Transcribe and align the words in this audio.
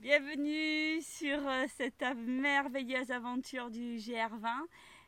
Bienvenue 0.00 1.02
sur 1.02 1.46
euh, 1.46 1.66
cette 1.76 2.02
merveilleuse 2.16 3.10
aventure 3.10 3.70
du 3.70 3.96
GR20. 3.96 4.46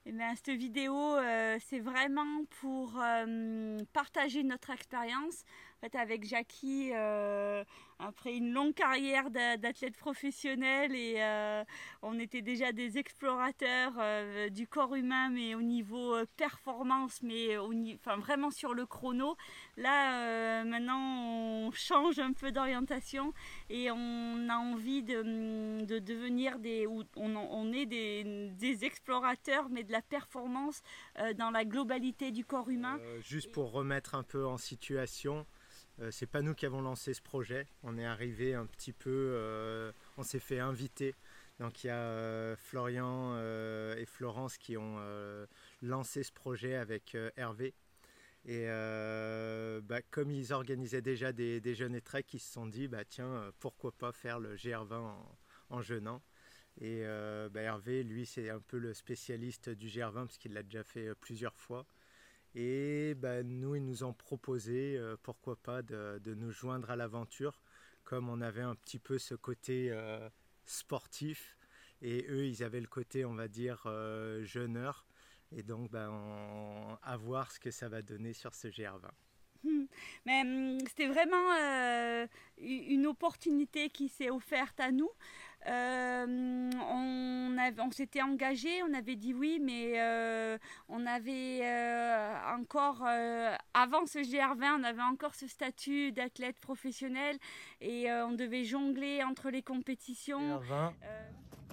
Et 0.04 0.10
eh 0.10 0.12
cette 0.12 0.50
vidéo, 0.50 0.94
euh, 0.94 1.56
c'est 1.66 1.78
vraiment 1.78 2.44
pour 2.60 3.00
euh, 3.00 3.78
partager 3.94 4.42
notre 4.42 4.68
expérience. 4.68 5.46
Fait, 5.82 5.96
avec 5.96 6.24
Jackie, 6.24 6.92
après 8.02 8.36
une 8.36 8.52
longue 8.52 8.74
carrière 8.74 9.30
d'athlète 9.30 9.96
professionnel 9.96 10.94
et 10.94 11.16
euh, 11.18 11.64
on 12.02 12.18
était 12.18 12.42
déjà 12.42 12.72
des 12.72 12.98
explorateurs 12.98 13.92
euh, 13.98 14.48
du 14.48 14.66
corps 14.66 14.94
humain 14.94 15.30
mais 15.30 15.54
au 15.54 15.62
niveau 15.62 16.14
euh, 16.14 16.26
performance 16.36 17.22
mais 17.22 17.56
au, 17.58 17.72
enfin, 17.94 18.16
vraiment 18.16 18.50
sur 18.50 18.74
le 18.74 18.86
chrono. 18.86 19.36
Là 19.76 20.64
maintenant 20.64 21.66
on 21.66 21.70
change 21.72 22.18
un 22.18 22.32
peu 22.32 22.52
d'orientation 22.52 23.32
et 23.70 23.90
on 23.90 24.48
a 24.48 24.56
envie 24.56 25.02
de, 25.02 25.84
de 25.84 25.98
devenir 25.98 26.58
des 26.58 26.86
on, 27.16 27.72
est 27.72 27.86
des, 27.86 28.84
explorateurs 28.84 29.68
mais 29.70 29.84
de 29.84 29.92
la 29.92 30.02
performance 30.02 30.82
dans 31.36 31.50
la 31.50 31.64
globalité 31.64 32.30
du 32.30 32.44
corps 32.44 32.68
humain. 32.68 32.98
Juste 33.20 33.52
pour 33.52 33.72
remettre 33.72 34.14
un 34.14 34.22
peu 34.22 34.46
en 34.46 34.58
situation 34.58 35.38
euh, 35.40 35.51
c'est 36.10 36.26
pas 36.26 36.42
nous 36.42 36.54
qui 36.54 36.66
avons 36.66 36.80
lancé 36.80 37.14
ce 37.14 37.22
projet. 37.22 37.66
On 37.82 37.98
est 37.98 38.04
arrivé 38.04 38.54
un 38.54 38.66
petit 38.66 38.92
peu, 38.92 39.10
euh, 39.10 39.92
on 40.16 40.22
s'est 40.22 40.40
fait 40.40 40.58
inviter. 40.58 41.14
Donc 41.60 41.84
il 41.84 41.88
y 41.88 41.90
a 41.90 41.96
euh, 41.96 42.56
Florian 42.56 43.38
et 43.96 44.06
Florence 44.06 44.58
qui 44.58 44.76
ont 44.76 44.98
lancé 45.82 46.22
ce 46.22 46.32
projet 46.32 46.74
avec 46.76 47.16
Hervé. 47.36 47.74
Et 48.44 48.66
bah, 48.66 50.02
comme 50.10 50.30
ils 50.30 50.52
organisaient 50.52 51.02
déjà 51.02 51.32
des, 51.32 51.74
jeunes 51.74 51.94
et 51.94 52.00
trek, 52.00 52.24
ils 52.32 52.40
se 52.40 52.52
sont 52.52 52.66
dit 52.66 52.88
bah, 52.88 53.04
tiens, 53.04 53.52
pourquoi 53.60 53.92
pas 53.92 54.12
faire 54.12 54.40
le 54.40 54.56
GR20 54.56 54.94
en, 54.94 55.38
en 55.70 55.80
jeûnant. 55.82 56.22
Et 56.80 57.04
bah, 57.50 57.60
Hervé, 57.60 58.02
lui, 58.02 58.26
c'est 58.26 58.50
un 58.50 58.60
peu 58.60 58.78
le 58.78 58.94
spécialiste 58.94 59.70
du 59.70 59.88
GR20 59.88 60.26
parce 60.26 60.38
qu'il 60.38 60.54
l'a 60.54 60.62
déjà 60.62 60.82
fait 60.82 61.14
plusieurs 61.16 61.56
fois. 61.56 61.86
Et 62.54 63.14
ben, 63.14 63.46
nous, 63.46 63.76
ils 63.76 63.84
nous 63.84 64.04
ont 64.04 64.12
proposé, 64.12 64.96
euh, 64.96 65.16
pourquoi 65.22 65.56
pas, 65.56 65.82
de, 65.82 66.34
nous 66.34 66.50
joindre 66.50 66.90
à 66.90 66.96
l'aventure, 66.96 67.60
comme 68.04 68.28
on 68.28 68.40
avait 68.40 68.62
un 68.62 68.74
petit 68.74 68.98
peu 68.98 69.18
ce 69.18 69.34
côté 69.34 69.88
euh, 69.90 70.28
sportif, 70.64 71.56
et 72.02 72.26
eux, 72.28 72.46
ils 72.46 72.62
avaient 72.62 72.80
le 72.80 72.88
côté, 72.88 73.24
on 73.24 73.34
va 73.34 73.48
dire, 73.48 73.82
euh, 73.86 74.44
jeuneur. 74.44 75.06
Et 75.54 75.62
donc, 75.62 75.90
ben, 75.90 76.98
à 77.02 77.16
voir 77.16 77.52
ce 77.52 77.60
que 77.60 77.70
ça 77.70 77.88
va 77.88 78.02
donner 78.02 78.32
sur 78.32 78.54
ce 78.54 78.68
GR20. 78.68 79.10
Hmm. 79.64 79.84
Mais 80.26 80.40
hum, 80.40 80.78
c'était 80.88 81.06
vraiment 81.06 82.26
une 82.58 83.06
opportunité 83.06 83.90
qui 83.90 84.08
s'est 84.08 84.30
offerte 84.30 84.80
à 84.80 84.90
nous. 84.90 85.10
Euh, 85.68 86.70
on, 86.90 87.56
on 87.78 87.90
s'était 87.92 88.22
engagé, 88.22 88.82
on 88.82 88.94
avait 88.94 89.14
dit 89.14 89.32
oui, 89.32 89.60
mais 89.62 90.00
euh, 90.00 90.58
on 90.88 91.06
avait 91.06 91.60
euh, 91.62 92.34
encore, 92.56 93.04
avant 93.74 94.06
ce 94.06 94.18
GR20, 94.18 94.80
on 94.80 94.84
avait 94.84 95.02
encore 95.02 95.34
ce 95.34 95.46
statut 95.46 96.12
d'athlète 96.12 96.58
professionnel 96.58 97.36
et 97.80 98.10
on 98.10 98.32
devait 98.32 98.64
jongler 98.64 99.22
entre 99.22 99.50
les 99.50 99.62
compétitions. 99.62 100.60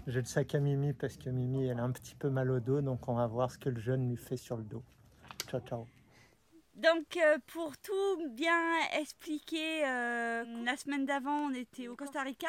J'ai 0.08 0.20
le 0.20 0.26
sac 0.26 0.56
à 0.56 0.60
Mimi 0.60 0.94
parce 0.94 1.18
que 1.18 1.30
Mimi, 1.30 1.68
elle 1.68 1.80
a 1.80 1.84
un 1.84 1.92
petit 1.92 2.16
peu 2.16 2.30
mal 2.30 2.50
au 2.50 2.60
dos, 2.60 2.82
donc 2.82 3.08
on 3.08 3.16
va 3.16 3.28
voir 3.28 3.52
ce 3.52 3.58
que 3.58 3.70
le 3.70 3.80
jeune 3.80 4.10
lui 4.10 4.18
fait 4.18 4.38
sur 4.38 4.58
le 4.58 4.64
dos. 4.64 4.84
Ciao, 5.48 5.62
ciao. 5.62 5.88
Donc 6.76 7.20
pour 7.48 7.78
tout 7.78 8.30
bien 8.32 8.62
expliquer, 9.00 9.82
la 9.82 10.78
semaine 10.78 11.06
d'avant 11.06 11.48
on 11.50 11.54
était 11.54 11.88
au 11.88 11.96
Costa 11.96 12.22
Rica 12.22 12.48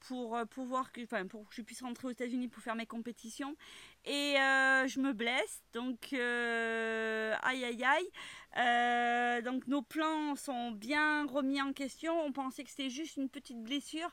pour 0.00 0.36
euh, 0.36 0.44
pouvoir 0.44 0.92
que, 0.92 1.02
enfin, 1.02 1.26
pour 1.26 1.48
que 1.48 1.54
je 1.54 1.62
puisse 1.62 1.82
rentrer 1.82 2.08
aux 2.08 2.10
États-Unis 2.10 2.48
pour 2.48 2.62
faire 2.62 2.74
mes 2.74 2.86
compétitions. 2.86 3.56
Et 4.04 4.36
euh, 4.40 4.86
je 4.86 4.98
me 4.98 5.12
blesse, 5.12 5.62
donc 5.74 6.12
euh, 6.14 7.34
aïe 7.42 7.64
aïe 7.64 7.84
aïe. 7.84 9.42
donc 9.42 9.66
nos 9.66 9.82
plans 9.82 10.34
sont 10.36 10.70
bien 10.70 11.26
remis 11.26 11.60
en 11.60 11.72
question. 11.72 12.18
On 12.24 12.32
pensait 12.32 12.64
que 12.64 12.70
c'était 12.70 12.88
juste 12.88 13.18
une 13.18 13.28
petite 13.28 13.62
blessure 13.62 14.10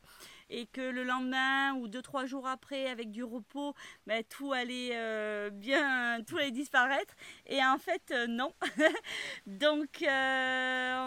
et 0.50 0.66
que 0.66 0.82
le 0.82 1.04
lendemain 1.04 1.74
ou 1.76 1.88
deux 1.88 2.02
trois 2.02 2.26
jours 2.26 2.48
après, 2.48 2.90
avec 2.90 3.12
du 3.12 3.24
repos, 3.24 3.74
ben, 4.06 4.24
tout 4.28 4.52
allait 4.52 5.50
bien, 5.52 6.22
tout 6.28 6.38
allait 6.38 6.52
disparaître. 6.52 7.16
Et 7.46 7.64
en 7.64 7.78
fait, 7.78 8.14
non. 8.28 8.54
donc 9.48 10.04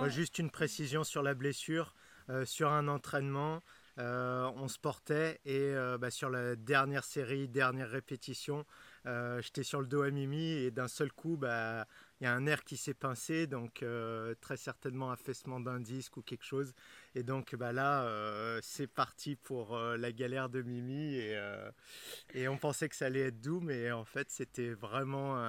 juste 0.08 0.38
une 0.38 0.50
précision 0.50 1.04
sur 1.04 1.22
la 1.22 1.34
blessure, 1.34 1.94
sur 2.44 2.70
un 2.70 2.88
entraînement. 2.88 3.60
Euh, 4.00 4.50
on 4.56 4.68
se 4.68 4.78
portait 4.78 5.40
et 5.44 5.58
euh, 5.58 5.98
bah, 5.98 6.10
sur 6.10 6.30
la 6.30 6.56
dernière 6.56 7.04
série, 7.04 7.48
dernière 7.48 7.90
répétition, 7.90 8.64
euh, 9.04 9.42
j'étais 9.42 9.62
sur 9.62 9.80
le 9.80 9.86
dos 9.86 10.02
à 10.02 10.10
Mimi 10.10 10.52
et 10.52 10.70
d'un 10.70 10.88
seul 10.88 11.12
coup, 11.12 11.36
bah, 11.36 11.86
il 12.20 12.24
y 12.24 12.26
a 12.26 12.32
un 12.32 12.40
nerf 12.40 12.64
qui 12.64 12.78
s'est 12.78 12.94
pincé, 12.94 13.46
donc 13.46 13.84
très 14.40 14.56
certainement 14.56 15.10
affaissement 15.10 15.60
d'un 15.60 15.80
disque 15.80 16.16
ou 16.16 16.22
quelque 16.22 16.44
chose. 16.44 16.72
Et 17.14 17.22
donc 17.22 17.54
bah, 17.54 17.72
là, 17.72 18.06
c'est 18.62 18.86
parti 18.86 19.36
pour 19.36 19.78
la 19.78 20.12
galère 20.12 20.48
de 20.50 20.62
Mimi 20.62 21.14
et, 21.14 21.38
et, 22.34 22.46
on 22.48 22.58
pensait 22.58 22.90
que 22.90 22.96
ça 22.96 23.06
allait 23.06 23.28
être 23.28 23.40
doux, 23.40 23.60
mais 23.60 23.90
en 23.90 24.04
fait, 24.04 24.30
c'était 24.30 24.70
vraiment 24.70 25.42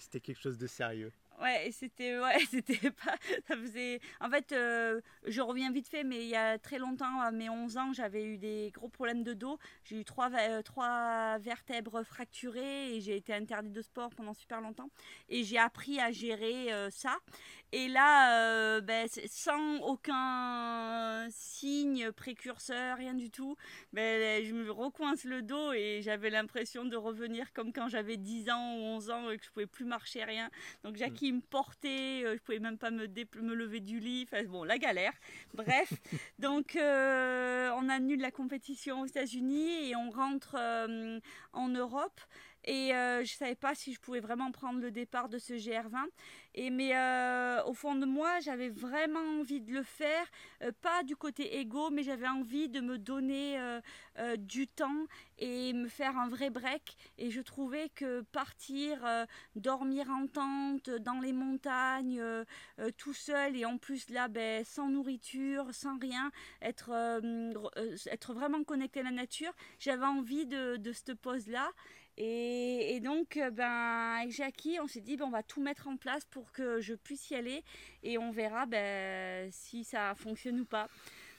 c'était 0.00 0.20
quelque 0.20 0.40
chose 0.40 0.58
de 0.58 0.66
sérieux. 0.66 1.12
Ouais, 1.40 1.70
c'était 1.72 2.18
ouais, 2.18 2.38
c'était 2.50 2.90
pas 2.90 3.16
ça 3.48 3.56
faisait 3.56 3.98
en 4.20 4.28
fait 4.28 4.52
euh, 4.52 5.00
je 5.26 5.40
reviens 5.40 5.72
vite 5.72 5.88
fait 5.88 6.04
mais 6.04 6.22
il 6.22 6.28
y 6.28 6.36
a 6.36 6.58
très 6.58 6.78
longtemps 6.78 7.18
à 7.20 7.30
mes 7.30 7.48
11 7.48 7.78
ans, 7.78 7.92
j'avais 7.94 8.22
eu 8.24 8.36
des 8.36 8.70
gros 8.74 8.88
problèmes 8.90 9.22
de 9.22 9.32
dos, 9.32 9.58
j'ai 9.84 10.00
eu 10.00 10.04
trois 10.04 10.30
euh, 10.34 10.60
trois 10.60 11.38
vertèbres 11.38 12.02
fracturées 12.02 12.94
et 12.94 13.00
j'ai 13.00 13.16
été 13.16 13.32
interdite 13.32 13.72
de 13.72 13.80
sport 13.80 14.10
pendant 14.10 14.34
super 14.34 14.60
longtemps. 14.60 14.90
Et 15.30 15.42
j'ai 15.42 15.56
appris 15.56 15.98
à 15.98 16.12
gérer 16.12 16.72
euh, 16.74 16.90
ça. 16.90 17.16
Et 17.72 17.88
là 17.88 18.80
ben, 18.82 19.08
sans 19.26 19.76
aucun 19.82 21.26
signe 21.30 22.12
précurseur, 22.12 22.98
rien 22.98 23.14
du 23.14 23.30
tout, 23.30 23.56
ben 23.92 24.44
je 24.44 24.52
me 24.52 24.70
recoince 24.70 25.24
le 25.24 25.40
dos 25.40 25.72
et 25.72 26.00
j'avais 26.02 26.30
l'impression 26.30 26.84
de 26.84 26.96
revenir 26.96 27.52
comme 27.52 27.72
quand 27.72 27.88
j'avais 27.88 28.16
10 28.18 28.50
ans 28.50 28.74
ou 28.76 28.80
11 28.96 29.10
ans 29.10 29.30
et 29.30 29.38
que 29.38 29.44
je 29.44 29.50
pouvais 29.50 29.66
plus 29.66 29.84
marcher 29.84 30.24
rien. 30.24 30.50
Donc 30.84 30.96
Me 31.32 31.40
portait, 31.40 32.22
euh, 32.24 32.36
je 32.36 32.42
pouvais 32.42 32.58
même 32.58 32.78
pas 32.78 32.90
me, 32.90 33.06
me 33.06 33.54
lever 33.54 33.80
du 33.80 34.00
lit, 34.00 34.26
enfin 34.30 34.44
bon, 34.44 34.64
la 34.64 34.78
galère. 34.78 35.12
Bref, 35.54 35.92
donc 36.38 36.76
euh, 36.76 37.70
on 37.76 37.88
annule 37.88 38.20
la 38.20 38.30
compétition 38.30 39.00
aux 39.02 39.06
États-Unis 39.06 39.90
et 39.90 39.96
on 39.96 40.10
rentre 40.10 40.56
euh, 40.58 41.20
en 41.52 41.68
Europe. 41.68 42.20
Et 42.64 42.94
euh, 42.94 43.24
je 43.24 43.32
savais 43.32 43.54
pas 43.54 43.74
si 43.74 43.92
je 43.92 44.00
pouvais 44.00 44.20
vraiment 44.20 44.50
prendre 44.52 44.80
le 44.80 44.90
départ 44.90 45.28
de 45.28 45.38
ce 45.38 45.54
GR20. 45.54 46.06
Et 46.54 46.70
mais 46.70 46.96
euh, 46.96 47.62
au 47.64 47.74
fond 47.74 47.94
de 47.94 48.06
moi, 48.06 48.40
j'avais 48.40 48.70
vraiment 48.70 49.20
envie 49.40 49.60
de 49.60 49.72
le 49.72 49.84
faire, 49.84 50.26
euh, 50.62 50.72
pas 50.82 51.04
du 51.04 51.14
côté 51.14 51.58
égo, 51.58 51.90
mais 51.90 52.02
j'avais 52.02 52.26
envie 52.26 52.68
de 52.68 52.80
me 52.80 52.98
donner 52.98 53.58
euh, 53.58 54.36
du 54.36 54.66
temps 54.66 55.06
et 55.38 55.72
me 55.72 55.86
faire 55.88 56.18
un 56.18 56.28
vrai 56.28 56.50
break. 56.50 56.96
Et 57.18 57.30
je 57.30 57.40
trouvais 57.40 57.88
que 57.90 58.22
partir, 58.32 59.06
dormir 59.54 60.10
en 60.10 60.26
tente 60.26 60.90
dans 60.90 61.20
les 61.20 61.32
montagnes, 61.32 62.22
tout 62.98 63.14
seul 63.14 63.56
et 63.56 63.64
en 63.64 63.78
plus 63.78 64.10
là, 64.10 64.28
ben, 64.28 64.64
sans 64.64 64.88
nourriture, 64.88 65.72
sans 65.72 65.98
rien, 65.98 66.30
être 66.60 66.90
être 68.06 68.34
vraiment 68.34 68.64
connecté 68.64 69.00
à 69.00 69.04
la 69.04 69.10
nature, 69.12 69.52
j'avais 69.78 70.04
envie 70.04 70.46
de, 70.46 70.76
de 70.76 70.92
cette 70.92 71.14
pause 71.14 71.46
là. 71.46 71.70
Et, 72.16 73.00
donc, 73.00 73.36
euh, 73.36 73.50
ben, 73.50 74.18
avec 74.18 74.32
Jackie, 74.32 74.78
on 74.80 74.86
s'est 74.86 75.00
dit, 75.00 75.16
ben, 75.16 75.24
on 75.26 75.30
va 75.30 75.42
tout 75.42 75.62
mettre 75.62 75.88
en 75.88 75.96
place 75.96 76.24
pour 76.26 76.52
que 76.52 76.80
je 76.80 76.94
puisse 76.94 77.30
y 77.30 77.34
aller 77.34 77.64
et 78.02 78.18
on 78.18 78.30
verra 78.30 78.66
ben, 78.66 79.50
si 79.52 79.84
ça 79.84 80.14
fonctionne 80.14 80.60
ou 80.60 80.64
pas. 80.64 80.88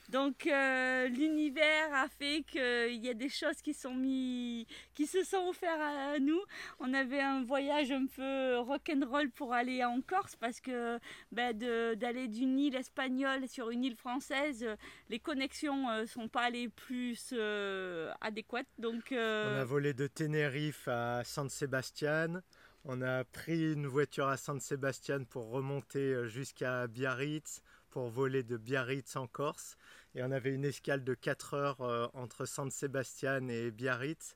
Donc 0.08 0.46
euh, 0.46 1.08
l'univers 1.08 1.94
a 1.94 2.08
fait 2.08 2.44
qu'il 2.46 3.04
y 3.04 3.08
a 3.08 3.14
des 3.14 3.28
choses 3.28 3.62
qui 3.62 3.72
sont 3.72 3.94
mis, 3.94 4.66
qui 4.94 5.06
se 5.06 5.22
sont 5.22 5.48
offertes 5.48 5.80
à 5.80 6.18
nous. 6.18 6.40
On 6.80 6.92
avait 6.92 7.20
un 7.20 7.44
voyage 7.44 7.90
un 7.92 8.06
peu 8.06 8.58
rock'n'roll 8.58 9.30
pour 9.30 9.54
aller 9.54 9.84
en 9.84 10.00
Corse 10.02 10.36
parce 10.36 10.60
que 10.60 10.98
ben, 11.30 11.56
d'aller 11.96 12.28
d'une 12.28 12.58
île 12.58 12.76
espagnole 12.76 13.48
sur 13.48 13.70
une 13.70 13.84
île 13.84 13.96
française, 13.96 14.66
les 15.08 15.18
connexions 15.18 15.88
ne 15.88 16.02
euh, 16.02 16.06
sont 16.06 16.28
pas 16.28 16.50
les 16.50 16.68
plus 16.68 17.30
euh, 17.32 18.12
adéquates. 18.20 18.66
Donc 18.78 19.12
on 19.12 19.14
a 19.14 19.64
volé 19.64 19.94
de 19.94 20.06
Tenerife 20.06 20.88
à 20.88 21.22
San 21.24 21.48
Sebastian. 21.48 22.42
On 22.84 23.00
a 23.00 23.24
pris 23.24 23.72
une 23.72 23.86
voiture 23.86 24.26
à 24.26 24.36
San 24.36 24.60
Sebastian 24.60 25.24
pour 25.24 25.50
remonter 25.50 26.28
jusqu'à 26.28 26.88
Biarritz 26.88 27.62
pour 27.92 28.08
voler 28.08 28.42
de 28.42 28.56
Biarritz 28.56 29.14
en 29.16 29.28
Corse. 29.28 29.76
Et 30.14 30.22
on 30.22 30.32
avait 30.32 30.50
une 30.50 30.64
escale 30.64 31.04
de 31.04 31.14
4 31.14 31.54
heures 31.54 31.80
euh, 31.82 32.08
entre 32.14 32.46
San 32.46 32.70
Sebastian 32.70 33.48
et 33.48 33.70
Biarritz. 33.70 34.34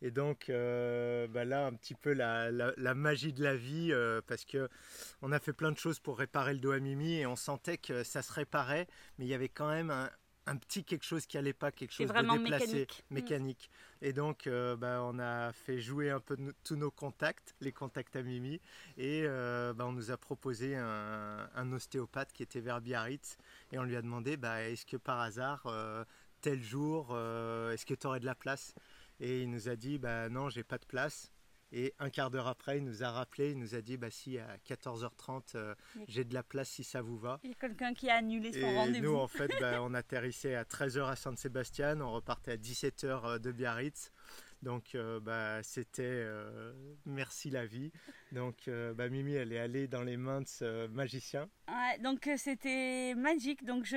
Et 0.00 0.12
donc 0.12 0.48
euh, 0.48 1.26
bah 1.26 1.44
là, 1.44 1.66
un 1.66 1.72
petit 1.72 1.94
peu 1.94 2.12
la, 2.12 2.50
magie 2.94 3.32
de 3.32 3.42
la 3.42 3.56
vie, 3.56 3.88
euh, 3.92 4.20
parce 4.26 4.44
que 4.44 4.68
on 5.22 5.32
a 5.32 5.40
fait 5.40 5.52
plein 5.52 5.72
de 5.72 5.78
choses 5.78 5.98
pour 5.98 6.18
réparer 6.18 6.52
le 6.52 6.60
dos 6.60 6.70
à 6.70 6.78
Mimi 6.78 7.14
et 7.14 7.26
on 7.26 7.34
sentait 7.34 7.78
que 7.78 8.04
ça 8.04 8.22
se 8.22 8.32
réparait, 8.32 8.86
mais 9.18 9.24
il 9.24 9.28
y 9.28 9.34
avait 9.34 9.48
quand 9.48 9.68
même 9.68 9.90
un, 9.90 10.08
un 10.48 10.56
petit 10.56 10.84
quelque 10.84 11.04
chose 11.04 11.26
qui 11.26 11.36
allait 11.36 11.52
pas, 11.52 11.70
quelque 11.70 11.92
chose 11.92 12.08
de 12.08 12.12
déplacé, 12.12 12.66
mécanique. 12.66 13.04
Mm. 13.10 13.14
mécanique. 13.14 13.70
Et 14.00 14.12
donc, 14.12 14.46
euh, 14.46 14.76
bah, 14.76 15.00
on 15.02 15.18
a 15.18 15.52
fait 15.52 15.80
jouer 15.80 16.10
un 16.10 16.20
peu 16.20 16.36
tous 16.64 16.76
nos 16.76 16.90
contacts, 16.90 17.54
les 17.60 17.72
contacts 17.72 18.16
à 18.16 18.22
Mimi, 18.22 18.60
et 18.96 19.24
euh, 19.24 19.72
bah, 19.74 19.86
on 19.86 19.92
nous 19.92 20.10
a 20.10 20.16
proposé 20.16 20.76
un, 20.76 21.72
ostéopathe 21.72 22.32
qui 22.32 22.42
était 22.42 22.60
vers 22.60 22.80
Biarritz, 22.80 23.36
et 23.72 23.78
on 23.78 23.82
lui 23.82 23.96
a 23.96 24.02
demandé, 24.02 24.36
bah, 24.36 24.62
est-ce 24.62 24.86
que 24.86 24.96
par 24.96 25.20
hasard, 25.20 25.62
euh, 25.66 26.04
tel 26.40 26.62
jour, 26.62 27.08
est-ce 27.72 27.84
que 27.84 27.94
tu 27.94 28.06
aurais 28.06 28.20
de 28.20 28.26
la 28.26 28.34
place? 28.34 28.74
Et 29.20 29.42
il 29.42 29.50
nous 29.50 29.68
a 29.68 29.74
dit, 29.74 29.98
bah 29.98 30.28
non, 30.28 30.48
j'ai 30.48 30.62
pas 30.62 30.78
de 30.78 30.86
place. 30.86 31.32
Et 31.72 31.94
un 31.98 32.08
quart 32.08 32.30
d'heure 32.30 32.46
après, 32.46 32.78
il 32.78 32.84
nous 32.84 33.02
a 33.02 33.10
rappelé, 33.10 33.50
il 33.50 33.58
nous 33.58 33.74
a 33.74 33.82
dit 33.82 33.96
bah, 33.96 34.10
si 34.10 34.38
à 34.38 34.56
14h30, 34.66 35.54
euh, 35.54 35.74
j'ai 36.06 36.24
de 36.24 36.32
la 36.32 36.42
place 36.42 36.70
si 36.70 36.84
ça 36.84 37.02
vous 37.02 37.18
va. 37.18 37.40
Il 37.44 37.50
y 37.50 37.52
a 37.52 37.56
quelqu'un 37.56 37.92
qui 37.92 38.08
a 38.08 38.16
annulé 38.16 38.52
son 38.52 38.74
rendez-vous. 38.74 39.12
Nous, 39.12 39.16
en 39.16 39.28
fait, 39.28 39.50
bah, 39.60 39.78
on 39.82 39.92
atterrissait 39.92 40.54
à 40.54 40.64
13h 40.64 41.08
à 41.08 41.16
Saint-Sébastien, 41.16 42.00
on 42.00 42.12
repartait 42.12 42.52
à 42.52 42.56
17h 42.56 43.04
euh, 43.04 43.38
de 43.38 43.52
Biarritz. 43.52 44.12
Donc 44.62 44.94
euh, 44.94 45.20
bah, 45.20 45.62
c'était 45.62 46.02
euh, 46.04 46.72
merci 47.06 47.50
la 47.50 47.66
vie. 47.66 47.92
Donc 48.32 48.68
euh, 48.68 48.94
bah, 48.94 49.08
Mimi 49.08 49.34
elle 49.34 49.52
est 49.52 49.58
allée 49.58 49.88
dans 49.88 50.02
les 50.02 50.16
mains 50.16 50.42
de 50.42 50.46
ce 50.46 50.86
magicien. 50.88 51.48
Ouais, 51.68 51.98
donc 51.98 52.28
c'était 52.36 53.14
magique. 53.16 53.64
Donc 53.64 53.84
je 53.84 53.96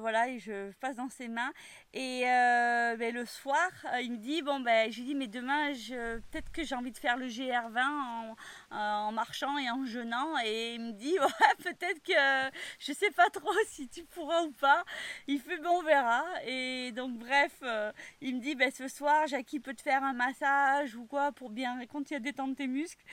voilà 0.00 0.28
et 0.28 0.38
je 0.38 0.72
passe 0.80 0.96
dans 0.96 1.08
ses 1.08 1.28
mains 1.28 1.52
et 1.94 2.22
ben, 2.22 3.14
le 3.14 3.24
soir 3.24 3.70
il 4.02 4.12
me 4.12 4.18
dit 4.18 4.42
bon 4.42 4.60
ben 4.60 4.90
je 4.90 4.98
lui 4.98 5.06
dis 5.06 5.14
mais 5.14 5.26
demain 5.26 5.72
peut-être 6.30 6.50
que 6.52 6.62
j'ai 6.62 6.74
envie 6.74 6.92
de 6.92 6.98
faire 6.98 7.16
le 7.16 7.26
GR20 7.26 8.34
en, 8.70 9.12
marchant 9.12 9.58
et 9.58 9.70
en 9.70 9.84
jeûnant 9.84 10.34
et 10.44 10.74
il 10.74 10.80
me 10.80 10.92
dit 10.92 11.18
ouais, 11.18 11.54
peut-être 11.62 12.02
que 12.02 12.56
je 12.78 12.92
sais 12.92 13.10
pas 13.10 13.30
trop 13.30 13.52
si 13.68 13.88
tu 13.88 14.04
pourras 14.04 14.42
ou 14.42 14.52
pas. 14.52 14.84
Il 15.26 15.40
fait 15.40 15.58
bon 15.58 15.78
on 15.78 15.82
verra 15.82 16.24
et 16.46 16.92
donc 16.92 17.18
bref 17.18 17.62
il 18.20 18.36
me 18.36 18.40
dit 18.40 18.54
ben 18.54 18.70
ce 18.70 18.86
soir 18.86 19.26
Jackie 19.26 19.60
peut 19.60 19.74
te 19.74 19.82
faire 19.82 20.02
un 20.02 20.12
massage 20.12 20.94
ou 20.94 21.06
quoi 21.06 21.32
pour 21.32 21.50
bien 21.50 21.78
quand 21.86 22.10
il 22.10 22.18
détendre 22.20 22.54
tes 22.54 22.66
muscles. 22.66 23.04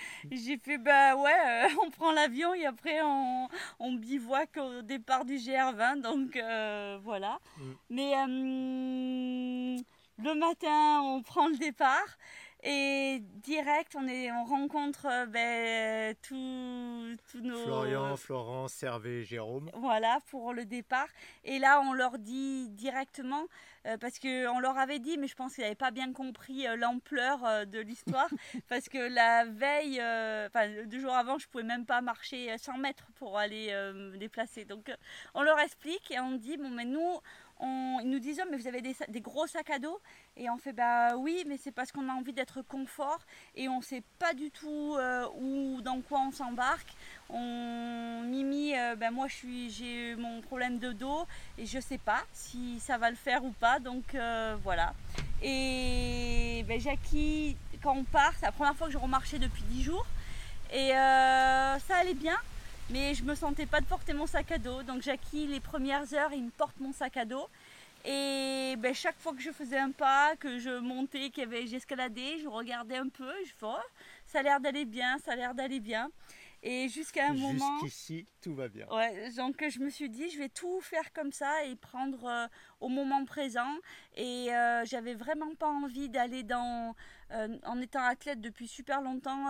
Fait 0.58 0.78
bah 0.78 1.16
ouais, 1.16 1.32
euh, 1.32 1.68
on 1.86 1.90
prend 1.90 2.12
l'avion 2.12 2.54
et 2.54 2.66
après 2.66 3.02
on, 3.02 3.48
on 3.80 3.94
bivouac 3.94 4.58
au 4.58 4.82
départ 4.82 5.26
du 5.26 5.36
GR20. 5.36 6.02
Donc 6.02 6.36
euh, 6.36 6.98
voilà. 7.04 7.40
Mm. 7.58 7.64
Mais 7.90 8.14
euh, 8.16 9.78
le 10.24 10.34
matin, 10.34 11.02
on 11.04 11.22
prend 11.22 11.48
le 11.48 11.58
départ. 11.58 12.18
Et 12.68 13.22
direct, 13.22 13.96
on, 13.96 14.08
est, 14.08 14.32
on 14.32 14.44
rencontre 14.44 15.28
ben, 15.28 16.16
tous 16.24 17.40
nos... 17.44 17.58
Florian, 17.64 18.18
Florence, 18.18 18.82
Hervé, 18.82 19.24
Jérôme. 19.24 19.70
Voilà, 19.76 20.18
pour 20.32 20.52
le 20.52 20.66
départ. 20.66 21.08
Et 21.44 21.60
là, 21.60 21.80
on 21.82 21.94
leur 21.94 22.18
dit 22.18 22.70
directement, 22.70 23.46
euh, 23.86 23.98
parce 23.98 24.18
qu'on 24.18 24.60
leur 24.60 24.80
avait 24.80 24.98
dit, 24.98 25.18
mais 25.20 25.28
je 25.28 25.36
pense 25.36 25.54
qu'ils 25.54 25.64
n'avaient 25.64 25.76
pas 25.76 25.92
bien 25.92 26.12
compris 26.12 26.68
euh, 26.68 26.76
l'ampleur 26.76 27.46
euh, 27.46 27.66
de 27.66 27.80
l'histoire, 27.80 28.30
parce 28.68 28.90
que 28.90 28.98
la 28.98 29.46
veille, 29.46 30.02
enfin 30.48 30.68
deux 30.88 31.00
jours 31.00 31.14
avant, 31.14 31.38
je 31.38 31.48
pouvais 31.48 31.64
même 31.64 31.86
pas 31.86 32.02
marcher 32.02 32.58
100 32.58 32.80
mètres 32.80 33.06
pour 33.16 33.38
aller 33.38 33.68
me 33.94 34.18
déplacer. 34.18 34.66
Donc 34.66 34.92
on 35.34 35.44
leur 35.44 35.60
explique 35.60 36.10
et 36.10 36.20
on 36.20 36.32
dit, 36.32 36.58
bon 36.58 36.70
mais 36.70 36.86
nous, 36.86 37.20
ils 37.62 38.10
nous 38.10 38.20
disent 38.20 38.42
oh, 38.44 38.48
mais 38.52 38.58
vous 38.58 38.68
avez 38.68 38.82
des, 38.82 39.22
gros 39.22 39.48
sacs 39.48 39.70
à 39.70 39.80
dos. 39.80 40.00
Et 40.38 40.50
on 40.50 40.58
fait 40.58 40.74
bah 40.74 41.16
oui 41.18 41.44
mais 41.48 41.58
c'est 41.58 41.72
parce 41.72 41.92
qu'on 41.92 42.10
a 42.10 42.14
envie 42.14 42.34
d'être 42.34 42.62
confort. 42.62 43.20
Et 43.56 43.70
on 43.70 43.82
sait 43.82 44.04
pas 44.20 44.34
du 44.34 44.52
tout 44.52 44.96
euh, 44.98 45.28
où 45.38 45.82
dans 45.82 46.02
quoi 46.02 46.20
on 46.20 46.32
s'embarque. 46.32 46.94
On 47.30 48.22
Mimi 48.26 48.74
ben 48.98 49.12
moi 49.12 49.28
je 49.28 49.36
suis 49.36 49.70
j'ai 49.70 50.16
mon 50.16 50.42
problème 50.42 50.80
de 50.80 50.92
dos. 50.92 51.26
Et 51.58 51.66
je 51.66 51.80
sais 51.80 51.98
pas 51.98 52.24
si 52.34 52.80
ça 52.80 52.98
va 52.98 53.10
le 53.10 53.16
faire 53.16 53.44
ou 53.44 53.52
pas. 53.52 53.80
Donc 53.80 54.16
euh, 54.16 54.58
voilà. 54.64 54.94
Et 55.42 56.64
ben, 56.68 56.80
Jackie 56.80 57.58
quand 57.82 57.96
on 57.96 58.04
part 58.04 58.34
c'est 58.40 58.46
la 58.46 58.52
première 58.52 58.76
fois 58.76 58.88
que 58.88 58.94
je 58.94 58.98
remarchais 58.98 59.40
depuis 59.40 59.64
10 59.64 59.84
jours. 59.84 60.06
Et 60.74 60.90
ça 60.90 61.96
allait 61.98 62.16
bien 62.16 62.38
mais 62.90 63.14
je 63.14 63.24
me 63.24 63.36
sentais 63.36 63.66
pas 63.66 63.82
de 63.82 63.86
porter 63.86 64.14
mon 64.14 64.28
sac 64.28 64.52
à 64.52 64.58
dos. 64.58 64.84
Donc 64.84 65.02
Jackie, 65.02 65.48
les 65.48 65.60
premières 65.60 66.14
heures, 66.14 66.34
il 66.34 66.44
me 66.44 66.52
porte 66.52 66.80
mon 66.80 66.94
sac 66.94 67.18
à 67.18 67.26
dos. 67.26 67.48
Et 68.06 68.76
ben, 68.78 68.94
chaque 68.94 69.20
fois 69.20 69.34
que 69.34 69.42
je 69.42 69.52
faisais 69.52 69.80
un 69.80 69.92
pas, 69.92 70.36
que 70.36 70.60
je 70.60 70.80
montais, 70.80 71.32
que 71.32 71.42
j'escaladais, 71.66 72.38
je 72.40 72.48
regardais 72.48 72.98
un 72.98 73.10
peu, 73.10 73.32
je 73.46 73.52
oh, 73.64 73.76
ça 74.28 74.40
a 74.40 74.44
l'air 74.44 74.60
d'aller 74.60 74.86
bien, 74.86 75.18
ça 75.26 75.32
a 75.32 75.36
l'air 75.36 75.56
d'aller 75.56 75.80
bien. 75.80 76.12
Et 76.62 76.88
jusqu'à 76.88 77.30
un 77.30 77.34
moment. 77.34 77.80
Jusqu'ici, 77.82 78.26
tout 78.42 78.54
va 78.54 78.68
bien. 78.68 78.88
Ouais, 78.90 79.32
donc 79.32 79.64
je 79.68 79.80
me 79.80 79.90
suis 79.90 80.10
dit, 80.10 80.30
je 80.30 80.38
vais 80.38 80.50
tout 80.50 80.82
faire 80.82 81.12
comme 81.14 81.32
ça 81.32 81.64
et 81.66 81.76
prendre 81.76 82.26
euh, 82.26 82.48
au 82.80 82.90
moment 82.90 83.26
présent. 83.26 83.74
Et 84.16 84.54
euh, 84.54 84.86
j'avais 84.86 85.14
vraiment 85.14 85.54
pas 85.56 85.68
envie 85.68 86.10
d'aller 86.10 86.44
dans. 86.44 86.96
Euh, 87.32 87.58
en 87.66 87.82
étant 87.82 88.04
athlète 88.04 88.40
depuis 88.40 88.68
super 88.68 89.02
longtemps, 89.02 89.48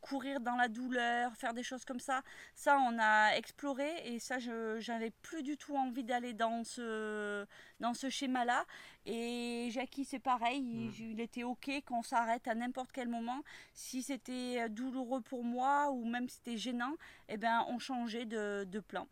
courir 0.00 0.40
dans 0.40 0.56
la 0.56 0.68
douleur, 0.68 1.36
faire 1.36 1.52
des 1.52 1.62
choses 1.62 1.84
comme 1.84 2.00
ça. 2.00 2.22
Ça, 2.54 2.78
on 2.78 2.98
a 2.98 3.36
exploré 3.36 3.86
et 4.06 4.18
ça, 4.18 4.38
je 4.38 4.78
j'avais 4.80 5.10
plus 5.10 5.42
du 5.42 5.58
tout 5.58 5.76
envie 5.76 6.04
d'aller 6.04 6.32
dans 6.32 6.64
ce, 6.64 7.44
dans 7.80 7.92
ce 7.92 8.08
schéma-là. 8.08 8.64
Et 9.04 9.68
Jackie, 9.72 10.06
c'est 10.06 10.18
pareil, 10.18 10.62
il, 10.62 10.88
mm. 10.88 11.12
il, 11.12 11.20
était 11.20 11.42
OK 11.42 11.70
qu'on 11.84 12.02
s'arrête 12.02 12.48
à 12.48 12.54
n'importe 12.54 12.92
quel 12.92 13.08
moment. 13.08 13.42
Si 13.74 14.02
c'était 14.02 14.68
douloureux 14.70 15.20
pour 15.20 15.44
moi 15.44 15.90
ou 15.90 16.04
même 16.04 16.28
si 16.30 16.36
c'était 16.36 16.56
gênant, 16.56 16.94
eh 17.28 17.36
ben, 17.36 17.64
on 17.68 17.78
changeait 17.78 18.24
de, 18.24 18.64
de 18.64 18.80
plan. 18.80 19.06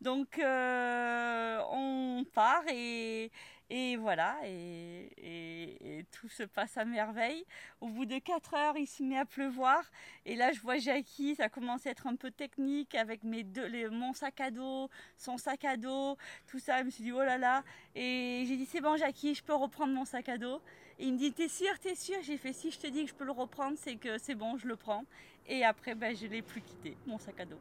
Donc, 0.00 0.38
euh, 0.38 1.60
on 1.70 2.24
part 2.32 2.64
et, 2.68 3.30
et 3.68 3.96
voilà, 3.96 4.36
et, 4.46 6.04
tout 6.10 6.28
se 6.28 6.42
passe 6.42 6.76
à 6.76 6.84
merveille. 6.84 7.44
Au 7.80 7.88
bout 7.88 8.06
de 8.06 8.18
4 8.18 8.54
heures, 8.54 8.76
il 8.76 8.86
se 8.86 9.02
met 9.02 9.18
à 9.18 9.24
pleuvoir. 9.24 9.84
Et 10.24 10.34
là, 10.34 10.52
je 10.52 10.60
vois 10.60 10.78
Jackie, 10.78 11.34
ça 11.34 11.48
commence 11.48 11.86
à 11.86 11.90
être 11.90 12.06
un 12.06 12.16
peu 12.16 12.30
technique 12.30 12.94
avec 12.94 13.22
mes 13.22 13.44
deux, 13.44 13.90
mon 13.90 14.12
sac 14.12 14.40
à 14.40 14.50
dos, 14.50 14.88
son 15.16 15.36
sac 15.36 15.64
à 15.64 15.76
dos, 15.76 16.16
tout 16.46 16.58
ça. 16.58 16.78
Je 16.78 16.84
me 16.84 16.90
suis 16.90 17.04
dit, 17.04 17.12
oh 17.12 17.22
là 17.22 17.38
là. 17.38 17.62
Et 17.94 18.44
j'ai 18.48 18.56
dit, 18.56 18.66
c'est 18.66 18.80
bon, 18.80 18.96
Jackie, 18.96 19.34
je 19.34 19.44
peux 19.44 19.54
reprendre 19.54 19.92
mon 19.92 20.04
sac 20.04 20.28
à 20.30 20.38
dos. 20.38 20.60
Et 20.98 21.06
il 21.06 21.12
me 21.12 21.18
dit, 21.18 21.32
t'es 21.32 21.48
sûr, 21.48 21.78
t'es 21.78 21.94
sûr? 21.94 22.16
J'ai 22.22 22.38
fait, 22.38 22.52
si 22.52 22.70
je 22.70 22.78
te 22.78 22.86
dis 22.86 23.04
que 23.04 23.10
je 23.10 23.14
peux 23.14 23.24
le 23.24 23.32
reprendre, 23.32 23.76
c'est 23.78 23.96
que 23.96 24.18
c'est 24.18 24.34
bon, 24.34 24.56
je 24.56 24.66
le 24.66 24.76
prends. 24.76 25.04
Et 25.46 25.64
après, 25.64 25.94
ben, 25.94 26.16
je 26.16 26.26
l'ai 26.26 26.42
plus 26.42 26.62
quitté, 26.62 26.96
mon 27.06 27.18
sac 27.18 27.38
à 27.38 27.44
dos. 27.44 27.60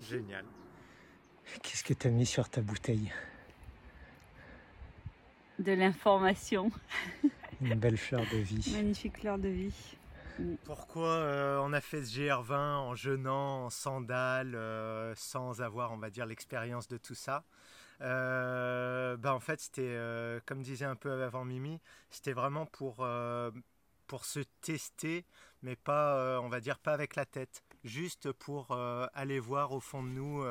Génial. 0.00 0.44
Qu'est-ce 1.62 1.84
que 1.84 1.94
tu 1.94 2.06
as 2.06 2.10
mis 2.10 2.26
sur 2.26 2.48
ta 2.48 2.60
bouteille 2.60 3.12
de 5.60 5.72
l'information. 5.72 6.70
Une 7.60 7.74
belle 7.74 7.98
fleur 7.98 8.22
de 8.32 8.38
vie. 8.38 8.72
Magnifique 8.74 9.18
fleur 9.18 9.38
de 9.38 9.48
vie. 9.48 9.74
Pourquoi 10.64 11.08
euh, 11.08 11.58
on 11.62 11.74
a 11.74 11.82
fait 11.82 12.02
ce 12.02 12.18
GR20 12.18 12.54
en 12.54 12.94
jeûnant, 12.94 13.66
en 13.66 13.70
sandales, 13.70 14.54
euh, 14.54 15.14
sans 15.14 15.60
avoir, 15.60 15.92
on 15.92 15.98
va 15.98 16.08
dire, 16.08 16.24
l'expérience 16.24 16.88
de 16.88 16.96
tout 16.96 17.14
ça 17.14 17.44
euh, 18.00 19.18
ben 19.18 19.32
En 19.32 19.40
fait, 19.40 19.60
c'était, 19.60 19.98
comme 20.46 20.62
disait 20.62 20.86
un 20.86 20.96
peu 20.96 21.22
avant 21.22 21.44
Mimi, 21.44 21.78
c'était 22.08 22.32
vraiment 22.32 22.64
pour, 22.64 23.06
pour 24.06 24.24
se 24.24 24.40
tester, 24.62 25.26
mais 25.62 25.76
pas, 25.76 26.40
on 26.40 26.48
va 26.48 26.60
dire, 26.60 26.78
pas 26.78 26.94
avec 26.94 27.16
la 27.16 27.26
tête. 27.26 27.62
Juste 27.84 28.32
pour 28.32 28.74
aller 29.12 29.40
voir 29.40 29.72
au 29.72 29.80
fond 29.80 30.02
de 30.02 30.08
nous 30.08 30.42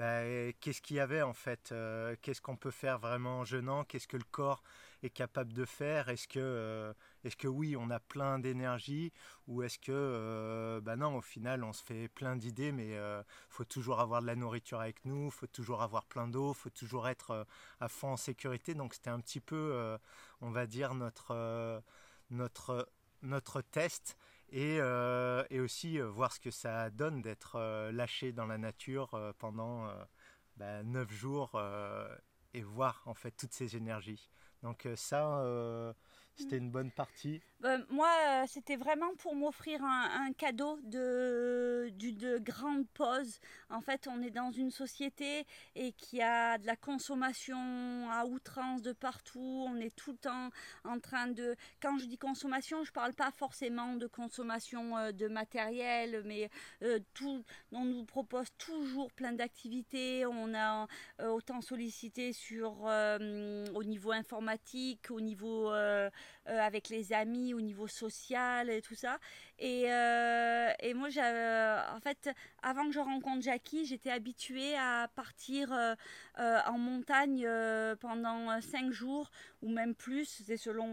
bah, 0.00 0.22
qu'est-ce 0.60 0.80
qu'il 0.80 0.96
y 0.96 1.00
avait 1.00 1.20
en 1.20 1.34
fait 1.34 1.72
euh, 1.72 2.16
Qu'est-ce 2.22 2.40
qu'on 2.40 2.56
peut 2.56 2.70
faire 2.70 2.98
vraiment 2.98 3.40
en 3.40 3.44
jeûnant 3.44 3.84
Qu'est-ce 3.84 4.08
que 4.08 4.16
le 4.16 4.24
corps 4.30 4.62
est 5.02 5.10
capable 5.10 5.52
de 5.52 5.66
faire? 5.66 6.08
Est-ce 6.08 6.26
que, 6.26 6.38
euh, 6.40 6.94
est-ce 7.22 7.36
que 7.36 7.46
oui, 7.46 7.76
on 7.76 7.90
a 7.90 8.00
plein 8.00 8.38
d'énergie? 8.38 9.12
Ou 9.46 9.62
est-ce 9.62 9.78
que, 9.78 9.92
euh, 9.92 10.80
bah 10.80 10.96
non, 10.96 11.18
au 11.18 11.20
final, 11.20 11.64
on 11.64 11.74
se 11.74 11.82
fait 11.82 12.08
plein 12.08 12.34
d'idées, 12.34 12.72
mais 12.72 12.96
faut 13.50 13.66
toujours 13.66 14.00
avoir 14.00 14.22
de 14.22 14.26
la 14.26 14.36
nourriture 14.36 14.80
avec 14.80 15.04
nous, 15.04 15.30
faut 15.30 15.46
toujours 15.46 15.82
avoir 15.82 16.06
plein 16.06 16.28
d'eau, 16.28 16.54
faut 16.54 16.70
toujours 16.70 17.06
être 17.06 17.46
à 17.78 17.88
fond 17.88 18.12
en 18.12 18.16
sécurité. 18.16 18.72
Donc 18.72 18.94
c'était 18.94 19.10
un 19.10 19.20
petit 19.20 19.40
peu, 19.40 19.98
on 20.40 20.50
va 20.50 20.66
dire, 20.66 20.94
notre, 20.94 21.82
notre, 22.30 22.88
notre 23.20 23.60
test 23.60 24.16
et, 24.50 24.78
euh, 24.80 25.44
et 25.50 25.60
aussi 25.60 26.00
euh, 26.00 26.08
voir 26.08 26.32
ce 26.32 26.40
que 26.40 26.50
ça 26.50 26.90
donne 26.90 27.22
d'être 27.22 27.56
euh, 27.56 27.92
lâché 27.92 28.32
dans 28.32 28.46
la 28.46 28.58
nature 28.58 29.34
pendant 29.38 29.88
bah, 30.56 30.82
9 30.82 31.10
jours 31.12 31.60
et 32.52 32.62
voir 32.62 33.02
en 33.06 33.14
fait 33.14 33.30
toutes 33.32 33.52
ces 33.52 33.76
énergies. 33.76 34.30
Donc 34.62 34.86
ça, 34.94 35.42
C'était 36.40 36.58
une 36.58 36.70
bonne 36.70 36.90
partie 36.90 37.40
bah, 37.60 37.76
moi, 37.90 38.08
euh, 38.26 38.44
c'était 38.48 38.76
vraiment 38.76 39.14
pour 39.18 39.34
m'offrir 39.34 39.84
un, 39.84 40.32
cadeau 40.32 40.78
de, 40.82 41.90
de 41.92 42.38
grande 42.38 42.88
pause. 42.88 43.38
En 43.68 43.82
fait, 43.82 44.08
on 44.08 44.22
est 44.22 44.30
dans 44.30 44.50
une 44.50 44.70
société 44.70 45.44
et 45.74 45.92
qui 45.92 46.22
a 46.22 46.56
de 46.56 46.66
la 46.66 46.76
consommation 46.76 48.08
à 48.10 48.24
outrance 48.24 48.80
de 48.80 48.92
partout. 48.92 49.66
On 49.68 49.76
est 49.76 49.94
tout 49.94 50.12
le 50.12 50.16
temps 50.16 50.48
en 50.84 50.98
train 51.00 51.26
de... 51.26 51.54
Quand 51.82 51.98
je 51.98 52.06
dis 52.06 52.16
consommation, 52.16 52.82
je 52.82 52.90
ne 52.90 52.94
parle 52.94 53.12
pas 53.12 53.30
forcément 53.30 53.94
de 53.94 54.06
consommation 54.06 54.96
euh, 54.96 55.12
de 55.12 55.28
matériel, 55.28 56.22
mais 56.24 56.48
euh, 56.82 56.98
tout, 57.12 57.44
on 57.72 57.84
nous 57.84 58.06
propose 58.06 58.46
toujours 58.56 59.12
plein 59.12 59.32
d'activités. 59.32 60.24
On 60.24 60.54
a 60.54 60.86
autant 61.28 61.60
sollicité 61.60 62.32
sur, 62.32 62.84
au 62.84 63.84
niveau 63.84 64.12
informatique, 64.12 65.10
au 65.10 65.20
niveau 65.20 65.70
avec 66.46 66.88
les 66.88 67.12
amis 67.12 67.54
au 67.54 67.60
niveau 67.60 67.86
social 67.86 68.70
et 68.70 68.82
tout 68.82 68.94
ça. 68.94 69.18
Et, 69.60 69.84
euh, 69.92 70.72
et 70.80 70.94
moi, 70.94 71.08
en 71.08 72.00
fait, 72.00 72.30
avant 72.62 72.86
que 72.86 72.92
je 72.92 72.98
rencontre 72.98 73.42
Jackie, 73.42 73.84
j'étais 73.84 74.10
habituée 74.10 74.74
à 74.76 75.08
partir 75.14 75.70
euh, 75.72 75.94
euh, 76.38 76.58
en 76.66 76.78
montagne 76.78 77.46
pendant 78.00 78.58
cinq 78.62 78.90
jours 78.90 79.30
ou 79.60 79.68
même 79.68 79.94
plus, 79.94 80.42
c'est 80.46 80.56
selon 80.56 80.88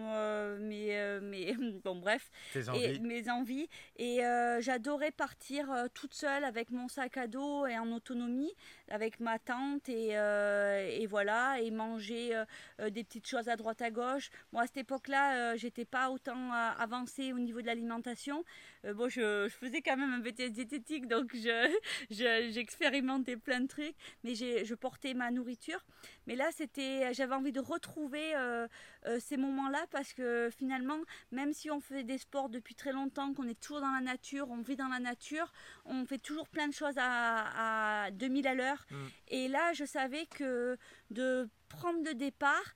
mes, 0.59 1.19
mes, 1.21 1.55
bon 1.85 1.95
bref, 1.95 2.29
et 2.75 2.99
mes 2.99 3.29
envies. 3.29 3.69
Et 3.95 4.19
j'adorais 4.59 5.11
partir 5.11 5.73
toute 5.93 6.13
seule 6.13 6.43
avec 6.43 6.69
mon 6.69 6.89
sac 6.89 7.15
à 7.15 7.27
dos 7.27 7.65
et 7.65 7.77
en 7.79 7.89
autonomie, 7.93 8.53
avec 8.89 9.21
ma 9.21 9.39
tante 9.39 9.87
et, 9.87 10.09
et 10.09 11.07
voilà, 11.07 11.61
et 11.61 11.71
manger 11.71 12.43
des 12.79 13.05
petites 13.05 13.27
choses 13.27 13.47
à 13.47 13.55
droite 13.55 13.81
à 13.81 13.91
gauche. 13.91 14.29
Moi, 14.51 14.63
à 14.63 14.67
cette 14.67 14.77
époque-là, 14.77 15.55
j'étais 15.55 15.85
pas 15.85 16.09
autant 16.09 16.51
avancé 16.51 17.31
au 17.31 17.39
niveau 17.39 17.61
de 17.61 17.67
l'alimentation. 17.67 18.43
Euh, 18.85 18.93
bon, 18.93 19.09
je, 19.09 19.49
faisais 19.49 19.81
quand 19.81 19.97
même 19.97 20.13
un 20.13 20.19
BTS 20.19 20.51
diététique, 20.51 21.07
donc 21.07 21.35
j'expérimentais 22.09 23.33
je, 23.33 23.37
plein 23.37 23.61
de 23.61 23.67
trucs, 23.67 23.95
mais 24.23 24.35
je 24.35 24.73
portais 24.75 25.13
ma 25.13 25.31
nourriture. 25.31 25.85
Mais 26.25 26.35
là, 26.35 26.49
c'était, 26.51 27.13
j'avais 27.13 27.35
envie 27.35 27.51
de 27.51 27.59
retrouver 27.59 28.35
euh, 28.35 28.67
euh, 29.05 29.19
ces 29.19 29.37
moments-là 29.37 29.85
parce 29.91 30.13
que 30.13 30.49
finalement, 30.55 30.99
même 31.31 31.53
si 31.53 31.71
on 31.71 31.79
fait 31.79 32.03
des 32.03 32.17
sports 32.17 32.49
depuis 32.49 32.75
très 32.75 32.91
longtemps, 32.91 33.33
qu'on 33.33 33.47
est 33.47 33.59
toujours 33.59 33.81
dans 33.81 33.91
la 33.91 34.01
nature, 34.01 34.49
on 34.49 34.61
vit 34.61 34.75
dans 34.75 34.89
la 34.89 34.99
nature, 34.99 35.51
on 35.85 36.05
fait 36.05 36.19
toujours 36.19 36.47
plein 36.47 36.67
de 36.67 36.73
choses 36.73 36.95
à, 36.97 38.09
2000 38.11 38.47
à 38.47 38.53
l'heure. 38.53 38.85
Mm. 38.89 38.95
Et 39.29 39.47
là, 39.47 39.73
je 39.73 39.85
savais 39.85 40.25
que 40.25 40.77
de 41.11 41.49
prendre 41.69 42.03
le 42.03 42.13
départ, 42.13 42.73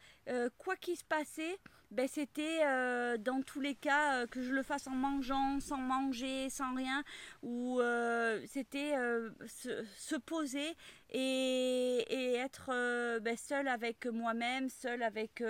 quoi 0.58 0.76
qu'il 0.76 0.98
se 0.98 1.04
passait, 1.04 1.58
ben, 1.92 2.08
c'était 2.08 2.62
euh, 2.66 3.18
dans 3.18 3.42
tous 3.42 3.60
les 3.60 3.76
cas 3.76 4.22
euh, 4.22 4.28
que 4.28 4.42
je 4.42 4.54
le 4.54 4.64
fasse 4.64 4.88
en 4.88 4.92
mangeant, 4.92 5.60
sans 5.60 5.78
manger, 5.78 6.50
sans 6.50 6.74
rien, 6.74 7.04
ou 7.44 7.80
euh, 7.82 8.42
c'était 8.48 8.94
se, 9.48 10.16
poser 10.16 10.76
et, 11.10 12.06
et 12.10 12.36
être 12.36 12.68
ben, 13.20 13.36
seul 13.36 13.68
avec 13.68 14.06
moi-même, 14.06 14.70
seul 14.70 15.04
avec, 15.04 15.44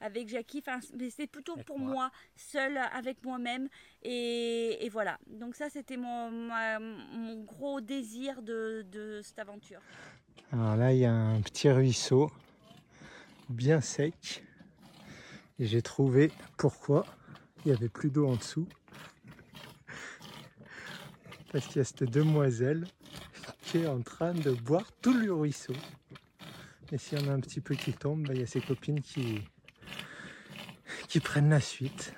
avec 0.00 0.28
Jackie. 0.28 0.62
Enfin, 0.66 0.80
c'était 0.80 1.26
plutôt 1.26 1.56
pour 1.66 1.78
moi. 1.78 2.10
seul 2.36 2.78
avec 2.78 3.22
moi-même. 3.22 3.68
Et, 4.02 4.84
et, 4.84 4.88
voilà. 4.88 5.18
Donc 5.26 5.54
ça, 5.54 5.68
c'était 5.68 5.96
mon, 5.98 6.30
mon 6.30 7.42
gros 7.44 7.80
désir 7.80 8.42
de, 8.42 8.84
de 8.90 9.20
cette 9.22 9.38
aventure. 9.38 9.80
Alors 10.52 10.76
là, 10.76 10.92
il 10.92 11.00
y 11.00 11.06
a 11.06 11.12
un 11.12 11.40
petit 11.42 11.70
ruisseau 11.70 12.30
bien 13.48 13.80
sec 13.80 14.42
et 15.58 15.66
j'ai 15.66 15.82
trouvé 15.82 16.30
pourquoi 16.56 17.06
il 17.64 17.70
n'y 17.70 17.76
avait 17.76 17.88
plus 17.88 18.10
d'eau 18.10 18.26
en 18.26 18.36
dessous. 18.36 18.66
Parce 21.52 21.66
qu'il 21.66 21.76
y 21.76 21.80
a 21.80 21.84
cette 21.84 22.04
demoiselle 22.04 22.86
qui 23.62 23.78
est 23.78 23.86
en 23.86 24.00
train 24.02 24.32
de 24.32 24.50
boire 24.52 24.90
tout 25.00 25.14
le 25.14 25.32
ruisseau. 25.32 25.74
Et 26.90 26.98
s'il 26.98 27.20
y 27.20 27.24
en 27.24 27.28
a 27.28 27.32
un 27.32 27.40
petit 27.40 27.60
peu 27.60 27.74
qui 27.74 27.92
tombe, 27.92 28.26
bah, 28.26 28.34
il 28.34 28.40
y 28.40 28.42
a 28.42 28.46
ses 28.46 28.60
copines 28.60 29.00
qui, 29.00 29.42
qui 31.08 31.20
prennent 31.20 31.50
la 31.50 31.60
suite. 31.60 32.14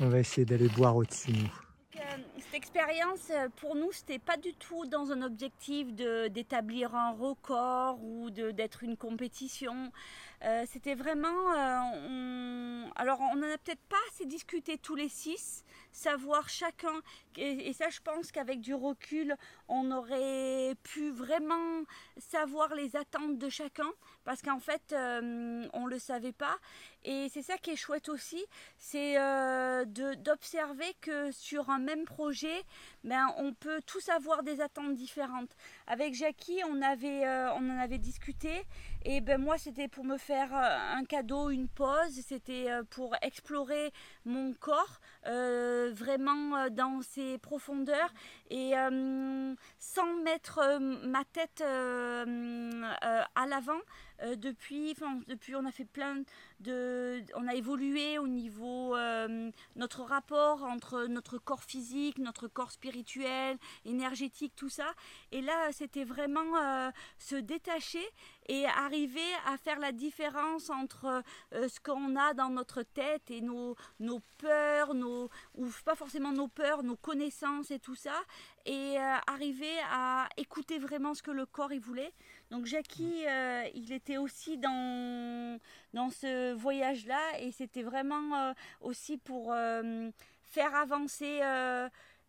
On 0.00 0.08
va 0.08 0.18
essayer 0.18 0.46
d'aller 0.46 0.68
boire 0.68 0.96
au-dessus 0.96 1.32
nous. 1.32 1.52
Euh, 1.96 2.00
cette 2.38 2.54
expérience, 2.54 3.30
euh, 3.30 3.48
pour 3.56 3.74
nous, 3.74 3.92
c'était 3.92 4.18
pas 4.18 4.38
du 4.38 4.54
tout 4.54 4.86
dans 4.86 5.12
un 5.12 5.20
objectif 5.22 5.92
d'établir 5.94 6.94
un 6.94 7.10
record 7.12 8.02
ou 8.02 8.30
d'être 8.30 8.82
une 8.82 8.96
compétition. 8.96 9.92
Euh, 10.42 10.64
c'était 10.66 10.94
vraiment. 10.94 11.52
Euh, 11.52 12.86
alors, 12.96 13.20
on 13.20 13.36
n'en 13.36 13.50
a 13.50 13.58
peut-être 13.58 13.82
pas 13.88 13.96
assez 14.08 14.24
discuté 14.24 14.78
tous 14.78 14.94
les 14.94 15.10
six, 15.10 15.64
savoir 15.92 16.48
chacun. 16.48 17.02
Et, 17.36 17.72
ça, 17.74 17.90
je 17.90 18.00
pense 18.00 18.32
qu'avec 18.32 18.60
du 18.60 18.72
recul, 18.74 19.36
on 19.68 19.90
aurait 19.90 20.74
pu 20.82 21.10
vraiment 21.10 21.82
savoir 22.16 22.74
les 22.74 22.96
attentes 22.96 23.38
de 23.38 23.48
chacun, 23.50 23.90
parce 24.24 24.40
qu'en 24.40 24.60
fait, 24.60 24.92
euh, 24.92 25.66
on 25.74 25.84
ne 25.84 25.90
le 25.90 25.98
savait 25.98 26.32
pas. 26.32 26.56
Et 27.04 27.28
c'est 27.30 27.42
ça 27.42 27.58
qui 27.58 27.70
est 27.70 27.76
chouette 27.76 28.08
aussi, 28.08 28.44
c'est 28.78 29.16
d'observer 29.86 30.94
que 31.00 31.30
sur 31.32 31.70
un 31.70 31.78
même 31.78 32.04
projet, 32.04 32.64
ben, 33.04 33.32
on 33.38 33.52
peut 33.52 33.80
tous 33.86 34.08
avoir 34.08 34.42
des 34.42 34.60
attentes 34.60 34.94
différentes. 34.94 35.56
Avec 35.86 36.14
Jackie, 36.14 36.60
on, 36.68 36.82
avait, 36.82 37.26
on 37.56 37.70
en 37.70 37.78
avait 37.78 37.98
discuté, 37.98 38.64
et 39.02 39.22
ben 39.22 39.40
moi, 39.40 39.56
c'était 39.56 39.88
pour 39.88 40.04
me 40.04 40.18
faire 40.18 40.54
euh, 40.54 40.98
un 40.98 41.04
cadeau, 41.04 41.48
une 41.48 41.68
pause. 41.68 42.20
C'était 42.26 42.70
euh, 42.70 42.82
pour 42.90 43.16
explorer 43.22 43.92
mon 44.26 44.52
corps 44.52 45.00
euh, 45.26 45.90
vraiment 45.94 46.68
dans 46.70 47.00
ses 47.00 47.38
profondeurs 47.38 48.12
et 48.50 48.72
sans 49.78 50.14
mettre 50.22 50.78
ma 50.80 51.24
tête 51.24 51.62
à 51.62 53.46
l'avant. 53.46 53.80
depuis, 54.36 54.94
depuis, 55.26 55.54
on 55.54 55.64
a 55.64 55.72
fait 55.72 55.84
plein 55.84 56.22
de, 56.60 57.22
on 57.34 57.46
a 57.46 57.54
évolué 57.54 58.18
au 58.18 58.26
niveau 58.26 58.96
notre 59.76 60.02
rapport 60.02 60.64
entre 60.64 61.06
notre 61.06 61.38
corps 61.38 61.64
physique, 61.64 62.18
notre 62.18 62.48
corps 62.48 62.72
spirituel, 62.72 63.56
énergétique, 63.84 64.52
tout 64.56 64.68
ça. 64.68 64.92
Et 65.32 65.40
là, 65.40 65.70
c'était 65.72 66.04
vraiment 66.04 66.90
se 67.18 67.36
détacher 67.36 68.04
et 68.50 68.66
arriver 68.66 69.32
à 69.46 69.56
faire 69.56 69.78
la 69.78 69.92
différence 69.92 70.70
entre 70.70 71.22
euh, 71.54 71.68
ce 71.68 71.78
qu'on 71.78 72.16
a 72.16 72.34
dans 72.34 72.50
notre 72.50 72.82
tête 72.82 73.30
et 73.30 73.40
nos, 73.40 73.76
nos 74.00 74.18
peurs, 74.38 74.92
nos, 74.92 75.30
ou 75.54 75.68
pas 75.84 75.94
forcément 75.94 76.32
nos 76.32 76.48
peurs, 76.48 76.82
nos 76.82 76.96
connaissances 76.96 77.70
et 77.70 77.78
tout 77.78 77.94
ça, 77.94 78.20
et 78.66 78.98
euh, 78.98 79.16
arriver 79.28 79.78
à 79.92 80.28
écouter 80.36 80.80
vraiment 80.80 81.14
ce 81.14 81.22
que 81.22 81.30
le 81.30 81.46
corps 81.46 81.72
il 81.72 81.78
voulait. 81.78 82.12
Donc 82.50 82.66
Jackie, 82.66 83.24
euh, 83.28 83.62
il 83.72 83.92
était 83.92 84.16
aussi 84.16 84.58
dans, 84.58 85.60
dans 85.94 86.10
ce 86.10 86.52
voyage-là 86.52 87.38
et 87.38 87.52
c'était 87.52 87.84
vraiment 87.84 88.52
aussi 88.80 89.16
pour 89.16 89.54
faire 90.42 90.74
avancer 90.74 91.40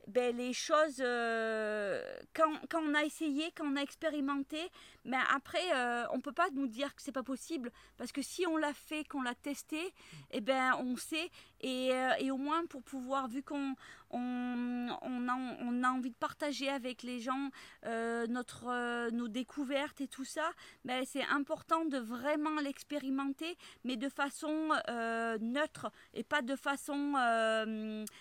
ben, 0.08 0.36
les 0.36 0.54
choses, 0.54 0.98
euh, 1.00 2.02
quand, 2.34 2.52
quand, 2.70 2.82
on 2.82 2.94
a 2.96 3.04
essayé, 3.04 3.52
quand 3.56 3.66
on 3.66 3.76
a 3.76 3.82
expérimenté, 3.82 4.58
mais 5.06 5.18
après, 5.34 5.74
euh, 5.74 6.06
on 6.12 6.20
peut 6.20 6.32
pas 6.32 6.50
nous 6.52 6.68
dire 6.68 6.96
que 6.96 7.02
c'est 7.02 7.12
pas 7.12 7.24
possible, 7.24 7.72
parce 7.98 8.12
que 8.12 8.22
si 8.22 8.46
on 8.48 8.58
l'a 8.58 8.74
fait, 8.74 9.04
qu'on 9.08 9.22
l'a 9.22 9.36
testé, 9.36 9.94
eh 10.32 10.42
ben, 10.42 10.76
on 10.80 10.96
sait, 10.96 11.30
et, 11.62 11.92
euh, 11.94 12.14
et, 12.20 12.32
au 12.32 12.38
moins 12.38 12.66
pour 12.66 12.84
pouvoir, 12.84 13.28
vu 13.28 13.44
qu'on 13.44 13.76
on, 14.12 14.88
on, 15.02 15.28
a, 15.28 15.36
on, 15.60 15.84
a, 15.84 15.90
envie 15.90 16.10
de 16.10 16.16
partager 16.16 16.70
avec 16.70 17.02
les 17.04 17.20
gens 17.20 17.50
notre, 17.84 19.10
nos 19.12 19.28
découvertes 19.28 20.02
et 20.02 20.08
tout 20.08 20.26
ça, 20.26 20.52
ben, 20.84 21.06
c'est 21.06 21.24
important 21.24 21.86
de 21.86 21.98
vraiment 21.98 22.60
l'expérimenter, 22.62 23.58
mais 23.84 23.96
de 23.96 24.10
façon 24.10 24.70
neutre, 25.40 25.92
et 26.14 26.24
pas 26.24 26.42
de 26.42 26.56
façon 26.56 27.16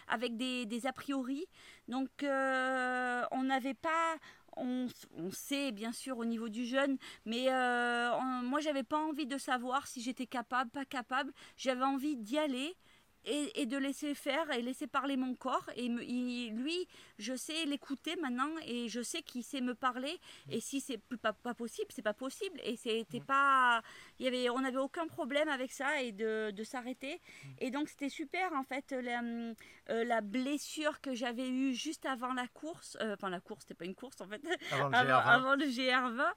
avec 0.06 0.36
des, 0.36 0.66
des 0.66 0.86
a 0.86 0.92
priori. 0.92 1.46
Donc 1.90 2.22
euh, 2.22 3.24
on 3.32 3.42
n'avait 3.42 3.74
pas, 3.74 4.16
on, 4.56 4.88
sait 5.32 5.72
bien 5.72 5.92
sûr 5.92 6.18
au 6.18 6.24
niveau 6.24 6.48
du 6.48 6.66
jeune, 6.66 6.98
mais 7.24 7.46
euh, 7.50 8.10
moi 8.42 8.60
j'avais 8.60 8.82
pas 8.82 8.98
envie 8.98 9.26
de 9.26 9.38
savoir 9.38 9.86
si 9.86 10.00
j'étais 10.02 10.26
capable, 10.26 10.70
pas 10.70 10.84
capable. 10.84 11.32
J'avais 11.56 11.84
envie 11.84 12.16
d'y 12.16 12.38
aller 12.38 12.76
et, 13.24 13.66
de 13.66 13.76
laisser 13.76 14.14
faire 14.14 14.50
et 14.50 14.62
laisser 14.62 14.86
parler 14.86 15.16
mon 15.16 15.34
corps. 15.34 15.68
Et 15.76 15.88
lui, 15.88 16.88
je 17.18 17.34
sais 17.34 17.64
l'écouter 17.66 18.16
maintenant 18.16 18.50
et 18.66 18.88
je 18.88 19.02
sais 19.02 19.22
qu'il 19.22 19.44
sait 19.44 19.60
me 19.60 19.74
parler. 19.74 20.18
Et 20.48 20.60
si 20.60 20.80
c'est 20.80 20.98
pas, 20.98 21.32
pas 21.32 21.54
possible, 21.54 21.88
c'est 21.90 22.02
pas 22.02 22.14
possible. 22.14 22.60
Et 22.64 22.76
c'était 22.76 23.20
pas, 23.20 23.82
il 24.09 24.09
y 24.24 24.28
avait, 24.28 24.50
on 24.50 24.60
n'avait 24.60 24.78
aucun 24.78 25.06
problème 25.06 25.48
avec 25.48 25.72
ça 25.72 26.02
et 26.02 26.12
de, 26.12 26.50
de 26.50 26.64
s'arrêter. 26.64 27.20
Et 27.58 27.70
donc 27.70 27.88
c'était 27.88 28.08
super 28.08 28.52
en 28.52 28.62
fait 28.62 28.92
la, 28.92 29.22
euh, 29.22 30.04
la 30.04 30.20
blessure 30.20 31.00
que 31.00 31.14
j'avais 31.14 31.48
eue 31.48 31.74
juste 31.74 32.06
avant 32.06 32.32
la 32.32 32.46
course, 32.48 32.96
euh, 33.00 33.14
enfin 33.14 33.30
la 33.30 33.40
course, 33.40 33.62
c'était 33.62 33.74
pas 33.74 33.84
une 33.84 33.94
course 33.94 34.20
en 34.20 34.28
fait, 34.28 34.42
avant 34.72 34.88
le 34.88 35.08
GR20, 35.08 35.22
avant, 35.24 35.54
le 35.54 35.66
GR20 35.66 36.32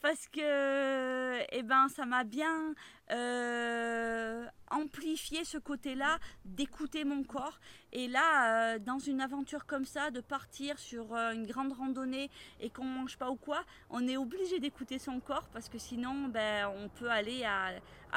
parce 0.00 0.28
que, 0.28 1.42
eh 1.52 1.62
ben, 1.62 1.88
ça 1.88 2.06
m'a 2.06 2.24
bien 2.24 2.74
euh, 3.10 4.46
amplifier 4.70 5.44
ce 5.44 5.58
côté-là, 5.58 6.18
d'écouter 6.44 7.04
mon 7.04 7.22
corps. 7.22 7.60
Et 7.98 8.08
là, 8.08 8.74
euh, 8.74 8.78
dans 8.78 8.98
une 8.98 9.22
aventure 9.22 9.64
comme 9.64 9.86
ça, 9.86 10.10
de 10.10 10.20
partir 10.20 10.78
sur 10.78 11.14
euh, 11.14 11.32
une 11.32 11.46
grande 11.46 11.72
randonnée 11.72 12.30
et 12.60 12.68
qu'on 12.68 12.84
mange 12.84 13.16
pas 13.16 13.30
ou 13.30 13.36
quoi, 13.36 13.64
on 13.88 14.06
est 14.06 14.18
obligé 14.18 14.60
d'écouter 14.60 14.98
son 14.98 15.18
corps 15.18 15.48
parce 15.50 15.70
que 15.70 15.78
sinon, 15.78 16.28
ben, 16.28 16.68
on 16.76 16.90
peut 16.90 17.10
aller 17.10 17.42
à, 17.46 17.70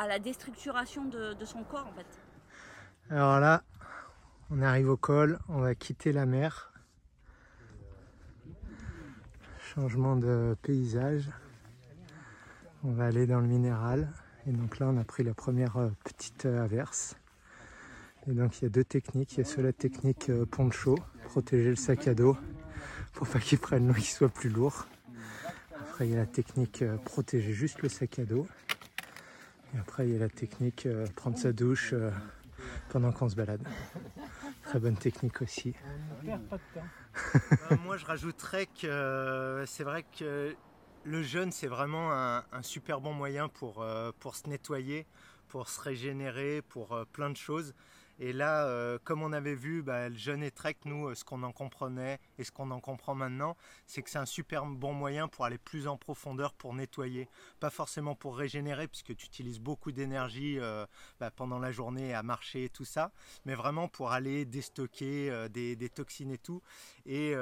la 0.06 0.20
déstructuration 0.20 1.06
de, 1.06 1.34
de, 1.34 1.46
son 1.46 1.64
corps 1.64 1.88
en 1.88 1.94
fait. 1.94 2.20
Alors 3.10 3.40
là, 3.40 3.64
on 4.50 4.62
arrive 4.62 4.90
au 4.90 4.98
col, 4.98 5.40
on 5.48 5.60
va 5.60 5.74
quitter 5.76 6.12
la 6.12 6.26
mer. 6.26 6.74
Changement 9.62 10.18
de 10.18 10.58
paysage. 10.62 11.30
On 12.84 12.92
va 12.92 13.06
aller 13.06 13.28
dans 13.28 13.40
le 13.40 13.48
minéral. 13.48 14.12
Et 14.46 14.52
donc 14.52 14.78
là, 14.80 14.88
on 14.90 14.98
a 14.98 15.06
pris 15.06 15.24
la 15.24 15.34
première 15.34 15.78
euh, 15.78 15.90
petite 16.04 16.46
averse. 16.46 17.16
Et 18.28 18.34
donc 18.34 18.60
il 18.60 18.64
y 18.64 18.66
a 18.66 18.70
deux 18.70 18.84
techniques. 18.84 19.34
Il 19.34 19.38
y 19.40 19.42
a 19.42 19.46
soit 19.46 19.64
la 19.64 19.74
technique 19.74 20.30
euh, 20.30 20.46
poncho, 20.46 20.98
protéger 21.26 21.70
le 21.70 21.76
sac 21.76 22.08
à 22.08 22.14
dos 22.14 22.38
pour 23.14 23.28
pas 23.28 23.40
qu'il 23.40 23.58
prenne 23.58 23.88
l'eau, 23.88 23.94
qu'il 23.94 24.04
soit 24.06 24.30
plus 24.30 24.50
lourd. 24.50 24.86
Après 25.80 26.08
il 26.08 26.12
y 26.12 26.16
a 26.16 26.20
la 26.20 26.26
technique 26.26 26.84
protéger 27.06 27.54
juste 27.54 27.82
le 27.82 27.90
sac 27.90 28.20
à 28.20 28.26
dos. 28.26 28.48
Et 29.74 29.80
après 29.80 30.08
il 30.08 30.14
y 30.14 30.16
a 30.16 30.20
la 30.20 30.30
technique 30.30 30.88
prendre 31.16 31.38
sa 31.38 31.52
douche 31.52 31.94
pendant 32.90 33.12
qu'on 33.12 33.30
se 33.30 33.36
balade. 33.36 33.62
Très 34.64 34.80
bonne 34.80 34.98
technique 34.98 35.42
aussi. 35.42 35.74
Moi 37.84 37.98
je 37.98 38.06
rajouterais 38.06 38.68
que 38.68 39.64
c'est 39.68 39.84
vrai 39.84 40.06
que 40.18 40.56
le 41.04 41.24
jeûne, 41.24 41.52
c'est 41.52 41.68
vraiment 41.68 42.12
un, 42.12 42.44
super 42.62 43.02
bon 43.02 43.14
moyen 43.14 43.48
pour, 43.50 43.82
euh, 43.82 44.12
pour 44.20 44.36
se 44.36 44.50
nettoyer, 44.50 45.06
pour 45.48 45.70
se 45.70 45.80
régénérer, 45.82 46.62
pour 46.62 46.94
euh, 46.94 47.06
plein 47.12 47.30
de 47.30 47.38
choses. 47.38 47.74
Et 48.22 48.34
là, 48.34 48.68
euh, 48.68 49.00
comme 49.06 49.24
on 49.24 49.32
avait 49.32 49.56
vu, 49.56 49.82
bah, 49.82 50.10
le 50.10 50.16
jeûne 50.18 50.44
et 50.44 50.52
trek, 50.52 50.76
nous, 50.84 51.08
euh, 51.08 51.16
ce 51.16 51.24
qu'on 51.24 51.42
en 51.44 51.54
comprenait 51.54 52.20
et 52.38 52.44
ce 52.44 52.52
qu'on 52.52 52.70
en 52.72 52.82
comprend 52.82 53.16
maintenant, 53.16 53.56
c'est 53.88 54.02
que 54.02 54.10
c'est 54.10 54.18
un 54.18 54.26
super 54.26 54.66
bon 54.66 54.94
moyen 54.94 55.30
pour 55.30 55.46
aller 55.46 55.58
plus 55.58 55.88
en 55.88 55.96
profondeur, 55.96 56.54
pour 56.54 56.74
nettoyer. 56.74 57.30
Pas 57.62 57.70
forcément 57.70 58.16
pour 58.16 58.38
régénérer, 58.38 58.90
puisque 58.90 59.16
tu 59.16 59.26
utilises 59.26 59.62
beaucoup 59.62 59.94
d'énergie 59.94 60.60
euh, 60.60 60.86
bah, 61.22 61.32
pendant 61.32 61.60
la 61.60 61.72
journée 61.72 62.14
à 62.14 62.22
marcher 62.22 62.66
et 62.66 62.70
tout 62.70 62.84
ça, 62.84 63.14
mais 63.46 63.56
vraiment 63.56 63.88
pour 63.88 64.12
aller 64.12 64.44
déstocker 64.44 65.48
des, 65.50 65.90
toxines 65.90 66.32
et 66.32 66.38
tout. 66.38 66.62
Et 67.12 67.36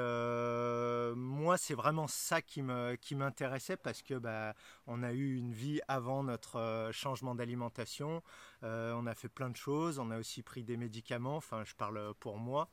moi, 1.14 1.58
c'est 1.58 1.74
vraiment 1.74 2.06
ça 2.06 2.40
qui 2.40 2.62
m'intéressait, 2.62 3.76
parce 3.76 4.00
que 4.02 4.14
bah, 4.14 4.54
on 4.86 5.02
a 5.02 5.12
eu 5.12 5.36
une 5.36 5.52
vie 5.52 5.80
avant 5.88 6.22
notre 6.22 6.88
changement 6.92 7.34
d'alimentation. 7.34 8.22
Euh, 8.64 8.92
on 8.94 9.06
a 9.06 9.14
fait 9.14 9.28
plein 9.28 9.50
de 9.50 9.56
choses, 9.56 9.98
on 9.98 10.10
a 10.10 10.18
aussi 10.18 10.42
pris 10.42 10.64
des 10.64 10.76
médicaments, 10.76 11.36
enfin 11.36 11.64
je 11.64 11.74
parle 11.74 12.14
pour 12.18 12.38
moi. 12.38 12.68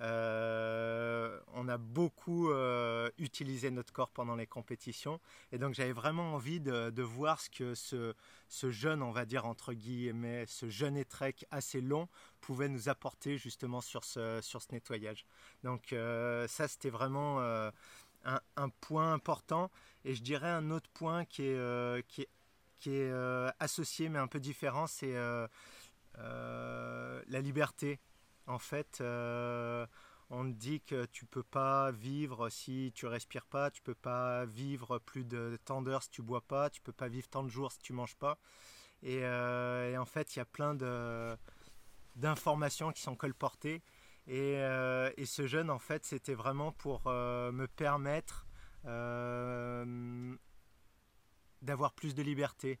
Euh, 0.00 1.40
on 1.54 1.68
a 1.68 1.76
beaucoup 1.76 2.50
euh, 2.50 3.10
utilisé 3.18 3.72
notre 3.72 3.92
corps 3.92 4.12
pendant 4.12 4.36
les 4.36 4.46
compétitions 4.46 5.18
et 5.50 5.58
donc 5.58 5.74
j'avais 5.74 5.92
vraiment 5.92 6.34
envie 6.34 6.60
de, 6.60 7.02
voir 7.02 7.40
ce 7.40 7.50
que 7.50 7.74
ce, 7.74 8.70
jeune, 8.70 9.02
on 9.02 9.10
va 9.10 9.24
dire 9.24 9.44
entre 9.44 9.72
guillemets, 9.72 10.46
ce 10.46 10.68
jeune 10.68 10.96
étrec 10.96 11.46
assez 11.50 11.80
long 11.80 12.08
pouvait 12.48 12.68
nous 12.68 12.88
apporter 12.88 13.38
justement 13.38 13.80
sur 13.80 14.04
ce, 14.04 14.40
sur 14.40 14.62
ce 14.62 14.72
nettoyage. 14.72 15.24
Donc 15.64 15.94
ça 16.48 16.68
c'était 16.68 16.90
vraiment 16.90 17.40
un, 18.24 18.68
point 18.80 19.12
important 19.12 19.70
et 20.04 20.14
je 20.14 20.22
dirais 20.22 20.48
un 20.48 20.70
autre 20.70 20.90
point 20.94 21.24
qui 21.24 21.42
est, 21.42 22.06
qui 22.08 22.22
est 22.22 22.28
qui 22.78 22.90
est 22.90 23.10
euh, 23.10 23.50
associé 23.60 24.08
mais 24.08 24.18
un 24.18 24.26
peu 24.26 24.40
différent, 24.40 24.86
c'est 24.86 25.14
euh, 25.16 25.46
euh, 26.18 27.22
la 27.28 27.40
liberté. 27.40 27.98
En 28.46 28.58
fait, 28.58 29.02
on 30.30 30.44
dit 30.44 30.80
que 30.80 31.04
tu 31.06 31.26
peux 31.26 31.42
pas 31.42 31.90
vivre 31.90 32.48
si 32.48 32.92
tu 32.94 33.06
respires 33.06 33.46
pas, 33.46 33.70
tu 33.70 33.82
peux 33.82 33.94
pas 33.94 34.46
vivre 34.46 34.98
plus 34.98 35.24
de 35.24 35.58
tant 35.64 35.82
d'heures 35.82 36.02
si 36.02 36.10
tu 36.10 36.22
bois 36.22 36.40
pas, 36.40 36.70
tu 36.70 36.80
peux 36.80 36.92
pas 36.92 37.08
vivre 37.08 37.28
tant 37.28 37.42
de 37.42 37.48
jours 37.48 37.72
si 37.72 37.78
tu 37.78 37.92
manges 37.92 38.16
pas. 38.16 38.38
Et, 39.02 39.26
en 39.26 40.06
fait, 40.06 40.34
il 40.34 40.38
y 40.38 40.42
a 40.42 40.46
plein 40.46 40.74
de 40.74 41.36
d'informations 42.18 42.92
qui 42.92 43.02
sont 43.02 43.16
colportées. 43.16 43.82
Et, 44.26 44.54
et, 45.16 45.24
ce 45.24 45.46
jeûne, 45.46 45.70
en 45.70 45.78
fait, 45.78 46.04
c'était 46.04 46.34
vraiment 46.34 46.70
pour 46.70 47.06
me 47.06 47.66
permettre 47.66 48.46
d'avoir 51.62 51.92
plus 51.94 52.14
de 52.14 52.22
liberté. 52.22 52.78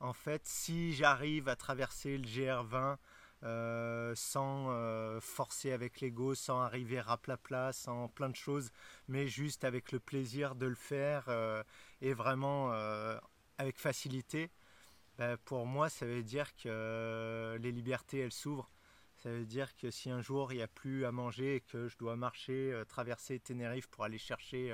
En 0.00 0.12
fait, 0.12 0.42
si 0.46 0.92
j'arrive 0.92 1.48
à 1.48 1.56
traverser 1.56 2.18
le 2.18 2.24
GR20 2.24 2.98
euh, 3.42 4.12
sans 4.16 4.66
euh, 4.68 5.18
forcer 5.18 5.72
avec 5.72 6.00
l'ego, 6.02 6.34
sans 6.34 6.60
arriver 6.60 7.02
à 7.06 7.16
plat 7.16 7.72
sans 7.72 8.08
plein 8.08 8.28
de 8.28 8.36
choses, 8.36 8.70
mais 9.08 9.28
juste 9.28 9.64
avec 9.64 9.92
le 9.92 9.98
plaisir 9.98 10.54
de 10.54 10.66
le 10.66 10.74
faire 10.74 11.24
euh, 11.28 11.62
et 12.02 12.12
vraiment 12.12 12.70
avec 13.56 13.78
facilité, 13.78 14.50
ben, 15.16 15.36
pour 15.38 15.66
moi, 15.66 15.88
ça 15.88 16.04
veut 16.06 16.22
dire 16.22 16.54
que 16.56 17.58
les 17.60 17.72
libertés, 17.72 18.18
elles 18.20 18.32
s'ouvrent. 18.32 18.70
Ça 19.22 19.30
veut 19.30 19.44
dire 19.44 19.76
que 19.76 19.90
si 19.90 20.10
un 20.10 20.22
jour 20.22 20.52
il 20.52 20.56
n'y 20.56 20.62
a 20.62 20.68
plus 20.68 21.04
à 21.04 21.12
manger 21.12 21.56
et 21.56 21.60
que 21.60 21.88
je 21.88 21.98
dois 21.98 22.16
marcher, 22.16 22.82
traverser 22.88 23.38
Tenerife 23.38 23.86
pour 23.86 24.04
aller 24.04 24.18
chercher 24.18 24.72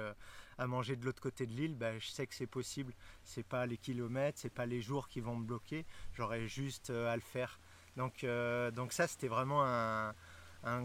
à 0.59 0.67
manger 0.67 0.97
de 0.97 1.05
l'autre 1.05 1.21
côté 1.21 1.47
de 1.47 1.53
l'île, 1.53 1.75
ben, 1.75 1.99
je 1.99 2.07
sais 2.09 2.27
que 2.27 2.35
c'est 2.35 2.47
possible. 2.47 2.93
C'est 3.25 3.47
pas 3.47 3.67
les 3.67 3.77
kilomètres, 3.77 4.39
c'est 4.39 4.53
pas 4.53 4.67
les 4.67 4.81
jours 4.81 5.09
qui 5.09 5.21
vont 5.21 5.37
me 5.37 5.45
bloquer. 5.45 5.85
J'aurai 6.15 6.47
juste 6.47 6.91
euh, 6.91 7.13
à 7.13 7.17
le 7.17 7.23
faire. 7.23 7.59
Donc, 7.97 8.25
euh, 8.25 8.71
donc 8.71 8.93
ça, 8.93 9.07
c'était 9.07 9.29
vraiment 9.29 9.65
un, 9.65 10.15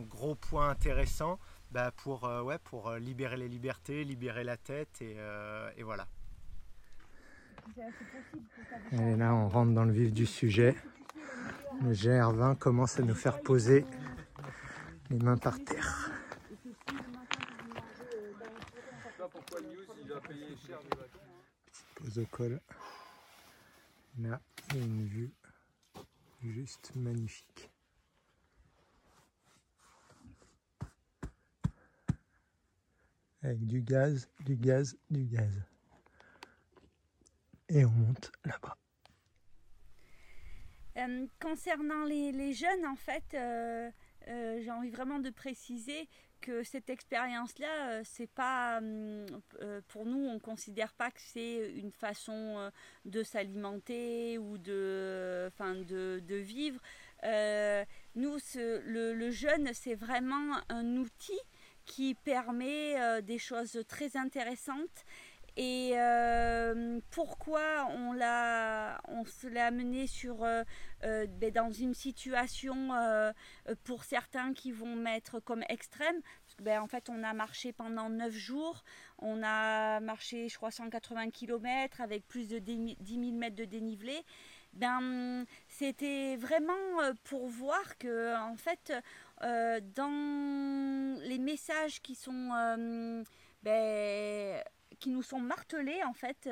gros 0.01 0.35
point 0.35 0.69
intéressant 0.69 1.39
bah, 1.71 1.91
pour, 1.91 2.25
euh, 2.25 2.41
ouais, 2.43 2.59
pour 2.59 2.91
libérer 2.93 3.37
les 3.37 3.47
libertés, 3.47 4.03
libérer 4.03 4.43
la 4.43 4.57
tête 4.57 5.01
et, 5.01 5.17
et 5.77 5.83
voilà. 5.83 6.07
Et 8.91 9.15
là, 9.15 9.33
on 9.33 9.47
rentre 9.49 9.73
dans 9.73 9.85
le 9.85 9.91
vif 9.91 10.11
du 10.11 10.25
sujet. 10.25 10.75
Le 11.83 11.93
GR20 11.93 12.57
commence 12.57 12.99
à 12.99 13.03
nous 13.03 13.15
faire 13.15 13.41
poser 13.41 13.85
les 15.09 15.17
mains 15.17 15.37
par 15.37 15.57
terre. 15.63 16.11
Petite 21.65 21.87
pause 21.95 22.19
au 22.19 22.25
col. 22.25 22.61
Là, 24.19 24.39
il 24.69 24.77
y 24.77 24.79
a 24.79 24.83
une 24.83 25.07
vue 25.07 25.31
juste 26.43 26.91
magnifique. 26.95 27.69
Avec 33.43 33.65
du 33.65 33.81
gaz, 33.81 34.29
du 34.41 34.55
gaz, 34.55 34.95
du 35.09 35.25
gaz. 35.25 35.63
Et 37.69 37.85
on 37.85 37.89
monte 37.89 38.31
là-bas. 38.45 38.77
Euh, 40.97 41.25
concernant 41.41 42.03
les, 42.03 42.53
jeunes, 42.53 42.85
en 42.85 42.95
fait, 42.95 43.23
euh, 43.33 43.89
euh, 44.27 44.59
j'ai 44.61 44.71
envie 44.71 44.89
vraiment 44.89 45.19
de 45.19 45.29
préciser 45.29 46.07
que 46.41 46.63
cette 46.63 46.89
expérience-là, 46.89 48.03
c'est 48.03 48.29
pas 48.29 48.79
hum, 48.79 49.25
pour 49.89 50.05
nous, 50.05 50.27
on 50.27 50.39
considère 50.39 50.91
pas 50.93 51.11
que 51.11 51.21
c'est 51.21 51.71
une 51.75 51.91
façon 51.91 52.71
de 53.05 53.21
s'alimenter 53.21 54.39
ou 54.39 54.57
de, 54.57 55.45
enfin, 55.47 55.75
de, 55.75 56.35
vivre. 56.35 56.81
nous, 58.15 58.37
le, 58.55 59.29
jeûne, 59.29 59.69
c'est 59.73 59.93
vraiment 59.93 60.57
un 60.69 60.97
outil 60.97 61.39
qui 61.85 62.15
permet 62.15 63.21
des 63.21 63.37
choses 63.37 63.83
très 63.87 64.17
intéressantes 64.17 65.05
et 65.57 65.91
euh, 65.95 66.99
pourquoi 67.09 67.87
on 67.89 68.13
l'a, 68.13 69.01
on 69.09 69.25
se 69.25 69.47
l'a 69.47 69.65
amené 69.65 70.07
sur, 70.07 70.43
euh, 70.43 70.63
euh, 71.03 71.27
ben, 71.27 71.51
dans 71.51 71.71
une 71.71 71.93
situation 71.93 72.89
pour 73.83 74.03
certains 74.05 74.53
qui 74.53 74.71
vont 74.71 74.95
mettre 74.95 75.39
comme 75.39 75.63
extrême, 75.67 76.21
parce 76.43 76.55
que 76.55 76.63
ben, 76.63 76.81
en 76.81 76.87
fait 76.87 77.09
on 77.09 77.21
a 77.23 77.33
marché 77.33 77.73
pendant 77.73 78.09
9 78.09 78.33
jours, 78.33 78.83
on 79.19 79.43
a 79.43 79.99
marché 79.99 80.47
je 80.47 80.55
crois 80.55 80.71
180 80.71 81.31
km 81.31 81.99
avec 81.99 82.25
plus 82.27 82.47
de 82.47 82.59
10 82.59 82.97
000 83.05 83.31
mètres 83.33 83.55
de 83.55 83.65
dénivelé. 83.65 84.17
Ben, 84.73 85.45
c'était 85.67 86.37
vraiment 86.37 86.73
pour 87.25 87.47
voir 87.47 87.97
que 87.97 88.37
en 88.37 88.55
fait 88.55 88.93
dans 89.41 91.19
les 91.23 91.39
messages 91.39 92.01
qui 92.01 92.15
sont 92.15 93.25
ben, 93.63 94.63
qui 95.01 95.09
nous 95.09 95.23
sont 95.23 95.39
martelés 95.39 96.01
en 96.03 96.13
fait 96.13 96.49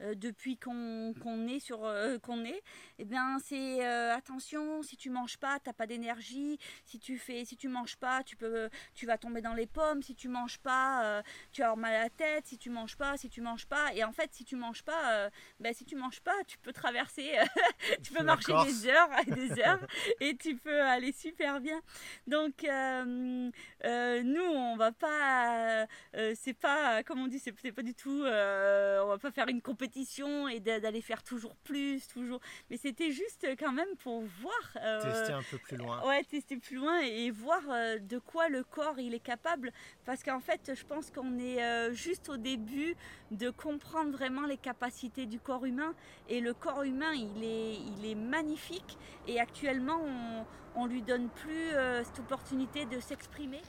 depuis 0.00 0.56
qu'on 0.56 1.48
est 1.48 1.58
sur 1.58 1.80
qu'on 2.22 2.44
est. 2.44 2.62
Eh 2.98 3.04
bien, 3.04 3.38
c'est 3.40 3.84
attention, 3.84 4.82
si 4.82 4.96
tu 4.96 5.10
manges 5.10 5.38
pas, 5.38 5.58
t'as 5.58 5.72
pas 5.72 5.86
d'énergie. 5.86 6.58
Si 6.84 6.98
tu 6.98 7.18
fais, 7.18 7.44
si 7.44 7.56
tu 7.56 7.68
manges 7.68 7.96
pas, 7.96 8.22
tu 8.22 8.36
peux, 8.36 8.68
tu 8.94 9.06
vas 9.06 9.18
tomber 9.18 9.40
dans 9.40 9.54
les 9.54 9.66
pommes. 9.66 10.02
Si 10.02 10.14
tu 10.14 10.28
manges 10.28 10.58
pas, 10.58 11.22
tu 11.52 11.62
as 11.62 11.74
mal 11.74 11.94
à 11.94 12.02
la 12.04 12.10
tête. 12.10 12.46
Si 12.46 12.58
tu 12.58 12.70
manges 12.70 12.96
pas, 12.96 13.16
si 13.16 13.28
tu 13.28 13.40
manges 13.40 13.66
pas. 13.66 13.92
Et 13.94 14.04
en 14.04 14.12
fait, 14.12 14.30
si 14.32 14.44
tu 14.44 14.56
manges 14.56 14.82
pas, 14.82 15.30
ben, 15.58 15.74
si 15.74 15.84
tu 15.84 15.96
manges 15.96 16.20
pas, 16.20 16.36
tu 16.46 16.58
peux 16.58 16.72
traverser, 16.72 17.32
tu 18.02 18.12
peux 18.12 18.22
marcher 18.22 18.52
des 18.64 18.88
heures 18.88 19.10
et 19.26 19.30
des 19.30 19.60
heures 19.60 19.86
et 20.20 20.36
tu 20.36 20.56
peux 20.56 20.82
aller 20.82 21.12
super 21.12 21.60
bien. 21.60 21.80
Donc 22.26 22.64
euh, 22.64 23.50
euh, 23.84 24.22
nous, 24.22 24.42
on 24.42 24.76
va 24.76 24.92
pas, 24.92 25.86
euh, 26.14 26.34
c'est 26.34 26.54
pas, 26.54 27.02
comme 27.02 27.20
on 27.20 27.26
dit, 27.26 27.38
c'est 27.38 27.52
pas 27.72 27.82
du 27.86 27.94
tout, 27.94 28.22
on 28.24 29.06
va 29.06 29.18
pas 29.20 29.30
faire 29.30 29.48
une 29.48 29.62
compétition 29.62 30.48
et 30.48 30.60
d'aller 30.60 31.00
faire 31.00 31.22
toujours 31.22 31.54
plus, 31.56 32.06
toujours. 32.08 32.40
Mais 32.70 32.76
c'était 32.76 33.12
juste 33.12 33.46
quand 33.58 33.72
même 33.72 33.88
pour 34.02 34.22
voir. 34.42 35.02
tester 35.02 35.32
un 35.32 35.42
peu 35.50 35.58
plus 35.58 35.76
loin. 35.76 36.06
Ouais, 36.06 36.24
tester 36.24 36.56
plus 36.56 36.76
loin 36.76 37.00
et, 37.00 37.30
voir 37.30 37.62
de 38.00 38.18
quoi 38.18 38.48
le 38.48 38.64
corps 38.64 38.98
il 38.98 39.14
est 39.14 39.20
capable. 39.20 39.72
Parce 40.04 40.22
qu'en 40.22 40.40
fait, 40.40 40.72
je 40.74 40.84
pense 40.84 41.10
qu'on 41.10 41.38
est 41.38 41.94
juste 41.94 42.28
au 42.28 42.36
début 42.36 42.96
de 43.30 43.50
comprendre 43.50 44.10
vraiment 44.10 44.46
les 44.46 44.56
capacités 44.56 45.26
du 45.26 45.38
corps 45.38 45.64
humain. 45.64 45.94
Et 46.28 46.40
le 46.40 46.54
corps 46.54 46.82
humain, 46.82 47.12
il 47.14 47.44
est, 47.44 47.74
il 47.74 48.04
est 48.04 48.16
magnifique. 48.16 48.98
Et 49.28 49.38
actuellement, 49.38 50.00
on, 50.04 50.44
on 50.76 50.86
lui 50.86 51.02
donne 51.02 51.28
plus 51.28 51.72
euh, 51.72 52.04
cette 52.04 52.20
opportunité 52.20 52.84
de 52.84 53.00
s'exprimer. 53.00 53.62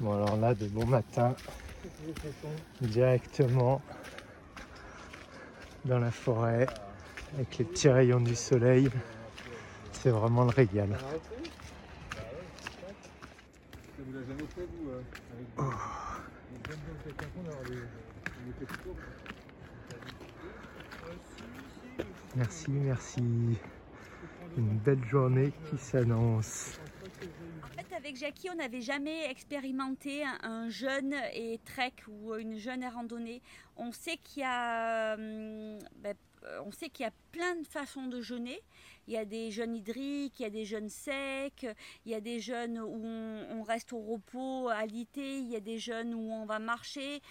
Bon, 0.00 0.12
alors 0.12 0.36
là, 0.36 0.54
de 0.54 0.66
bon 0.68 0.86
matin, 0.86 1.34
directement 2.80 3.82
dans 5.84 5.98
la 5.98 6.10
forêt, 6.10 6.66
avec 7.34 7.58
les 7.58 7.64
petits 7.64 7.88
rayons 7.88 8.20
du 8.20 8.34
soleil. 8.34 8.90
C'est 9.92 10.10
vraiment 10.10 10.44
le 10.44 10.50
régal. 10.50 10.96
Merci, 22.36 22.70
merci. 22.70 23.58
Une 24.56 24.78
belle 24.78 25.04
journée 25.04 25.52
qui 25.70 25.78
s'annonce. 25.78 26.78
Avec 28.04 28.16
Jackie, 28.16 28.50
on 28.50 28.56
n'avait 28.56 28.82
jamais 28.82 29.30
expérimenté 29.30 30.24
un 30.42 30.68
jeûne 30.68 31.14
et 31.32 31.58
trek 31.64 31.94
ou 32.06 32.34
une 32.34 32.58
jeûne 32.58 32.82
et 32.82 32.88
randonnée. 32.88 33.40
On 33.78 33.92
sait 33.92 34.18
qu'il 34.18 34.42
y 34.42 34.46
a, 34.46 35.14
hum, 35.14 35.78
ben, 36.02 36.14
on 36.66 36.70
sait 36.70 36.90
qu'il 36.90 37.04
y 37.04 37.08
a 37.08 37.12
plein 37.32 37.56
de 37.56 37.66
façons 37.66 38.06
de 38.06 38.20
jeûner. 38.20 38.60
Il 39.08 39.14
y 39.14 39.16
a 39.16 39.24
des 39.24 39.50
jeûnes 39.50 39.74
hydriques, 39.74 40.38
il 40.38 40.42
y 40.42 40.44
a 40.44 40.50
des 40.50 40.66
jeûnes 40.66 40.90
secs, 40.90 41.66
il 42.04 42.12
y 42.12 42.14
a 42.14 42.20
des 42.20 42.40
jeûnes 42.40 42.78
où 42.78 43.06
on, 43.06 43.62
reste 43.62 43.94
au 43.94 44.00
repos, 44.00 44.68
à 44.68 44.84
l'été, 44.84 45.38
il 45.38 45.48
y 45.48 45.56
a 45.56 45.60
des 45.60 45.78
jeûnes 45.78 46.12
où 46.12 46.30
on 46.30 46.44
va 46.44 46.58
marcher. 46.58 47.22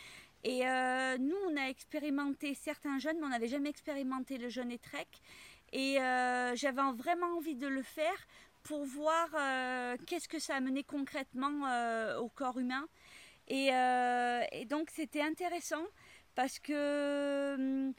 Et 0.44 0.68
euh, 0.68 1.20
nous, 1.20 1.38
on 1.52 1.56
a 1.56 1.70
expérimenté 1.70 2.56
certains 2.56 2.98
jeûnes, 2.98 3.18
mais 3.20 3.28
on 3.28 3.30
n'avait 3.30 3.48
jamais 3.48 3.70
expérimenté 3.70 4.40
le 4.40 4.50
jeûne 4.50 4.72
et 4.72 4.80
trek. 4.80 5.06
Et 5.74 6.00
euh, 6.00 6.56
j'avais 6.56 6.82
vraiment 6.96 7.38
envie 7.38 7.56
de 7.56 7.68
le 7.68 7.82
faire 7.82 8.28
pour 8.64 8.86
voir 8.86 9.28
euh, 9.36 9.98
qu'est-ce 10.08 10.28
que 10.28 10.40
ça 10.40 10.56
amenait 10.56 10.84
concrètement 10.84 12.18
au 12.20 12.30
corps 12.30 12.58
humain. 12.58 12.88
Et, 13.48 13.72
donc 14.70 14.90
c'était 14.94 15.22
intéressant 15.22 15.84
parce 16.36 16.60
que 16.60 17.92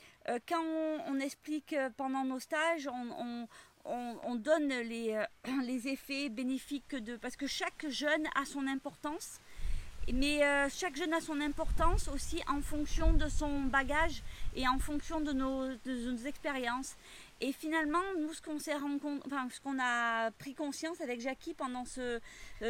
quand 0.49 0.65
on, 1.07 1.21
explique 1.21 1.77
pendant 1.97 2.25
nos 2.25 2.41
stages, 2.41 2.89
on, 2.89 4.35
donne 4.37 4.69
les, 4.69 5.23
les, 5.63 5.89
effets 5.89 6.29
bénéfiques 6.31 6.97
de... 6.97 7.17
Parce 7.17 7.37
que 7.37 7.47
chaque 7.47 7.87
jeune 7.89 8.27
a 8.35 8.45
son 8.45 8.67
importance. 8.67 9.41
Mais 10.13 10.45
euh, 10.45 10.69
chaque 10.69 10.97
jeune 10.97 11.15
a 11.15 11.21
son 11.21 11.41
importance 11.41 12.09
aussi 12.09 12.43
en 12.49 12.61
fonction 12.61 13.13
de 13.15 13.29
son 13.29 13.63
bagage 13.63 14.23
et 14.55 14.69
en 14.69 14.79
fonction 14.79 15.21
de 15.21 15.33
nos, 15.33 15.71
expériences. 16.27 16.97
Et 17.41 17.53
finalement, 17.53 18.03
nous, 18.19 18.33
ce 18.33 18.41
qu'on 18.41 18.59
s'est 18.59 18.75
enfin, 18.75 19.49
ce 19.51 19.61
qu'on 19.61 19.79
a 19.81 20.31
pris 20.33 20.55
conscience 20.55 21.01
avec 21.01 21.21
Jackie 21.21 21.55
pendant 21.55 21.85
euh, 21.99 22.21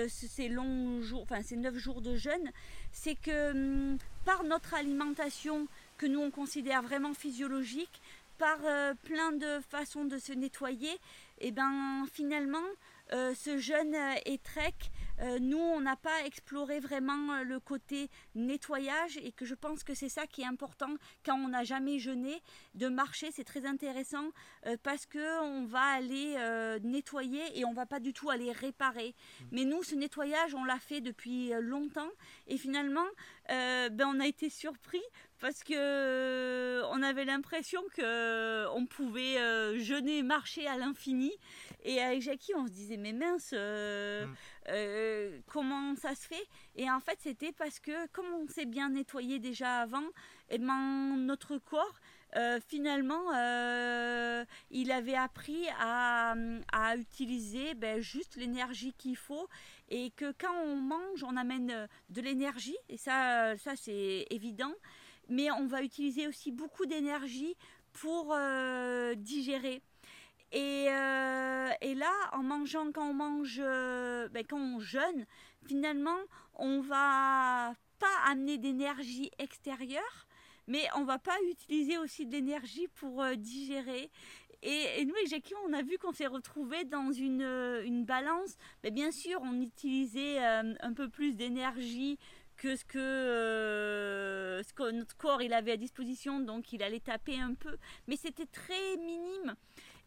ces 0.09 0.49
longs 0.49 1.01
jours, 1.03 1.23
enfin 1.23 1.43
ces 1.43 1.57
neuf 1.57 1.77
jours 1.77 2.01
de 2.01 2.17
jeûne, 2.17 2.51
c'est 2.91 3.15
que 3.15 3.51
hum, 3.53 3.99
par 4.25 4.43
notre 4.45 4.75
alimentation 4.75 5.69
que 5.99 6.07
nous 6.07 6.21
on 6.21 6.31
considère 6.31 6.83
vraiment 6.83 7.15
physiologique, 7.15 8.01
par 8.39 8.59
euh, 8.65 8.95
plein 9.05 9.33
de 9.33 9.61
façons 9.69 10.05
de 10.07 10.19
se 10.19 10.33
nettoyer, 10.33 10.93
et 11.41 11.49
eh 11.49 11.51
ben 11.53 12.05
finalement, 12.13 12.65
ce 13.11 13.59
jeûne 13.59 13.95
et 14.25 14.39
trek 14.39 14.75
euh, 15.21 15.39
nous, 15.39 15.59
on 15.59 15.81
n'a 15.81 15.97
pas 15.97 16.25
exploré 16.25 16.81
vraiment 16.81 17.35
euh, 17.35 17.45
le 17.45 17.61
côté 17.61 18.11
nettoyage 18.35 19.17
et 19.19 19.33
que 19.33 19.45
je 19.45 19.55
pense 19.55 19.85
que 19.85 19.95
c'est 19.95 20.09
ça 20.09 20.27
qui 20.27 20.43
est 20.43 20.47
important 20.47 20.95
quand 21.25 21.37
on 21.37 21.49
n'a 21.49 21.65
jamais 21.65 21.99
jeûné. 21.99 22.43
De 22.75 22.89
marcher, 22.89 23.31
c'est 23.31 23.45
très 23.45 23.65
intéressant 23.67 24.31
euh, 24.67 24.77
parce 24.83 25.07
que 25.07 25.43
on 25.43 25.67
va 25.67 25.83
aller 25.83 26.37
nettoyer 26.83 27.59
et 27.59 27.65
on 27.65 27.73
va 27.73 27.87
pas 27.87 28.01
du 28.01 28.13
tout 28.13 28.31
aller 28.31 28.53
réparer. 28.53 29.15
Mmh. 29.15 29.45
Mais 29.53 29.65
nous, 29.65 29.83
ce 29.83 29.95
nettoyage, 29.95 30.55
on 30.55 30.65
l'a 30.65 30.79
fait 30.79 31.01
depuis 31.01 31.53
longtemps 31.61 32.11
et 32.47 32.59
finalement, 32.59 33.07
ben, 33.49 34.07
on 34.07 34.21
a 34.21 34.27
été 34.27 34.51
surpris 34.51 35.03
parce 35.41 35.63
que 35.63 36.83
on 36.91 37.03
avait 37.03 37.25
l'impression 37.25 37.83
que 37.95 38.67
on 38.69 38.87
pouvait 38.87 39.79
jeûner, 39.79 40.23
marcher 40.23 40.67
à 40.67 40.77
l'infini. 40.77 41.33
Et 41.85 42.01
avec 42.01 42.23
Jackie, 42.23 42.53
on 42.57 42.67
se 42.67 42.73
disait 42.73 42.97
mais 42.97 43.13
mince. 43.13 43.53
Mmh. 43.53 44.35
Euh, 44.69 45.41
comment 45.47 45.95
ça 45.97 46.15
se 46.15 46.27
fait. 46.27 46.47
Et 46.77 46.91
en 46.91 47.01
fait, 47.01 47.19
c'était 47.21 47.53
parce 47.53 47.79
que 47.81 48.07
comme 48.09 48.27
on 48.33 48.49
s'est 48.49 48.65
bien 48.65 48.91
nettoyé 48.91 49.39
déjà 49.39 49.81
avant, 49.81 50.07
et 50.49 50.57
eh 50.57 50.59
ben, 50.59 51.17
notre 51.19 51.59
corps, 51.59 52.01
euh, 52.37 52.59
finalement, 52.67 53.33
euh, 53.37 54.45
il 54.71 54.91
avait 54.91 55.15
appris 55.15 55.67
à, 55.79 56.35
utiliser 56.97 57.75
ben, 57.75 58.01
juste 58.01 58.37
l'énergie 58.37 58.95
qu'il 58.95 59.17
faut. 59.17 59.49
Et 59.91 60.11
que 60.11 60.33
quand 60.39 60.55
on 60.65 60.77
mange, 60.77 61.23
on 61.25 61.37
amène 61.37 61.89
de 62.09 62.21
l'énergie, 62.23 62.77
et 62.89 62.97
ça, 62.97 63.57
ça 63.59 63.77
c'est 63.77 64.27
évident, 64.31 64.73
mais 65.29 65.51
on 65.51 65.67
va 65.67 65.83
utiliser 65.83 66.27
aussi 66.27 66.53
beaucoup 66.53 66.87
d'énergie 66.87 67.55
pour 67.93 68.35
digérer. 69.17 69.83
Euh, 70.55 71.71
et, 71.81 71.95
là, 71.95 72.13
en 72.33 72.43
mangeant, 72.43 72.93
quand 72.93 73.11
on 73.11 73.15
mange, 73.15 73.61
euh, 73.63 74.29
ben, 74.29 74.45
quand 74.49 74.59
on 74.59 74.79
jeûne, 74.79 75.27
finalement, 75.67 76.19
on 76.55 76.81
va 76.81 77.75
pas 77.99 78.31
amener 78.31 78.59
d'énergie 78.59 79.31
extérieure, 79.39 80.27
mais 80.67 80.87
on 80.97 81.05
va 81.05 81.19
pas 81.19 81.37
utiliser 81.51 81.99
aussi 81.99 82.27
de 82.27 82.33
l'énergie 82.33 82.89
pour 82.95 83.23
euh, 83.23 83.35
digérer. 83.35 84.11
Et, 84.63 85.05
nous, 85.05 85.15
avec 85.15 85.29
Jackie, 85.29 85.55
on 85.67 85.73
a 85.73 85.83
vu 85.83 85.99
qu'on 85.99 86.13
s'est 86.13 86.27
retrouvé 86.27 86.85
dans 86.85 87.13
une, 87.13 88.05
balance. 88.07 88.57
Mais 88.83 88.91
bien 88.91 89.11
sûr, 89.11 89.41
on 89.43 89.61
utilisait 89.61 90.43
un 90.43 90.93
peu 90.95 91.11
plus 91.11 91.37
d'énergie 91.37 92.19
que 92.57 92.77
ce 92.77 92.85
que, 92.85 94.63
ce 94.67 94.73
que 94.73 94.91
notre 94.91 95.17
corps 95.17 95.43
il 95.43 95.53
avait 95.53 95.73
à 95.73 95.77
disposition, 95.77 96.41
donc 96.41 96.73
il 96.73 96.83
allait 96.83 97.01
taper 97.01 97.39
un 97.39 97.55
peu, 97.55 97.77
mais 98.07 98.17
c'était 98.17 98.47
très 98.47 98.97
minime. 98.97 99.55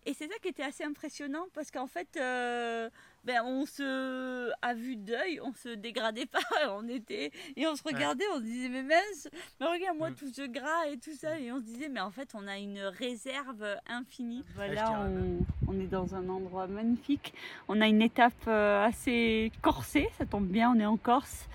Et 0.07 0.13
c'est 0.13 0.27
ça 0.27 0.35
qui 0.41 0.47
était 0.47 0.63
assez 0.63 0.85
impressionnant 0.85 1.47
parce 1.53 1.69
qu'en 1.69 1.85
fait, 1.85 2.07
euh, 2.15 2.89
ben, 3.25 3.41
on 3.43 3.65
se, 3.65 4.49
à 4.61 4.73
vue 4.73 4.95
d'œil, 4.95 5.41
on 5.43 5.51
se 5.51 5.67
dégradait 5.67 6.25
pas, 6.31 6.39
on 6.69 6.87
était, 6.87 7.29
et 7.57 7.67
on 7.67 7.75
se 7.75 7.83
regardait, 7.83 8.23
on 8.33 8.37
se 8.37 8.43
disait, 8.43 8.69
mais 8.69 8.83
mince, 8.83 9.27
mais 9.59 9.65
regarde-moi 9.65 10.11
mm. 10.11 10.15
tout 10.15 10.31
ce 10.33 10.47
gras 10.47 10.87
et 10.89 10.97
tout 10.97 11.11
ça, 11.11 11.37
et 11.37 11.51
on 11.51 11.57
se 11.57 11.65
disait, 11.65 11.89
mais 11.89 11.99
en 11.99 12.11
fait, 12.11 12.29
on 12.35 12.47
a 12.47 12.57
une 12.57 12.79
réserve 12.79 13.65
infinie. 13.85 14.45
Voilà, 14.55 15.01
on, 15.01 15.39
on 15.67 15.77
est 15.77 15.87
dans 15.87 16.15
un 16.15 16.29
endroit 16.29 16.67
magnifique. 16.67 17.33
On 17.67 17.81
a 17.81 17.87
une 17.87 18.01
étape 18.01 18.47
euh, 18.47 18.85
assez 18.85 19.51
corsée, 19.61 20.07
ça 20.17 20.25
tombe 20.25 20.47
bien, 20.47 20.71
on 20.73 20.79
est 20.79 20.85
en 20.85 20.95
Corse. 20.95 21.49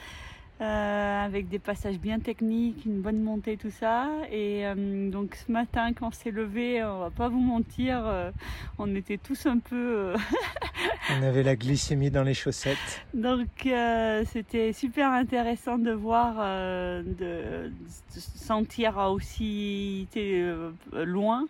Euh, 0.62 1.24
avec 1.24 1.48
des 1.48 1.58
passages 1.58 1.98
bien 1.98 2.20
techniques, 2.20 2.84
une 2.86 3.00
bonne 3.00 3.20
montée, 3.20 3.56
tout 3.56 3.72
ça. 3.72 4.08
Et 4.30 4.64
euh, 4.64 5.10
donc 5.10 5.34
ce 5.34 5.50
matin, 5.50 5.92
quand 5.92 6.08
on 6.08 6.10
s'est 6.12 6.30
levé, 6.30 6.84
on 6.84 7.00
va 7.00 7.10
pas 7.10 7.28
vous 7.28 7.40
mentir, 7.40 8.00
euh, 8.06 8.30
on 8.78 8.94
était 8.94 9.18
tous 9.18 9.46
un 9.46 9.58
peu. 9.58 10.14
on 11.10 11.22
avait 11.24 11.42
la 11.42 11.56
glycémie 11.56 12.12
dans 12.12 12.22
les 12.22 12.34
chaussettes. 12.34 13.04
Donc 13.12 13.48
c'était 14.32 14.72
super 14.72 15.10
intéressant 15.10 15.78
de 15.78 15.90
voir, 15.90 16.36
de, 17.02 17.72
sentir 18.10 18.98
aussi 18.98 20.06
loin 20.92 21.46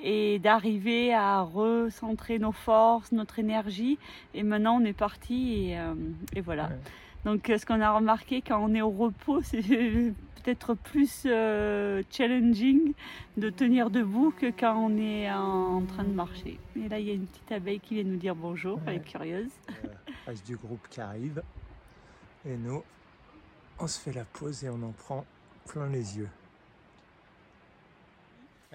et 0.00 0.38
d'arriver 0.38 1.12
à 1.12 1.40
recentrer 1.40 2.38
nos 2.38 2.52
forces, 2.52 3.10
notre 3.10 3.40
énergie. 3.40 3.98
Et 4.34 4.44
maintenant, 4.44 4.78
on 4.80 4.84
est 4.84 4.92
parti 4.92 5.72
et, 5.72 5.78
et 6.36 6.40
voilà. 6.40 6.70
Donc 7.24 7.46
ce 7.46 7.64
qu'on 7.64 7.80
a 7.80 7.92
remarqué 7.92 8.42
quand 8.42 8.62
on 8.62 8.74
est 8.74 8.82
au 8.82 8.90
repos, 8.90 9.42
c'est 9.42 9.62
peut-être 9.62 10.74
plus 10.74 11.22
challenging 12.10 12.94
de 13.36 13.50
tenir 13.50 13.90
debout 13.90 14.32
que 14.36 14.50
quand 14.50 14.76
on 14.76 14.96
est 14.98 15.30
en, 15.30 15.82
train 15.82 16.04
de 16.04 16.12
marcher. 16.12 16.58
Et 16.76 16.88
là, 16.88 16.98
il 16.98 17.06
y 17.06 17.10
a 17.10 17.14
une 17.14 17.26
petite 17.26 17.52
abeille 17.52 17.80
qui 17.80 17.94
vient 17.94 18.04
nous 18.04 18.16
dire 18.16 18.34
bonjour, 18.34 18.80
elle 18.86 18.96
est 18.96 19.04
curieuse. 19.04 19.52
reste 20.26 20.46
du 20.46 20.56
groupe 20.56 20.86
qui 20.90 21.00
arrive. 21.00 21.42
Et 22.44 22.56
nous, 22.56 22.82
on 23.78 23.86
se 23.86 24.00
fait 24.00 24.12
la 24.12 24.24
pause 24.24 24.64
et 24.64 24.68
on 24.68 24.82
en 24.82 24.92
prend 24.92 25.24
plein 25.66 25.88
les 25.88 26.18
yeux. 26.18 26.28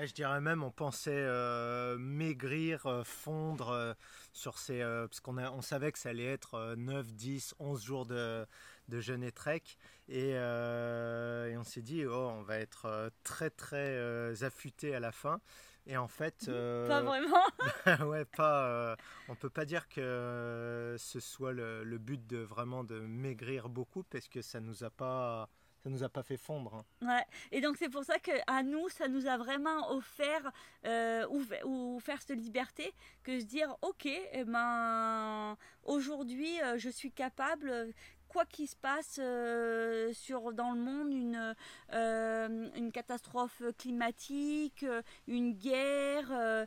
Je 0.06 0.14
dirais 0.14 0.42
même, 0.42 0.62
on 0.62 0.70
pensait 0.70 1.12
euh, 1.12 1.98
maigrir, 1.98 2.86
euh, 2.86 3.04
fondre 3.04 3.70
euh, 3.70 3.94
sur 4.32 4.60
ces. 4.60 4.82
parce 4.82 5.20
qu'on 5.20 5.38
on 5.40 5.62
savait 5.62 5.92
que 5.92 5.98
ça 5.98 6.10
allait 6.10 6.26
être 6.26 6.76
9, 6.78 7.14
10, 7.14 7.56
11 7.58 7.84
jours 7.84 8.06
de, 8.06 8.46
de 8.90 9.02
jeûne 9.02 9.24
et 9.24 9.32
trek. 9.32 9.64
Et, 10.08 10.30
et 10.30 11.58
on 11.58 11.64
s'est 11.64 11.82
dit, 11.82 12.06
oh, 12.06 12.30
on 12.38 12.44
va 12.44 12.58
être 12.60 13.12
très, 13.24 13.50
très 13.50 14.44
affûté 14.44 14.94
à 14.94 15.00
la 15.00 15.12
fin. 15.12 15.42
Et 15.88 15.98
en 15.98 16.08
fait, 16.08 16.46
pas 16.46 17.02
vraiment. 17.02 18.06
ouais, 18.08 18.26
pas. 18.26 18.96
on 19.30 19.36
peut 19.36 19.50
pas 19.50 19.66
dire 19.66 19.88
que 19.88 20.96
ce 21.00 21.20
soit 21.20 21.54
le, 21.54 21.84
le, 21.84 21.98
but 21.98 22.28
de 22.28 22.38
vraiment 22.38 22.84
de 22.84 23.00
maigrir 23.00 23.70
beaucoup 23.70 24.04
parce 24.04 24.28
que 24.28 24.42
ça 24.42 24.60
nous 24.60 24.84
a 24.84 24.90
pas 24.90 25.50
ça 25.88 25.91
nous 25.91 26.04
a 26.04 26.10
pas 26.10 26.23
fait 26.23 26.36
fondre. 26.36 26.84
Hein. 27.02 27.08
Ouais. 27.08 27.26
Et 27.52 27.62
donc 27.62 27.78
c'est 27.78 27.88
pour 27.88 28.04
ça 28.04 28.19
que 28.19 28.32
à 28.47 28.62
nous, 28.62 28.89
ça 28.89 29.08
nous 29.08 29.26
a 29.26 29.38
vraiment 29.38 29.91
offert 29.91 30.52
euh, 30.86 31.26
ou, 31.63 32.00
faire 32.02 32.21
cette 32.21 32.38
liberté 32.38 32.93
que 33.23 33.39
se 33.39 33.45
dire 33.45 33.73
ok, 33.82 34.06
eh 34.06 34.43
ben 34.43 35.56
aujourd'hui 35.84 36.62
euh, 36.62 36.78
je 36.78 36.89
suis 36.89 37.12
capable 37.12 37.93
quoi 38.28 38.46
qu'il 38.46 38.68
se 38.68 38.76
passe 38.76 39.20
euh, 39.20 40.12
sur, 40.13 40.54
dans 40.54 40.72
le 40.72 40.80
monde, 40.80 41.12
une, 41.12 41.56
euh, 41.94 42.70
une 42.76 42.92
catastrophe 42.92 43.62
climatique, 43.78 44.84
euh, 44.84 45.02
une 45.28 45.54
guerre, 45.54 46.66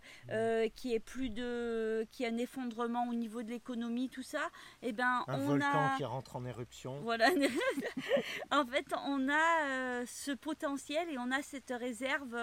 qui 0.74 0.94
est 0.94 1.00
plus 1.00 1.30
de, 1.30 2.06
qui 2.10 2.24
a 2.24 2.28
un 2.28 2.38
effondrement 2.38 3.08
au 3.08 3.14
niveau 3.14 3.42
de 3.42 3.50
l'économie, 3.50 4.08
tout 4.08 4.22
ça, 4.22 4.42
et 4.82 4.88
eh 4.88 4.92
ben 4.92 5.24
un 5.26 5.38
volcan 5.38 5.96
qui 5.96 6.04
rentre 6.04 6.36
en 6.36 6.44
éruption. 6.44 7.00
Voilà. 7.02 7.28
en 8.50 8.64
fait, 8.66 8.86
on 9.06 9.28
a 9.28 10.06
ce 10.06 10.32
potentiel 10.32 11.08
et 11.10 11.18
on 11.18 11.30
a 11.30 11.42
cette 11.42 11.72
réserve 11.76 12.36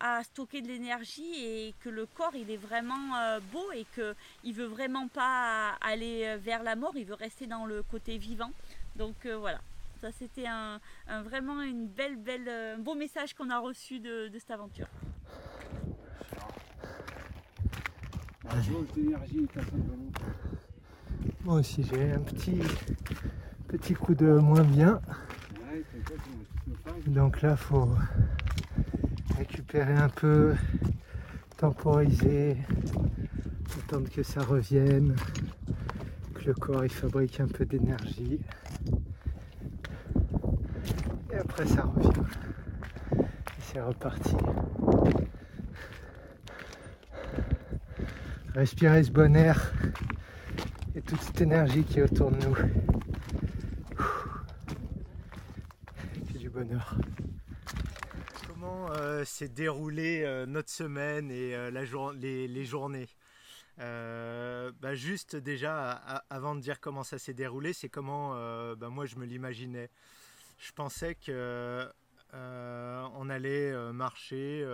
à 0.00 0.24
stocker 0.24 0.62
de 0.62 0.68
l'énergie 0.68 1.34
et 1.36 1.74
que 1.80 1.88
le 1.88 2.06
corps 2.06 2.34
il 2.34 2.50
est 2.50 2.56
vraiment 2.56 3.16
euh, 3.16 3.40
beau 3.52 3.70
et 3.74 3.86
que 3.94 4.14
il 4.44 4.54
veut 4.54 4.66
vraiment 4.66 5.08
pas 5.08 5.72
aller 5.80 6.36
vers 6.38 6.62
la 6.62 6.74
mort, 6.74 6.92
il 6.96 7.04
veut 7.04 7.14
rester 7.14 7.46
dans 7.46 7.66
le 7.66 7.82
côté 7.82 8.18
vivant. 8.18 8.50
Donc 8.96 9.26
euh, 9.26 9.36
voilà, 9.36 9.60
ça 10.00 10.08
c'était 10.12 10.46
un, 10.46 10.80
vraiment 11.22 11.62
une 11.62 11.86
belle 11.86 12.16
belle 12.16 12.48
euh, 12.48 12.76
un 12.76 12.78
beau 12.78 12.94
message 12.94 13.34
qu'on 13.34 13.50
a 13.50 13.58
reçu 13.58 14.00
de, 14.00 14.30
cette 14.32 14.50
aventure. 14.50 14.86
Moi 21.44 21.54
aussi 21.60 21.84
j'ai 21.84 22.12
un 22.12 22.20
petit 22.20 22.58
petit 23.68 23.94
coup 23.94 24.14
de 24.14 24.32
moins 24.32 24.64
bien. 24.64 25.00
Donc 27.06 27.42
là 27.42 27.56
faut 27.56 27.88
récupérer 29.40 29.94
un 29.94 30.10
peu, 30.10 30.54
temporiser, 31.56 32.58
attendre 33.78 34.10
que 34.10 34.22
ça 34.22 34.42
revienne, 34.42 35.16
que 36.34 36.44
le 36.44 36.52
corps 36.52 36.84
il 36.84 36.90
fabrique 36.90 37.40
un 37.40 37.46
peu 37.48 37.64
d'énergie. 37.64 38.38
Et 41.32 41.36
après 41.36 41.66
ça 41.66 41.84
revient. 41.84 42.10
Et 43.18 43.60
c'est 43.60 43.80
reparti. 43.80 44.36
Respirer 48.54 49.02
ce 49.02 49.10
bon 49.10 49.34
air 49.34 49.72
et 50.94 51.00
toute 51.00 51.22
cette 51.22 51.40
énergie 51.40 51.84
qui 51.84 52.00
est 52.00 52.02
autour 52.02 52.30
de 52.30 52.36
nous. 52.46 52.56
C'est 56.30 56.38
du 56.38 56.50
bonheur. 56.50 56.94
Euh, 59.40 59.46
s'est 59.46 59.48
déroulée 59.48 60.22
euh, 60.24 60.46
notre 60.46 60.70
semaine 60.70 61.30
et 61.30 61.54
euh, 61.54 61.70
la 61.70 61.82
les, 62.14 62.64
journées 62.64 63.08
bah, 63.78 64.94
Juste 64.94 65.36
déjà, 65.36 65.92
avant 66.28 66.54
de 66.54 66.60
dire 66.60 66.80
comment 66.80 67.04
ça 67.04 67.18
s'est 67.18 67.34
déroulé, 67.34 67.72
c'est 67.72 67.88
comment 67.88 68.34
bah, 68.76 68.88
moi 68.88 69.06
je 69.06 69.16
me 69.16 69.24
l'imaginais. 69.24 69.90
Je 70.58 70.72
pensais 70.72 71.14
que 71.14 71.88
on 72.32 73.30
allait 73.30 73.72
marcher 73.92 74.66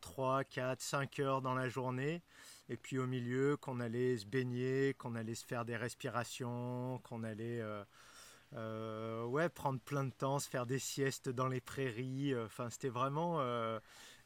3, 0.00 0.44
4, 0.44 0.80
5 0.80 1.18
heures 1.20 1.42
dans 1.42 1.54
la 1.54 1.68
journée 1.68 2.22
et 2.68 2.76
puis 2.76 2.98
au 2.98 3.06
milieu 3.06 3.56
qu'on 3.56 3.80
allait 3.80 4.18
se 4.18 4.26
baigner, 4.26 4.94
qu'on 4.98 5.14
allait 5.14 5.34
se 5.34 5.46
faire 5.46 5.64
des 5.64 5.76
respirations, 5.76 7.00
qu'on 7.04 7.24
allait 7.24 7.62
euh, 8.56 9.24
ouais, 9.24 9.48
prendre 9.48 9.80
plein 9.80 10.04
de 10.04 10.12
temps, 10.12 10.38
se 10.38 10.48
faire 10.48 10.66
des 10.66 10.78
siestes 10.78 11.28
dans 11.28 11.48
les 11.48 11.60
prairies. 11.60 12.32
Euh, 12.32 12.46
enfin, 12.46 12.70
c'était 12.70 12.88
vraiment. 12.88 13.40
Euh, 13.40 13.78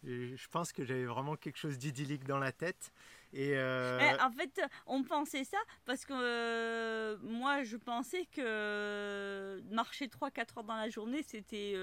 je 0.05 0.49
pense 0.51 0.73
que 0.73 0.85
j'avais 0.85 1.05
vraiment 1.05 1.37
quelque 1.37 1.59
chose 1.59 1.79
d'idyllique 1.79 2.25
dans 2.25 2.39
la 2.39 2.53
tête. 2.53 2.93
Et 3.33 3.51
eh, 3.51 4.17
en 4.21 4.31
fait, 4.33 4.61
on 4.87 5.05
pensait 5.05 5.45
ça 5.45 5.59
parce 5.85 6.05
que 6.05 7.17
moi, 7.23 7.63
je 7.65 7.77
pensais 7.77 8.27
que 8.35 9.63
marcher 9.71 10.07
3-4 10.07 10.59
heures 10.59 10.65
dans 10.65 10.75
la 10.75 10.89
journée, 10.89 11.23
c'était 11.23 11.75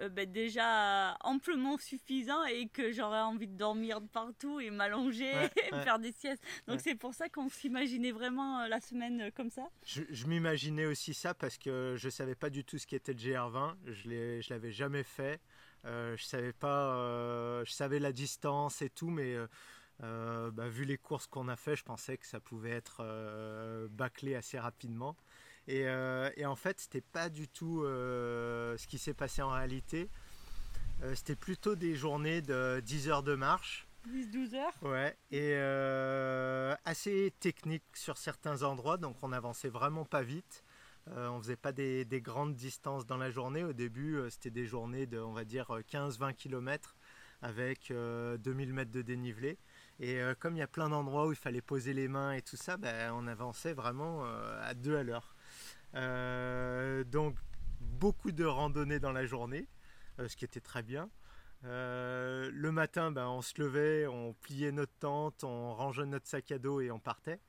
euh, 0.00 0.08
ben, 0.08 0.30
déjà 0.30 1.16
amplement 1.20 1.76
suffisant 1.76 2.44
et 2.46 2.68
que 2.68 2.92
j'aurais 2.92 3.20
envie 3.20 3.46
de 3.46 3.56
dormir 3.56 4.00
partout 4.12 4.58
et 4.58 4.70
m'allonger 4.70 5.30
et 5.30 5.70
faire 5.84 5.98
des 5.98 6.12
siestes. 6.12 6.42
Donc 6.66 6.80
c'est 6.80 6.94
pour 6.94 7.12
ça 7.12 7.28
qu'on 7.28 7.48
s'imaginait 7.50 8.12
vraiment 8.12 8.60
euh, 8.60 8.68
la 8.68 8.80
semaine 8.80 9.20
euh, 9.20 9.30
comme 9.34 9.50
ça. 9.50 9.68
Je, 9.84 10.26
m'imaginais 10.26 10.86
aussi 10.86 11.12
ça 11.12 11.34
parce 11.34 11.58
que 11.58 11.94
je 11.98 12.08
savais 12.08 12.34
pas 12.34 12.48
du 12.48 12.64
tout 12.64 12.78
ce 12.78 12.86
qu'était 12.86 13.12
le 13.12 13.18
GR20. 13.18 13.74
Je 13.86 14.08
ne 14.08 14.50
l'avais 14.50 14.72
jamais 14.72 15.02
fait. 15.02 15.40
je 15.84 16.22
savais 16.22 16.54
pas, 16.54 17.62
je 17.64 17.72
savais 17.72 17.98
la 17.98 18.12
distance 18.12 18.80
et 18.80 18.88
tout, 18.88 19.10
mais 19.10 19.36
bah, 19.98 20.68
vu 20.68 20.84
les 20.84 20.96
courses 20.96 21.26
qu'on 21.26 21.48
a 21.48 21.56
fait, 21.56 21.76
je 21.76 21.84
pensais 21.84 22.16
que 22.16 22.26
ça 22.26 22.40
pouvait 22.40 22.70
être 22.70 23.88
bâclé 23.90 24.34
assez 24.36 24.58
rapidement. 24.58 25.16
Euh, 25.68 26.30
et, 26.36 26.46
en 26.46 26.56
fait, 26.56 26.80
c'était 26.80 27.00
pas 27.00 27.28
du 27.28 27.48
tout 27.48 27.82
euh, 27.82 28.76
ce 28.76 28.86
qui 28.86 28.98
s'est 28.98 29.14
passé 29.14 29.42
en 29.42 29.50
réalité. 29.50 30.08
Euh, 31.02 31.14
c'était 31.14 31.36
plutôt 31.36 31.74
des 31.74 31.94
journées 31.94 32.42
de 32.42 32.80
10 32.80 33.08
heures 33.08 33.22
de 33.22 33.34
marche. 33.34 33.86
10-12 34.08 34.54
heures 34.56 34.74
Ouais, 34.82 35.16
et 35.30 35.54
assez 36.84 37.32
technique 37.38 37.84
sur 37.94 38.18
certains 38.18 38.64
endroits, 38.64 38.96
donc 38.96 39.16
on 39.22 39.30
avançait 39.30 39.68
vraiment 39.68 40.04
pas 40.04 40.22
vite. 40.22 40.64
on 41.06 41.38
faisait 41.40 41.54
pas 41.54 41.70
des, 41.70 42.04
des, 42.04 42.20
grandes 42.20 42.56
distances 42.56 43.06
dans 43.06 43.16
la 43.16 43.30
journée. 43.30 43.62
Au 43.62 43.72
début, 43.72 44.20
c'était 44.28 44.50
des 44.50 44.66
journées 44.66 45.06
de, 45.06 45.20
on 45.20 45.32
va 45.32 45.44
dire, 45.44 45.68
15-20 45.88 46.34
km 46.34 46.96
avec 47.42 47.92
2000 47.92 48.72
mètres 48.72 48.90
de 48.90 49.02
dénivelé. 49.02 49.56
Et 50.00 50.20
comme 50.40 50.56
il 50.56 50.58
y 50.58 50.62
a 50.62 50.66
plein 50.68 50.88
d'endroits 50.88 51.28
où 51.28 51.30
il 51.30 51.38
fallait 51.38 51.62
poser 51.62 51.92
les 51.92 52.08
mains 52.08 52.32
et 52.32 52.42
tout 52.42 52.56
ça, 52.56 52.76
ben, 52.76 53.12
on 53.14 53.28
avançait 53.28 53.72
vraiment 53.72 54.24
à 54.24 54.74
deux 54.74 54.96
à 54.96 55.04
l'heure. 55.04 55.36
Euh, 55.94 57.04
donc 57.04 57.36
beaucoup 57.80 58.32
de 58.32 58.44
randonnées 58.44 58.98
dans 58.98 59.12
la 59.12 59.26
journée, 59.26 59.68
euh, 60.18 60.28
ce 60.28 60.36
qui 60.36 60.44
était 60.44 60.60
très 60.60 60.82
bien. 60.82 61.10
Euh, 61.64 62.50
le 62.52 62.72
matin, 62.72 63.12
ben, 63.12 63.28
on 63.28 63.42
se 63.42 63.60
levait, 63.60 64.06
on 64.06 64.32
pliait 64.34 64.72
notre 64.72 64.94
tente, 64.98 65.44
on 65.44 65.74
rangeait 65.74 66.06
notre 66.06 66.26
sac 66.26 66.50
à 66.50 66.58
dos 66.58 66.80
et 66.80 66.90
on 66.90 66.98
partait. 66.98 67.40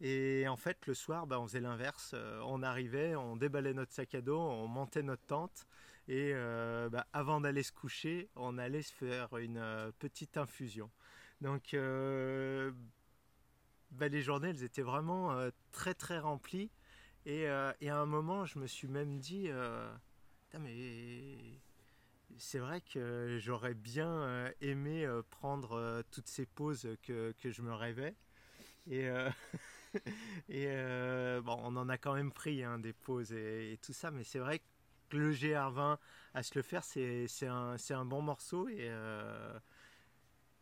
Et 0.00 0.46
en 0.46 0.56
fait, 0.56 0.86
le 0.86 0.94
soir, 0.94 1.26
ben, 1.26 1.38
on 1.38 1.48
faisait 1.48 1.60
l'inverse. 1.60 2.14
on 2.44 2.62
arrivait, 2.62 3.16
on 3.16 3.36
déballait 3.36 3.74
notre 3.74 3.92
sac 3.92 4.14
à 4.14 4.20
dos, 4.20 4.38
on 4.38 4.68
montait 4.68 5.02
notre 5.02 5.24
tente. 5.26 5.66
Et 6.06 6.32
ben, 6.32 7.04
avant 7.12 7.40
d'aller 7.40 7.64
se 7.64 7.72
coucher, 7.72 8.28
on 8.36 8.58
allait 8.58 8.82
se 8.82 8.92
faire 8.92 9.36
une 9.38 9.92
petite 9.98 10.36
infusion. 10.36 10.88
Donc, 11.40 11.70
ben, 11.72 12.72
les 14.00 14.22
journées, 14.22 14.50
elles 14.50 14.62
étaient 14.62 14.82
vraiment 14.82 15.36
très 15.72 15.94
très 15.94 16.20
remplies. 16.20 16.70
Euh, 17.28 17.72
et, 17.80 17.90
à 17.90 17.98
un 17.98 18.06
moment, 18.06 18.46
je 18.46 18.58
me 18.58 18.66
suis 18.66 18.88
même 18.88 19.18
dit, 19.18 19.46
euh, 19.48 19.92
mais 20.58 21.36
c'est 22.38 22.58
vrai 22.58 22.80
que 22.80 23.38
j'aurais 23.40 23.74
bien 23.74 24.08
euh, 24.08 24.50
aimé 24.60 25.06
prendre 25.30 26.02
toutes 26.10 26.28
ces 26.28 26.46
pauses 26.46 26.88
que, 27.02 27.34
je 27.42 27.62
me 27.62 27.74
rêvais. 27.74 28.14
Et, 28.90 29.08
bon, 31.42 31.58
on 31.62 31.76
en 31.76 31.88
a 31.88 31.98
quand 31.98 32.14
même 32.14 32.32
pris 32.32 32.64
hein, 32.64 32.78
des 32.78 32.94
pauses 32.94 33.32
et, 33.32 33.78
tout 33.82 33.92
ça, 33.92 34.10
mais 34.10 34.24
c'est 34.24 34.38
vrai 34.38 34.60
que 34.60 34.64
le 35.16 35.32
GR20 35.32 35.98
à 36.34 36.42
se 36.42 36.52
le 36.54 36.62
faire, 36.62 36.84
c'est 36.84 37.46
un, 37.46 38.04
bon 38.06 38.22
morceau. 38.22 38.68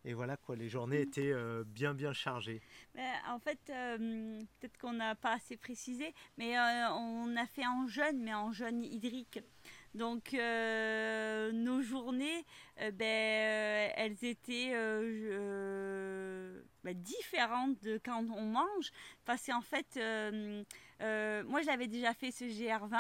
Et 0.07 0.15
voilà 0.15 0.37
quoi, 0.37 0.55
les 0.55 0.69
journées 0.69 1.01
étaient 1.01 1.33
euh, 1.33 1.65
bien 1.67 1.93
bien 1.93 2.13
chargées. 2.13 2.63
en 3.29 3.41
fait, 3.41 3.59
euh, 3.71 4.41
peut-être 4.61 4.79
qu'on 4.79 4.93
n'a 4.93 5.17
pas 5.17 5.33
assez 5.33 5.57
précisé, 5.57 6.15
mais 6.39 6.57
euh, 6.57 6.91
on 6.93 7.37
a 7.37 7.45
fait 7.45 7.67
en 7.67 7.89
jeûne, 7.89 8.23
mais 8.23 8.33
en 8.33 8.53
jeûne 8.53 8.85
hydrique. 8.85 9.41
Donc 9.95 10.35
nos 10.35 11.83
journées, 11.83 12.45
ben, 12.79 13.91
elles 13.97 14.25
étaient 14.25 14.73
ben, 16.85 16.95
différentes 16.95 17.83
de 17.83 17.99
quand 18.05 18.25
on 18.31 18.45
mange, 18.45 18.93
parce 19.25 19.47
qu'en 19.47 19.63
fait 19.63 19.99
euh, 21.03 21.43
moi, 21.47 21.63
j'avais 21.63 21.87
déjà 21.87 22.15
fait 22.15 22.31
ce 22.31 22.45
GR20 22.45 22.97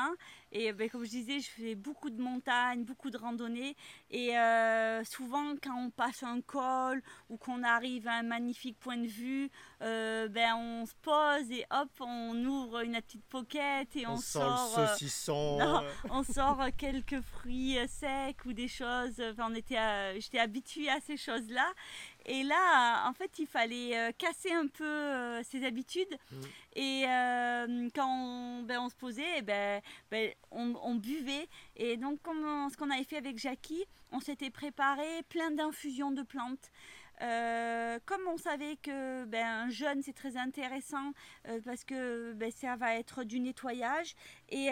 et 0.52 0.72
ben, 0.72 0.88
comme 0.88 1.04
je 1.04 1.10
disais, 1.10 1.40
je 1.40 1.48
fais 1.48 1.74
beaucoup 1.74 2.10
de 2.10 2.20
montagnes, 2.20 2.84
beaucoup 2.84 3.10
de 3.10 3.16
randonnées. 3.16 3.76
Et 4.10 4.36
euh, 4.36 5.02
souvent 5.04 5.54
quand 5.62 5.76
on 5.76 5.90
passe 5.90 6.22
un 6.22 6.40
col 6.40 7.02
ou 7.30 7.36
qu'on 7.36 7.62
arrive 7.62 8.06
à 8.08 8.14
un 8.14 8.22
magnifique 8.22 8.78
point 8.78 8.96
de 8.96 9.06
vue, 9.06 9.50
euh, 9.82 10.28
ben, 10.28 10.54
on 10.56 10.86
se 10.86 10.94
pose 11.02 11.50
et 11.50 11.64
hop, 11.70 11.90
on 12.00 12.44
ouvre 12.44 12.80
une 12.80 13.00
petite 13.00 13.24
pocket 13.26 13.94
et 13.96 14.06
on, 14.06 14.16
sort, 14.16 14.78
on 16.10 16.22
sort 16.22 16.62
quelques 16.76 17.20
fruits 17.20 17.78
secs 17.88 18.44
ou 18.44 18.52
des 18.52 18.68
choses. 18.68 19.20
Enfin, 19.20 19.48
on 19.50 19.54
était, 19.54 20.20
j'étais 20.20 20.38
habituée 20.38 20.90
à 20.90 21.00
ces 21.00 21.16
choses-là 21.16 21.72
et 22.28 22.42
là, 22.42 23.08
en 23.08 23.12
fait, 23.12 23.38
il 23.38 23.46
fallait 23.46 23.96
euh, 23.96 24.10
casser 24.18 24.52
un 24.52 24.66
peu 24.66 24.84
euh, 24.84 25.42
ses 25.44 25.64
habitudes. 25.64 26.18
Mm. 26.32 26.36
Et 26.74 27.04
euh, 27.06 27.88
quand 27.94 28.08
on, 28.08 28.62
ben, 28.64 28.80
on, 28.80 28.88
se 28.88 28.96
posait, 28.96 29.38
eh 29.38 29.42
ben, 29.42 29.80
ben, 30.10 30.32
on, 30.50 30.96
buvait. 30.96 31.48
Et 31.76 31.96
donc, 31.96 32.20
comme 32.22 32.68
ce 32.70 32.76
qu'on 32.76 32.90
avait 32.90 33.04
fait 33.04 33.16
avec 33.16 33.38
Jackie, 33.38 33.84
on 34.10 34.20
s'était 34.20 34.50
préparé 34.50 35.22
plein 35.28 35.52
d'infusions 35.52 36.10
de 36.10 36.22
plantes. 36.22 36.70
comme 38.06 38.26
on 38.28 38.36
savait 38.36 38.76
que 38.82 39.24
ben, 39.24 39.46
un 39.46 39.70
jeûne 39.70 40.02
c'est 40.02 40.12
très 40.12 40.36
intéressant 40.36 41.12
parce 41.64 41.82
que 41.84 42.32
ben, 42.34 42.50
ça 42.50 42.76
va 42.76 42.94
être 42.96 43.24
du 43.24 43.40
nettoyage 43.40 44.14
et 44.50 44.70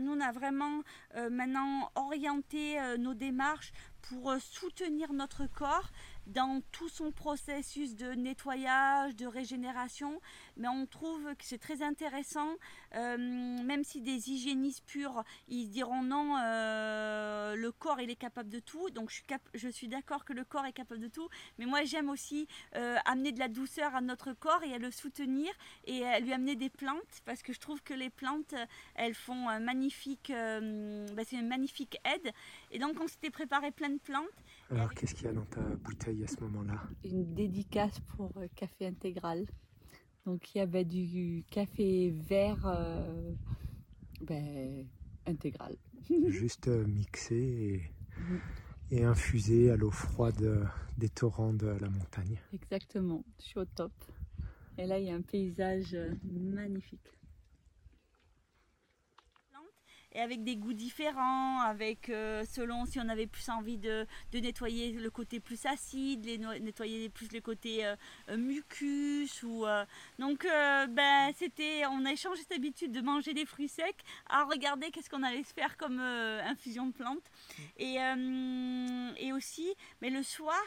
nous 0.00 0.12
on 0.12 0.20
a 0.20 0.32
vraiment 0.32 0.82
maintenant 1.30 1.90
orienté 1.94 2.78
nos 2.98 3.14
démarches 3.14 3.72
pour 4.02 4.34
soutenir 4.40 5.12
notre 5.12 5.46
corps 5.46 5.90
dans 6.28 6.60
tout 6.72 6.88
son 6.88 7.10
processus 7.10 7.96
de 7.96 8.12
nettoyage, 8.12 9.16
de 9.16 9.26
régénération, 9.26 10.20
mais 10.56 10.68
on 10.68 10.86
trouve 10.86 11.34
que 11.36 11.44
c'est 11.44 11.58
très 11.58 11.82
intéressant, 11.82 12.50
euh, 12.94 13.16
même 13.16 13.82
si 13.82 14.00
des 14.00 14.30
hygiénistes 14.30 14.84
purs, 14.84 15.24
ils 15.48 15.68
diront 15.68 16.02
non, 16.02 16.36
euh, 16.38 17.56
le 17.56 17.72
corps 17.72 18.00
il 18.00 18.10
est 18.10 18.16
capable 18.16 18.50
de 18.50 18.58
tout, 18.58 18.90
donc 18.90 19.10
je 19.54 19.68
suis, 19.68 19.88
d'accord 19.88 20.24
que 20.24 20.34
le 20.34 20.44
corps 20.44 20.66
est 20.66 20.72
capable 20.72 21.00
de 21.00 21.08
tout, 21.08 21.28
mais 21.58 21.64
moi 21.64 21.84
j'aime 21.84 22.10
aussi 22.10 22.46
euh, 22.76 22.96
amener 23.06 23.32
de 23.32 23.38
la 23.38 23.48
douceur 23.48 23.94
à 23.94 24.00
notre 24.02 24.32
corps 24.34 24.62
et 24.64 24.74
à 24.74 24.78
le 24.78 24.90
soutenir 24.90 25.50
et 25.86 26.04
à 26.04 26.20
lui 26.20 26.32
amener 26.32 26.56
des 26.56 26.68
plantes, 26.70 27.22
parce 27.24 27.42
que 27.42 27.54
je 27.54 27.60
trouve 27.60 27.82
que 27.82 27.94
les 27.94 28.10
plantes, 28.10 28.54
elles 28.96 29.14
font 29.14 29.48
un 29.48 29.60
magnifique, 29.60 30.30
bah, 30.30 31.22
c'est 31.24 31.36
une 31.36 31.48
magnifique 31.48 31.98
aide, 32.04 32.32
et 32.70 32.78
donc 32.78 33.00
on 33.00 33.08
s'était 33.08 33.30
préparé 33.30 33.70
plein 33.70 33.88
de 33.88 33.98
plantes, 33.98 34.26
alors, 34.70 34.92
qu'est-ce 34.92 35.14
qu'il 35.14 35.24
y 35.24 35.28
a 35.28 35.32
dans 35.32 35.46
ta 35.46 35.62
bouteille 35.62 36.22
à 36.24 36.26
ce 36.26 36.40
moment-là? 36.42 36.82
Une 37.02 37.32
dédicace 37.34 38.00
pour 38.00 38.30
euh, 38.36 38.48
café 38.54 38.86
intégral. 38.86 39.46
Donc, 40.26 40.54
il 40.54 40.58
y 40.58 40.60
avait 40.60 40.84
du 40.84 41.42
café 41.50 42.10
vert 42.10 42.66
euh, 42.66 43.32
ben, 44.20 44.86
intégral. 45.26 45.74
Juste 46.26 46.68
euh, 46.68 46.84
mixé 46.86 47.90
et, 48.90 49.04
infusé 49.04 49.70
à 49.70 49.76
l'eau 49.76 49.90
froide 49.90 50.70
des 50.98 51.08
torrents 51.08 51.54
de 51.54 51.68
la 51.68 51.88
montagne. 51.88 52.38
Exactement, 52.52 53.24
je 53.40 53.44
suis 53.46 53.58
au 53.58 53.64
top. 53.64 53.92
Et 54.76 54.86
là, 54.86 54.98
il 54.98 55.06
y 55.06 55.10
a 55.10 55.14
un 55.14 55.22
paysage 55.22 55.96
magnifique 56.24 57.17
et 60.12 60.20
avec 60.20 60.42
des 60.42 60.56
goûts 60.56 60.72
différents, 60.72 61.60
avec 61.60 62.08
euh, 62.08 62.44
selon 62.50 62.86
si 62.86 62.98
on 62.98 63.08
avait 63.08 63.26
plus 63.26 63.48
envie 63.50 63.76
de, 63.76 64.06
nettoyer 64.32 64.92
le 64.92 65.10
côté 65.10 65.38
plus 65.38 65.66
acide, 65.66 66.24
les 66.24 66.38
nettoyer 66.38 67.08
plus 67.08 67.30
le 67.32 67.40
côté 67.40 67.84
euh, 67.84 67.94
euh, 68.30 68.36
mucus 68.36 69.42
ou 69.42 69.64
donc 70.18 70.46
ben 70.90 71.30
c'était 71.36 71.82
on 71.86 72.04
a 72.04 72.12
échangé 72.12 72.42
cette 72.42 72.52
habitude 72.52 72.92
de 72.92 73.00
manger 73.00 73.34
des 73.34 73.44
fruits 73.44 73.68
secs 73.68 74.02
à 74.28 74.44
regarder 74.44 74.90
qu'est-ce 74.90 75.10
qu'on 75.10 75.22
allait 75.22 75.42
se 75.42 75.52
faire 75.52 75.76
comme 75.76 76.00
infusion 76.00 76.86
de 76.86 76.92
plantes 76.92 77.18
mm. 77.58 77.62
et, 77.78 79.26
et 79.26 79.32
aussi 79.32 79.74
mais 80.00 80.10
le 80.10 80.22
soir 80.22 80.62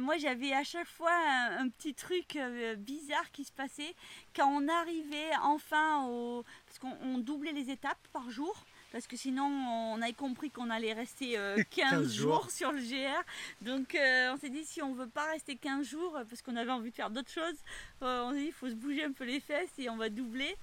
moi 0.00 0.16
j'avais 0.18 0.52
à 0.52 0.64
chaque 0.64 0.88
fois 0.88 1.12
un, 1.12 1.64
un 1.64 1.68
petit 1.68 1.94
truc 1.94 2.38
bizarre 2.78 3.30
qui 3.32 3.44
se 3.44 3.52
passait 3.52 3.94
quand 4.34 4.48
on 4.48 4.68
arrivait 4.68 5.30
enfin 5.42 6.06
au 6.06 6.44
parce 6.74 6.92
qu'on 6.92 7.18
doublait 7.18 7.52
les 7.52 7.70
étapes 7.70 7.98
par 8.12 8.30
jour 8.30 8.64
parce 8.90 9.06
que 9.06 9.16
sinon 9.16 9.44
on 9.44 10.00
avait 10.02 10.12
compris 10.12 10.50
qu'on 10.50 10.70
allait 10.70 10.92
rester 10.92 11.38
15, 11.70 11.92
euh, 11.92 12.08
jours 12.08 12.50
sur 12.50 12.72
le 12.72 12.80
GR. 12.80 13.22
Donc 13.60 13.94
euh, 13.94 14.32
on 14.32 14.36
s'est 14.36 14.50
dit 14.50 14.64
si 14.64 14.82
on 14.82 14.94
veut 14.94 15.08
pas 15.08 15.30
rester 15.30 15.56
15 15.56 15.86
jours 15.86 16.20
parce 16.28 16.42
qu'on 16.42 16.56
avait 16.56 16.70
envie 16.70 16.90
de 16.90 16.94
faire 16.94 17.10
d'autres 17.10 17.30
choses, 17.30 17.58
euh, 18.02 18.24
on 18.24 18.32
s'est 18.32 18.38
dit 18.38 18.46
il 18.46 18.52
faut 18.52 18.68
se 18.68 18.74
bouger 18.74 19.04
un 19.04 19.12
peu 19.12 19.24
les 19.24 19.40
fesses 19.40 19.72
et 19.78 19.88
on 19.88 19.96
va 19.96 20.08
doubler. 20.08 20.56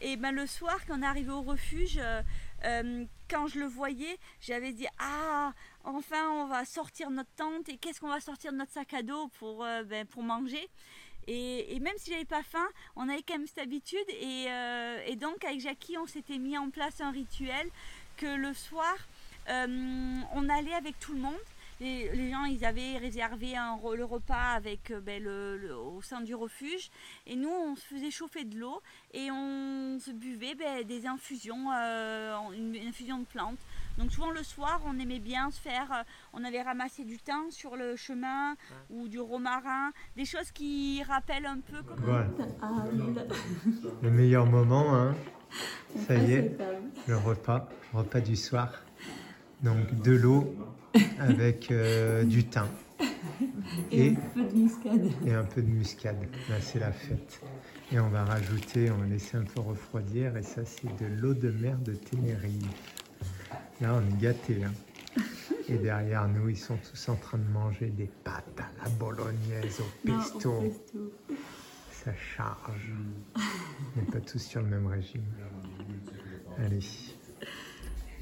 Et 0.00 0.16
ben 0.16 0.32
le 0.32 0.46
soir 0.46 0.78
quand 0.86 0.98
on 0.98 1.02
est 1.02 1.06
arrivé 1.06 1.30
au 1.30 1.42
refuge, 1.42 2.00
quand 3.30 3.46
je 3.46 3.60
le 3.60 3.66
voyais, 3.66 4.18
j'avais 4.40 4.72
dit 4.72 4.86
ah 4.98 5.52
enfin 5.84 6.28
on 6.30 6.46
va 6.46 6.64
sortir 6.64 7.10
notre 7.10 7.30
tente 7.36 7.68
et 7.68 7.76
qu'est-ce 7.76 8.00
qu'on 8.00 8.08
va 8.08 8.20
sortir 8.20 8.52
de 8.52 8.58
notre 8.58 8.72
sac 8.72 8.92
à 8.94 9.02
dos 9.02 9.28
pour, 9.38 9.64
ben, 9.86 10.06
pour 10.06 10.22
manger. 10.22 10.68
Et, 11.28 11.78
même 11.80 11.94
si 11.96 12.10
j'avais 12.10 12.24
pas 12.24 12.42
faim, 12.42 12.66
on 12.94 13.08
avait 13.08 13.22
quand 13.22 13.38
même 13.38 13.46
cette 13.46 13.58
habitude. 13.58 14.06
Euh, 14.10 14.98
et, 15.06 15.16
donc 15.16 15.44
avec 15.44 15.60
Jackie, 15.60 15.98
on 15.98 16.06
s'était 16.06 16.38
mis 16.38 16.56
en 16.56 16.70
place 16.70 17.00
un 17.00 17.10
rituel 17.10 17.68
que 18.16 18.26
le 18.26 18.54
soir, 18.54 18.94
euh, 19.48 19.66
on 20.34 20.48
allait 20.48 20.74
avec 20.74 20.98
tout 20.98 21.12
le 21.12 21.20
monde. 21.20 21.34
Les, 21.78 22.30
gens, 22.30 22.44
ils 22.44 22.64
avaient 22.64 22.96
réservé 22.96 23.52
le 23.52 24.04
repas 24.04 24.52
avec 24.52 24.90
euh, 24.90 25.00
ben, 25.00 25.26
au 25.26 26.00
sein 26.00 26.22
du 26.22 26.34
refuge. 26.34 26.90
Et 27.26 27.36
nous, 27.36 27.50
on 27.50 27.76
se 27.76 27.84
faisait 27.84 28.10
chauffer 28.10 28.44
de 28.44 28.58
l'eau 28.58 28.80
et 29.12 29.30
on 29.30 29.98
se 29.98 30.10
buvait 30.10 30.54
ben, 30.54 30.84
des 30.84 31.06
infusions, 31.06 31.70
une 31.70 32.88
infusion 32.88 33.18
de 33.18 33.24
plantes. 33.24 33.58
Donc 33.98 34.12
souvent 34.12 34.30
le 34.30 34.42
soir, 34.42 34.80
on 34.86 34.98
aimait 34.98 35.18
bien 35.18 35.50
se 35.50 35.60
faire, 35.60 35.90
euh, 35.92 36.02
on 36.32 36.44
avait 36.44 36.62
ramassé 36.62 37.04
du 37.04 37.18
thym 37.18 37.50
sur 37.50 37.76
le 37.76 37.96
chemin 37.96 38.54
ou 38.90 39.08
du 39.08 39.20
romarin, 39.20 39.92
des 40.16 40.24
choses 40.24 40.50
qui 40.52 41.02
rappellent 41.02 41.46
un 41.46 41.60
peu 41.60 41.82
comme 41.82 42.04
le 44.02 44.10
meilleur 44.10 44.46
moment, 44.46 44.94
hein. 44.94 45.14
ça 46.06 46.14
y 46.14 46.32
est, 46.32 46.56
le 47.06 47.16
repas, 47.16 47.68
repas 47.92 48.20
du 48.20 48.36
soir. 48.36 48.70
Donc 49.62 50.02
de 50.02 50.12
l'eau 50.12 50.54
avec 51.18 51.70
euh, 51.70 52.24
du 52.24 52.44
thym. 52.44 52.66
Et, 53.90 54.10
un 54.10 54.14
peu 54.34 54.42
de 54.42 54.54
muscade. 54.54 55.10
Et 55.26 55.32
un 55.32 55.44
peu 55.44 55.62
de 55.62 55.68
muscade. 55.68 56.16
Là, 56.48 56.60
c'est 56.60 56.78
la 56.78 56.92
fête. 56.92 57.40
Et 57.92 57.98
on 58.00 58.08
va 58.08 58.24
rajouter, 58.24 58.90
on 58.90 58.98
va 58.98 59.06
laisser 59.06 59.36
un 59.36 59.44
peu 59.44 59.60
refroidir. 59.60 60.36
Et 60.36 60.42
ça, 60.42 60.64
c'est 60.64 60.88
de 60.98 61.06
l'eau 61.06 61.34
de 61.34 61.50
mer 61.50 61.76
de 61.78 61.94
Tenerife. 61.94 62.95
Là, 63.80 63.94
on 63.94 64.00
est 64.00 64.20
gâtés. 64.20 64.64
Hein. 64.64 64.72
Et 65.68 65.76
derrière 65.76 66.28
nous, 66.28 66.48
ils 66.48 66.56
sont 66.58 66.76
tous 66.76 67.08
en 67.08 67.16
train 67.16 67.38
de 67.38 67.48
manger 67.48 67.88
des 67.88 68.08
pâtes 68.24 68.60
à 68.60 68.84
la 68.84 68.90
bolognaise 68.90 69.80
au 69.80 70.06
pesto. 70.06 70.64
Ça 71.90 72.14
charge. 72.14 72.92
On 73.34 74.00
n'est 74.00 74.06
pas 74.06 74.20
tous 74.20 74.38
sur 74.38 74.62
le 74.62 74.68
même 74.68 74.86
régime. 74.86 75.24
Allez, 76.58 76.80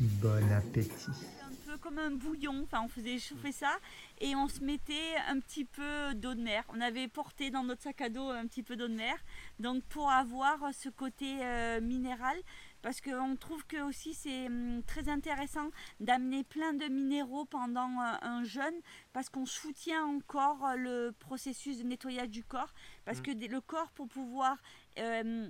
bon 0.00 0.52
appétit 0.52 1.10
Un 1.42 1.70
peu 1.70 1.78
comme 1.78 1.98
un 1.98 2.10
bouillon, 2.10 2.62
enfin 2.64 2.82
on 2.84 2.88
faisait 2.88 3.18
chauffer 3.18 3.52
ça 3.52 3.78
et 4.20 4.34
on 4.34 4.48
se 4.48 4.60
mettait 4.60 5.14
un 5.28 5.38
petit 5.38 5.64
peu 5.64 6.14
d'eau 6.14 6.34
de 6.34 6.42
mer. 6.42 6.64
On 6.74 6.80
avait 6.80 7.06
porté 7.06 7.50
dans 7.50 7.62
notre 7.62 7.82
sac 7.82 8.00
à 8.00 8.08
dos 8.08 8.30
un 8.30 8.46
petit 8.46 8.64
peu 8.64 8.74
d'eau 8.74 8.88
de 8.88 8.94
mer, 8.94 9.14
donc 9.60 9.84
pour 9.84 10.10
avoir 10.10 10.58
ce 10.72 10.88
côté 10.88 11.44
euh, 11.44 11.80
minéral, 11.80 12.36
parce 12.84 13.00
qu'on 13.00 13.34
trouve 13.36 13.66
que 13.66 13.80
aussi 13.80 14.12
c'est 14.12 14.46
hum, 14.46 14.82
très 14.86 15.08
intéressant 15.08 15.70
d'amener 16.00 16.44
plein 16.44 16.74
de 16.74 16.84
minéraux 16.84 17.46
pendant 17.46 17.88
euh, 17.88 18.12
un 18.20 18.44
jeûne 18.44 18.78
parce 19.14 19.30
qu'on 19.30 19.46
soutient 19.46 20.04
encore 20.04 20.66
euh, 20.66 20.76
le 20.76 21.14
processus 21.18 21.78
de 21.78 21.84
nettoyage 21.84 22.28
du 22.28 22.44
corps 22.44 22.74
parce 23.06 23.20
mmh. 23.20 23.22
que 23.22 23.46
le 23.48 23.60
corps 23.62 23.90
pour 23.92 24.06
pouvoir 24.08 24.58
euh, 24.98 25.48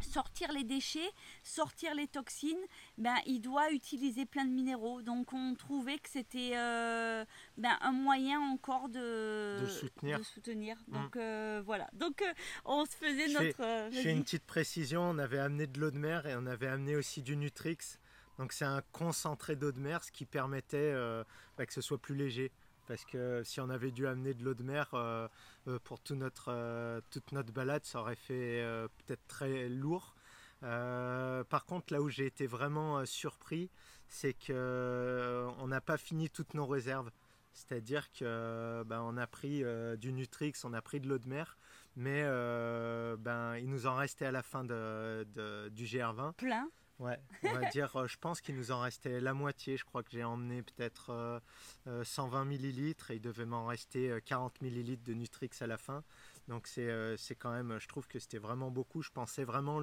sortir 0.00 0.52
les 0.52 0.64
déchets, 0.64 1.10
sortir 1.42 1.94
les 1.94 2.06
toxines, 2.06 2.56
ben, 2.98 3.16
il 3.26 3.40
doit 3.40 3.70
utiliser 3.72 4.26
plein 4.26 4.44
de 4.44 4.50
minéraux. 4.50 5.02
Donc 5.02 5.32
on 5.32 5.54
trouvait 5.54 5.98
que 5.98 6.08
c'était 6.08 6.56
euh, 6.56 7.24
ben, 7.56 7.76
un 7.80 7.92
moyen 7.92 8.40
encore 8.40 8.88
de, 8.88 9.60
de 9.60 9.66
soutenir. 10.22 10.78
Mmh. 10.88 10.92
Donc 10.92 11.16
euh, 11.16 11.62
voilà. 11.64 11.88
Donc 11.92 12.22
euh, 12.22 12.32
on 12.64 12.84
se 12.84 12.96
faisait 12.96 13.28
notre... 13.28 13.90
J'ai 13.92 14.10
une 14.10 14.22
petite 14.22 14.44
précision, 14.44 15.02
on 15.02 15.18
avait 15.18 15.38
amené 15.38 15.66
de 15.66 15.80
l'eau 15.80 15.90
de 15.90 15.98
mer 15.98 16.26
et 16.26 16.34
on 16.36 16.46
avait 16.46 16.68
amené 16.68 16.96
aussi 16.96 17.22
du 17.22 17.36
Nutrix. 17.36 17.78
Donc 18.38 18.52
c'est 18.52 18.64
un 18.66 18.82
concentré 18.92 19.56
d'eau 19.56 19.72
de 19.72 19.80
mer, 19.80 20.04
ce 20.04 20.12
qui 20.12 20.26
permettait 20.26 20.92
ben, 21.56 21.66
que 21.66 21.72
ce 21.72 21.80
soit 21.80 21.98
plus 21.98 22.14
léger 22.14 22.52
parce 22.86 23.04
que 23.04 23.42
si 23.44 23.60
on 23.60 23.68
avait 23.68 23.90
dû 23.90 24.06
amener 24.06 24.32
de 24.32 24.44
l'eau 24.44 24.54
de 24.54 24.62
mer 24.62 24.90
pour 25.84 26.00
tout 26.00 26.14
notre, 26.14 27.00
toute 27.10 27.32
notre 27.32 27.52
balade, 27.52 27.84
ça 27.84 28.00
aurait 28.00 28.16
fait 28.16 28.62
peut-être 28.98 29.26
très 29.28 29.68
lourd. 29.68 30.14
par 30.60 31.64
contre, 31.66 31.92
là 31.92 32.00
où 32.00 32.08
j'ai 32.08 32.26
été 32.26 32.46
vraiment 32.46 33.04
surpris, 33.06 33.70
c'est 34.08 34.34
qu'on 34.34 35.66
n'a 35.66 35.80
pas 35.80 35.96
fini 35.96 36.30
toutes 36.30 36.54
nos 36.54 36.66
réserves. 36.66 37.10
C'est-à-dire 37.52 38.12
que 38.12 38.84
ben, 38.86 39.00
on 39.00 39.16
a 39.16 39.26
pris 39.26 39.64
du 39.98 40.12
Nutrix, 40.12 40.52
on 40.64 40.72
a 40.72 40.82
pris 40.82 41.00
de 41.00 41.08
l'eau 41.08 41.18
de 41.18 41.28
mer, 41.28 41.56
mais 41.96 42.22
ben, 43.18 43.56
il 43.56 43.68
nous 43.68 43.86
en 43.86 43.96
restait 43.96 44.26
à 44.26 44.32
la 44.32 44.42
fin 44.42 44.64
de, 44.64 45.26
du 45.70 45.84
GR20. 45.84 46.34
Plein 46.34 46.68
Ouais, 46.98 47.18
on 47.42 47.52
va 47.52 47.68
dire, 47.68 47.94
euh, 47.96 48.06
je 48.06 48.16
pense 48.16 48.40
qu'il 48.40 48.56
nous 48.56 48.70
en 48.70 48.80
restait 48.80 49.20
la 49.20 49.34
moitié. 49.34 49.76
Je 49.76 49.84
crois 49.84 50.02
que 50.02 50.10
j'ai 50.10 50.24
emmené 50.24 50.62
peut-être 50.62 51.42
120 51.84 52.38
euh, 52.38 52.40
euh, 52.40 52.44
millilitres 52.46 53.10
et 53.10 53.16
il 53.16 53.20
devait 53.20 53.44
m'en 53.44 53.66
rester 53.66 54.18
40 54.24 54.62
millilitres 54.62 55.04
de 55.04 55.12
Nutrix 55.12 55.50
à 55.60 55.66
la 55.66 55.76
fin. 55.76 56.02
Donc 56.48 56.66
c'est 56.68 57.34
quand 57.38 57.50
même, 57.50 57.78
je 57.78 57.88
trouve 57.88 58.06
que 58.08 58.18
c'était 58.18 58.38
vraiment 58.38 58.70
beaucoup. 58.70 59.02
Je 59.02 59.10
pensais 59.10 59.44
vraiment 59.44 59.80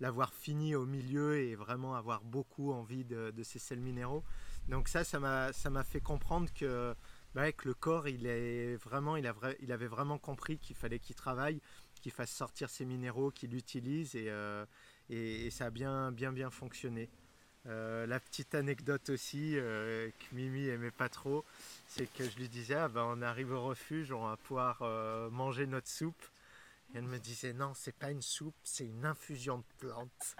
l'avoir 0.00 0.34
fini 0.34 0.74
au 0.74 0.86
milieu 0.86 1.38
et 1.38 1.54
vraiment 1.54 1.94
avoir 1.94 2.24
beaucoup 2.24 2.72
envie 2.72 3.04
de, 3.04 3.32
ces 3.44 3.60
sels 3.60 3.80
minéraux. 3.80 4.24
Donc 4.68 4.88
ça, 4.88 5.04
ça 5.04 5.20
m'a 5.20 5.84
fait 5.84 6.00
comprendre 6.00 6.48
que, 6.52 6.96
bah, 7.34 7.44
le 7.64 7.74
corps, 7.74 8.08
il, 8.08 8.26
est 8.26 8.74
vraiment, 8.76 9.16
il, 9.16 9.26
a 9.26 9.34
il 9.60 9.70
avait 9.70 9.86
vraiment 9.86 10.18
compris 10.18 10.58
qu'il 10.58 10.74
fallait 10.74 10.98
qu'il 10.98 11.14
travaille, 11.14 11.60
qu'il 12.00 12.12
fasse 12.12 12.30
sortir 12.30 12.70
ses 12.70 12.86
minéraux, 12.86 13.30
qu'il 13.30 13.54
utilise 13.54 14.16
et 14.16 14.32
et, 15.10 15.50
ça 15.50 15.66
a 15.66 15.70
bien 15.70 16.12
bien 16.12 16.32
bien 16.32 16.50
fonctionné. 16.50 17.08
Euh, 17.66 18.06
la 18.06 18.18
petite 18.18 18.54
anecdote 18.54 19.10
aussi 19.10 19.58
euh, 19.58 20.08
que 20.10 20.34
Mimi 20.34 20.68
aimait 20.68 20.90
pas 20.90 21.10
trop, 21.10 21.44
c'est 21.86 22.10
que 22.14 22.24
je 22.24 22.36
lui 22.38 22.48
disais 22.48 22.74
ah 22.74 22.88
ben, 22.88 23.04
on 23.06 23.20
arrive 23.20 23.52
au 23.52 23.62
refuge, 23.62 24.12
on 24.12 24.26
va 24.26 24.36
pouvoir 24.38 24.78
euh, 24.80 25.28
manger 25.30 25.66
notre 25.66 25.88
soupe. 25.88 26.24
Et 26.94 26.98
elle 26.98 27.04
me 27.04 27.18
disait 27.18 27.52
non 27.52 27.72
c'est 27.74 27.94
pas 27.94 28.10
une 28.10 28.22
soupe, 28.22 28.56
c'est 28.64 28.86
une 28.86 29.04
infusion 29.04 29.58
de 29.58 29.64
plantes. 29.78 30.36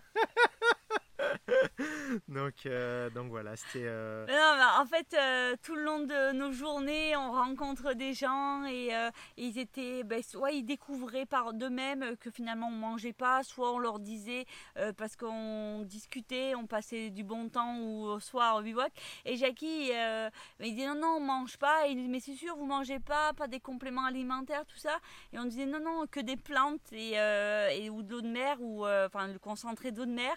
donc, 2.29 2.55
euh, 2.67 3.11
donc 3.11 3.29
voilà, 3.29 3.57
c'était. 3.57 3.85
Euh, 3.85 4.27
en 4.79 4.87
fait, 4.87 5.15
euh, 5.15 5.57
tout 5.63 5.75
le 5.75 5.83
long 5.83 6.01
de 6.01 6.33
nos 6.33 6.53
journées, 6.53 7.17
on 7.17 7.33
rencontre 7.33 7.95
des 7.95 8.15
gens 8.15 8.65
et, 8.67 8.91
ils 9.37 9.59
étaient, 9.59 10.03
ben, 10.05 10.23
soit 10.23 10.53
ils 10.53 10.65
découvraient 10.65 11.27
par 11.27 11.53
d'eux-mêmes 11.53 12.17
que 12.19 12.31
finalement 12.31 12.69
on 12.69 12.73
mangeait 12.73 13.13
pas, 13.13 13.43
soit 13.43 13.73
on 13.73 13.79
leur 13.79 13.99
disait 13.99 14.47
parce 14.97 15.17
qu'on 15.17 15.83
discutait, 15.83 16.55
on 16.55 16.67
passait 16.67 17.11
du 17.11 17.25
bon 17.25 17.49
temps 17.49 17.79
ou 17.79 18.05
au 18.05 18.21
soir 18.21 18.57
au 18.57 18.63
bivouac. 18.63 18.93
Et 19.25 19.37
Jackie, 19.37 19.91
il 20.61 20.75
disait 20.75 20.87
non, 20.87 20.95
non, 20.95 21.17
on 21.19 21.21
mange 21.21 21.57
pas. 21.59 21.87
Et 21.87 21.93
il 21.93 21.97
disait, 21.97 22.09
mais 22.09 22.21
c'est 22.21 22.35
sûr, 22.35 22.57
vous 22.57 22.67
mangez 22.67 23.01
pas, 23.01 23.33
pas 23.33 23.49
des 23.49 23.61
compléments 23.61 24.05
alimentaires, 24.05 24.65
tout 24.67 24.79
ça. 24.79 24.99
Et 25.33 25.39
on 25.39 25.45
disait 25.45 25.67
non, 25.67 25.81
non, 25.81 26.07
que 26.11 26.21
des 26.21 26.37
plantes 26.37 26.93
et, 26.93 27.91
ou 27.91 28.03
de 28.03 28.11
l'eau 28.11 28.21
de 28.21 28.29
mer 28.29 28.57
ou 28.61 28.87
enfin 28.87 29.29
le 29.29 29.39
concentré 29.39 29.91
d'eau 29.93 30.07
de 30.07 30.13
mer. 30.13 30.37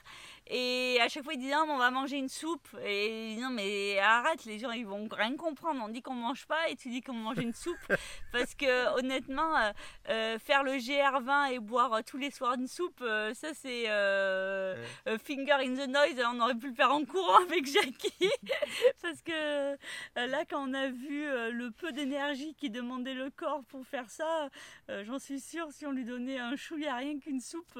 À 1.01 1.09
chaque 1.09 1.24
fois, 1.24 1.34
il 1.34 1.39
disait 1.39 1.53
non, 1.53 1.65
on 1.69 1.78
va 1.78 1.91
manger 1.91 2.17
une 2.17 2.30
soupe. 2.30 2.67
Et 2.86 3.36
non, 3.38 3.49
mais 3.49 3.99
arrête, 3.99 4.45
les 4.45 4.59
gens 4.59 4.71
ils 4.71 4.86
vont 4.86 5.07
rien 5.11 5.36
comprendre. 5.36 5.82
On 5.84 5.89
dit 5.89 6.01
qu'on 6.01 6.13
mange 6.13 6.45
pas 6.45 6.69
et 6.69 6.76
tu 6.76 6.89
dis 6.89 7.01
qu'on 7.01 7.13
mange 7.13 7.38
une 7.38 7.53
soupe. 7.53 7.78
Parce 8.32 8.55
que 8.55 8.97
honnêtement, 8.97 9.57
euh, 9.57 9.71
euh, 10.09 10.39
faire 10.39 10.63
le 10.63 10.74
GR20 10.74 11.53
et 11.53 11.59
boire 11.59 12.03
tous 12.03 12.17
les 12.17 12.32
soirs 12.32 12.55
une 12.55 12.67
soupe, 12.67 13.01
euh, 13.01 13.34
ça 13.34 13.53
c'est 13.53 13.84
finger 15.24 15.57
in 15.59 15.76
the 15.76 15.88
noise. 15.88 16.24
On 16.34 16.39
aurait 16.39 16.55
pu 16.55 16.69
le 16.69 16.74
faire 16.74 16.91
en 16.91 17.03
courant 17.05 17.41
avec 17.49 17.65
Jackie. 17.65 18.30
Parce 19.01 19.21
que 19.21 19.78
là, 20.15 20.45
quand 20.49 20.69
on 20.69 20.74
a 20.74 20.88
vu 20.88 21.26
le 21.51 21.71
peu 21.71 21.91
d'énergie 21.91 22.53
qui 22.55 22.69
demandait 22.69 23.13
le 23.13 23.30
corps 23.30 23.63
pour 23.65 23.86
faire 23.86 24.09
ça, 24.09 24.49
j'en 25.03 25.19
suis 25.19 25.39
sûre, 25.39 25.67
si 25.71 25.86
on 25.86 25.91
lui 25.91 26.05
donnait 26.05 26.39
un 26.39 26.55
chou, 26.55 26.76
il 26.78 26.82
n'y 26.82 26.88
a 26.88 26.95
rien 26.95 27.19
qu'une 27.19 27.39
soupe. 27.39 27.80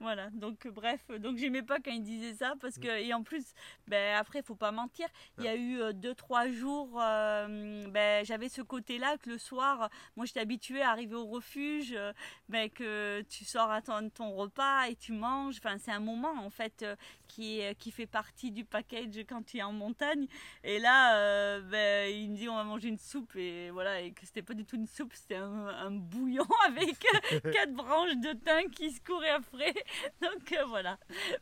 Voilà, 0.00 0.30
donc 0.30 0.66
bref, 0.68 1.00
donc 1.18 1.36
j'aimais 1.36 1.62
pas 1.62 1.78
quand 1.78 1.92
il 1.92 2.02
disait 2.08 2.34
ça 2.34 2.54
parce 2.60 2.78
que 2.78 2.88
et 2.88 3.12
en 3.14 3.22
plus 3.22 3.44
ben 3.86 4.16
après 4.16 4.42
faut 4.42 4.54
pas 4.54 4.72
mentir 4.72 5.06
il 5.38 5.44
y 5.44 5.48
a 5.48 5.54
eu 5.54 5.80
euh, 5.80 5.92
deux 5.92 6.14
trois 6.14 6.48
jours 6.48 7.00
euh, 7.00 7.86
ben 7.88 8.24
j'avais 8.24 8.48
ce 8.48 8.62
côté 8.62 8.98
là 8.98 9.16
que 9.18 9.30
le 9.30 9.38
soir 9.38 9.90
moi 10.16 10.26
j'étais 10.26 10.40
habituée 10.40 10.82
à 10.82 10.90
arriver 10.90 11.14
au 11.14 11.26
refuge 11.26 11.92
euh, 11.94 12.12
ben 12.48 12.70
que 12.70 13.22
tu 13.28 13.44
sors 13.44 13.70
à 13.70 13.82
ton, 13.82 14.08
ton 14.10 14.34
repas 14.34 14.88
et 14.88 14.96
tu 14.96 15.12
manges. 15.12 15.56
Enfin 15.58 15.76
c'est 15.78 15.90
un 15.90 16.00
moment 16.00 16.32
en 16.38 16.50
fait 16.50 16.84
qui 17.26 17.60
qui 17.78 17.90
fait 17.90 18.06
partie 18.06 18.50
du 18.50 18.64
package 18.64 19.18
quand 19.28 19.42
tu 19.44 19.58
es 19.58 19.62
en 19.62 19.72
montagne. 19.72 20.26
Et 20.64 20.78
là 20.78 21.60
ben, 21.60 22.10
il 22.10 22.30
me 22.30 22.36
dit 22.36 22.48
on 22.48 22.56
va 22.56 22.64
manger 22.64 22.88
une 22.88 22.98
soupe. 22.98 23.36
Et 23.36 23.70
voilà 23.70 24.00
et 24.00 24.12
que 24.12 24.24
c'était 24.24 24.42
pas 24.42 24.54
du 24.54 24.64
tout 24.64 24.76
une 24.76 24.86
soupe 24.86 25.12
c'était 25.14 25.36
un, 25.36 25.90
bouillon 25.90 26.46
avec 26.66 26.98
quatre 27.52 27.72
branches 27.72 28.16
de 28.16 28.32
thym 28.32 28.70
qui 28.70 28.90
se 28.90 29.00
couraient 29.00 29.30
après. 29.30 29.74
Donc 30.22 30.54
voilà. 30.68 30.98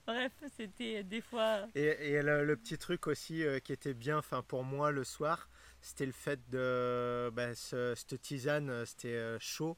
Bref 0.07 0.33
c'était 0.57 1.03
des 1.05 1.21
fois. 1.21 1.67
Et, 1.75 2.23
le, 2.23 2.57
petit 2.57 2.79
truc 2.79 3.07
aussi 3.07 3.45
euh, 3.45 3.59
qui 3.59 3.73
était 3.73 3.95
bien 3.95 4.19
enfin, 4.19 4.43
pour 4.43 4.65
moi 4.65 4.91
le 4.91 5.05
soir, 5.05 5.49
c'était 5.81 6.07
le 6.07 6.13
fait 6.13 6.41
de. 6.51 7.31
Ben, 7.35 7.55
cette 7.55 8.21
tisane, 8.21 8.71
euh, 8.71 8.85
c'était 8.85 9.15
euh, 9.15 9.39
chaud. 9.41 9.77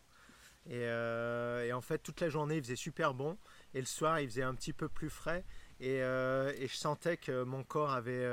Et, 0.70 0.82
et, 0.82 1.72
en 1.72 1.80
fait, 1.80 1.98
toute 1.98 2.20
la 2.20 2.28
journée, 2.28 2.56
il 2.56 2.62
faisait 2.62 2.76
super 2.76 3.14
bon. 3.14 3.38
Et 3.72 3.80
le 3.80 3.86
soir, 3.86 4.20
il 4.20 4.28
faisait 4.28 4.42
un 4.42 4.54
petit 4.54 4.74
peu 4.74 4.88
plus 4.88 5.08
frais. 5.08 5.44
Et, 5.80 5.96
et 5.98 6.66
je 6.68 6.76
sentais 6.76 7.16
que 7.16 7.42
mon 7.44 7.64
corps 7.64 7.92
avait. 7.92 8.26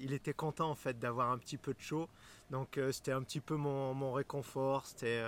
il 0.00 0.12
était 0.12 0.32
content 0.34 0.70
en 0.70 0.74
fait 0.74 0.98
d'avoir 0.98 1.30
un 1.30 1.38
petit 1.38 1.58
peu 1.58 1.74
de 1.74 1.80
chaud. 1.80 2.08
Donc 2.50 2.80
c'était 2.90 3.12
un 3.12 3.22
petit 3.22 3.40
peu 3.40 3.54
mon, 3.54 3.94
mon 3.94 4.12
réconfort. 4.12 4.86
C'était. 4.86 5.22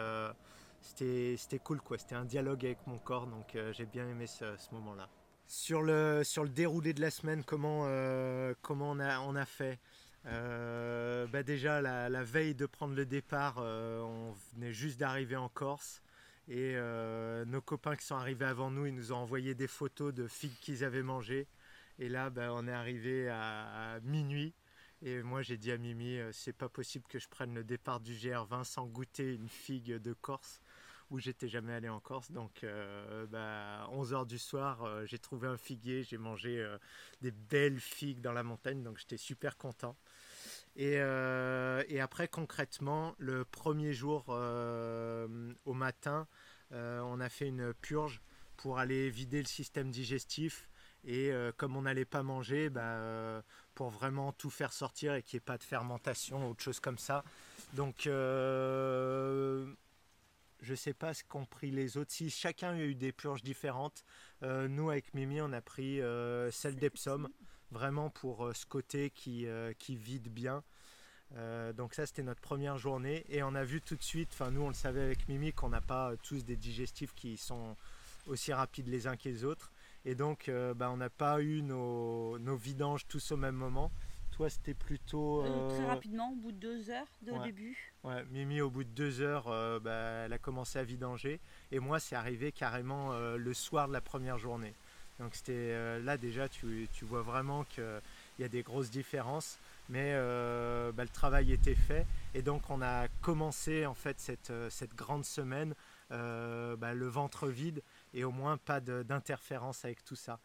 c'était 0.82 1.60
cool 1.60 1.80
quoi, 1.80 1.98
c'était 1.98 2.16
un 2.16 2.24
dialogue 2.24 2.64
avec 2.64 2.84
mon 2.88 2.98
corps, 2.98 3.28
donc 3.28 3.56
j'ai 3.70 3.86
bien 3.86 4.08
aimé 4.08 4.26
ce 4.26 4.44
moment-là. 4.72 5.08
Sur 5.50 5.82
le, 5.82 6.22
déroulé 6.46 6.92
de 6.92 7.00
la 7.00 7.10
semaine, 7.10 7.42
comment, 7.42 7.82
euh, 7.86 8.54
on, 8.68 9.34
a, 9.34 9.44
fait? 9.44 9.80
Euh, 10.26 11.26
bah 11.26 11.42
Déjà, 11.42 11.82
la, 11.82 12.22
veille 12.22 12.54
de 12.54 12.66
prendre 12.66 12.94
le 12.94 13.04
départ, 13.04 13.56
euh, 13.58 14.00
on 14.00 14.32
venait 14.54 14.72
juste 14.72 15.00
d'arriver 15.00 15.34
en 15.34 15.48
Corse. 15.48 16.02
Et 16.46 16.76
nos 17.46 17.60
copains 17.60 17.96
qui 17.96 18.06
sont 18.06 18.14
arrivés 18.14 18.44
avant 18.44 18.70
nous, 18.70 18.86
ils 18.86 18.94
nous 18.94 19.12
ont 19.12 19.16
envoyé 19.16 19.56
des 19.56 19.66
photos 19.66 20.14
de 20.14 20.28
figues 20.28 20.56
qu'ils 20.60 20.84
avaient 20.84 21.02
mangées. 21.02 21.48
Et 21.98 22.08
là, 22.08 22.30
bah, 22.30 22.50
on 22.52 22.68
est 22.68 22.72
arrivé 22.72 23.28
à, 23.28 23.98
minuit. 24.04 24.54
Et 25.02 25.20
moi, 25.20 25.42
j'ai 25.42 25.56
dit 25.56 25.72
à 25.72 25.78
Mimi, 25.78 26.20
c'est 26.30 26.52
pas 26.52 26.68
possible 26.68 27.06
que 27.08 27.18
je 27.18 27.28
prenne 27.28 27.54
le 27.54 27.64
départ 27.64 27.98
du 27.98 28.14
GR20 28.14 28.62
sans 28.62 28.86
goûter 28.86 29.34
une 29.34 29.48
figue 29.48 29.96
de 29.96 30.12
Corse 30.12 30.60
où 31.10 31.18
j'étais 31.18 31.48
jamais 31.48 31.72
allé 31.72 31.88
en 31.88 32.00
Corse. 32.00 32.30
Donc, 32.30 32.62
euh, 32.62 33.26
bah, 33.26 33.88
11h 33.92 34.26
du 34.26 34.38
soir, 34.38 34.84
euh, 34.84 35.04
j'ai 35.06 35.18
trouvé 35.18 35.48
un 35.48 35.56
figuier, 35.56 36.04
j'ai 36.04 36.18
mangé 36.18 36.58
euh, 36.58 36.78
des 37.20 37.32
belles 37.32 37.80
figues 37.80 38.20
dans 38.20 38.32
la 38.32 38.42
montagne, 38.42 38.82
donc 38.82 38.98
j'étais 38.98 39.16
super 39.16 39.56
content. 39.56 39.96
Et, 40.76 40.94
et, 40.94 42.00
après, 42.00 42.28
concrètement, 42.28 43.14
le 43.18 43.44
premier 43.44 43.92
jour 43.92 44.28
au 44.28 45.74
matin, 45.74 46.28
on 46.70 47.20
a 47.20 47.28
fait 47.28 47.48
une 47.48 47.74
purge 47.74 48.22
pour 48.56 48.78
aller 48.78 49.10
vider 49.10 49.42
le 49.42 49.48
système 49.48 49.90
digestif. 49.90 50.70
Et 51.04 51.32
comme 51.56 51.76
on 51.76 51.82
n'allait 51.82 52.04
pas 52.04 52.22
manger, 52.22 52.70
bah, 52.70 53.42
pour 53.74 53.90
vraiment 53.90 54.32
tout 54.32 54.48
faire 54.48 54.72
sortir 54.72 55.14
et 55.14 55.22
qu'il 55.22 55.36
n'y 55.36 55.38
ait 55.38 55.44
pas 55.44 55.58
de 55.58 55.64
fermentation 55.64 56.48
autre 56.48 56.62
chose 56.62 56.78
comme 56.78 56.98
ça. 56.98 57.24
Donc 57.74 58.06
je 60.62 60.72
ne 60.72 60.76
sais 60.76 60.92
pas 60.92 61.14
ce 61.14 61.24
qu'ont 61.24 61.46
pris 61.46 61.70
les 61.70 61.96
autres. 61.96 62.12
Si 62.12 62.30
chacun 62.30 62.72
a 62.72 62.80
eu 62.80 62.94
des 62.94 63.12
purges 63.12 63.42
différentes, 63.42 64.04
euh, 64.42 64.68
nous 64.68 64.90
avec 64.90 65.14
Mimi, 65.14 65.40
on 65.40 65.52
a 65.52 65.60
pris 65.60 66.00
euh, 66.00 66.50
celle 66.50 66.76
d'Epsom, 66.76 67.28
vraiment 67.70 68.10
pour 68.10 68.46
euh, 68.46 68.52
ce 68.52 68.66
côté 68.66 69.10
qui, 69.10 69.46
qui 69.78 69.96
vide 69.96 70.28
bien. 70.28 70.62
donc 71.76 71.94
ça 71.94 72.06
c'était 72.06 72.24
notre 72.24 72.40
première 72.40 72.76
journée 72.76 73.24
et 73.28 73.42
on 73.44 73.54
a 73.54 73.62
vu 73.62 73.80
tout 73.80 73.94
de 73.94 74.02
suite, 74.02 74.30
enfin 74.32 74.50
nous 74.50 74.62
on 74.62 74.68
le 74.68 74.74
savait 74.74 75.02
avec 75.02 75.28
Mimi 75.28 75.52
qu'on 75.52 75.68
n'a 75.68 75.80
pas 75.80 76.16
tous 76.24 76.44
des 76.44 76.56
digestifs 76.56 77.14
qui 77.14 77.36
sont 77.36 77.76
aussi 78.26 78.52
rapides 78.52 78.88
les 78.88 79.06
uns 79.06 79.16
que 79.16 79.28
les 79.28 79.44
autres 79.44 79.70
et 80.04 80.16
donc 80.16 80.50
bah, 80.74 80.90
on 80.90 80.96
n'a 80.96 81.08
pas 81.08 81.40
eu 81.40 81.62
nos, 81.62 82.36
nos 82.40 82.56
vidanges 82.56 83.06
tous 83.06 83.30
au 83.30 83.36
même 83.36 83.54
moment 83.54 83.92
c'était 84.48 84.74
plutôt. 84.74 85.44
Euh, 85.44 85.68
très 85.68 85.86
rapidement, 85.86 86.32
au 86.32 86.36
bout 86.36 86.52
de 86.52 86.56
deux 86.56 86.90
heures 86.90 87.06
de 87.22 87.32
début. 87.44 87.92
Ouais, 88.04 88.24
Mimi, 88.30 88.60
au 88.60 88.70
bout 88.70 88.84
de 88.84 88.88
deux 88.88 89.20
heures, 89.20 89.48
euh, 89.48 89.78
bah, 89.78 90.24
elle 90.24 90.32
a 90.32 90.38
commencé 90.38 90.78
à 90.78 90.84
vidanger. 90.84 91.40
Et 91.72 91.78
moi, 91.78 92.00
c'est 92.00 92.16
arrivé 92.16 92.52
carrément 92.52 93.12
euh, 93.12 93.36
le 93.36 93.54
soir 93.54 93.88
de 93.88 93.92
la 93.92 94.00
première 94.00 94.38
journée. 94.38 94.72
Donc, 95.18 95.34
c'était 95.34 96.00
là 96.00 96.16
déjà, 96.16 96.48
tu, 96.48 96.88
tu 96.94 97.04
vois 97.04 97.20
vraiment 97.20 97.64
qu'il 97.64 97.84
y 98.38 98.44
a 98.44 98.48
des 98.48 98.62
grosses 98.62 98.90
différences. 98.90 99.58
Mais 99.90 100.14
bah, 100.14 101.02
le 101.04 101.10
travail 101.12 101.52
était 101.52 101.74
fait. 101.74 102.06
Et 102.34 102.40
donc, 102.40 102.62
on 102.70 102.80
a 102.80 103.06
commencé 103.20 103.84
en 103.84 103.92
fait 103.92 104.18
cette, 104.18 104.50
cette 104.70 104.94
grande 104.94 105.26
semaine, 105.26 105.74
bah, 106.08 106.94
le 106.94 107.06
ventre 107.06 107.48
vide 107.48 107.82
et 108.14 108.24
au 108.24 108.30
moins 108.30 108.56
pas 108.56 108.80
d'interférence 108.80 109.84
avec 109.84 110.02
tout 110.06 110.16
ça 110.16 110.40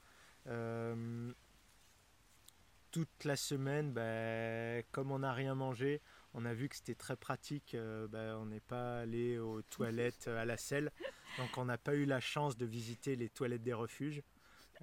toute 2.96 3.26
la 3.26 3.36
semaine, 3.36 3.92
ben, 3.92 4.82
comme 4.94 5.12
on 5.12 5.20
n'a 5.20 5.34
rien 5.34 5.54
mangé, 5.54 6.00
on 6.34 6.46
a 6.46 6.54
vu 6.54 6.70
que 6.70 6.78
c'était 6.78 6.96
très 6.96 7.18
pratique. 7.18 7.76
Bah, 8.10 8.38
on 8.40 8.46
n'est 8.46 8.62
pas 8.62 9.00
allé 9.00 9.38
aux 9.38 9.62
toilettes 9.64 10.30
à 10.30 10.46
la 10.46 10.56
selle, 10.56 10.94
donc 11.38 11.58
on 11.58 11.66
n'a 11.66 11.78
pas 11.78 11.94
eu 11.94 12.06
la 12.06 12.22
chance 12.22 12.56
de 12.56 12.66
visiter 12.66 13.18
les 13.18 13.28
toilettes 13.28 13.64
des 13.64 13.74
refuges. 13.74 14.24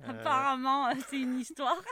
Apparemment, 0.05 0.91
c'est 1.09 1.21
une 1.21 1.39
histoire. 1.39 1.83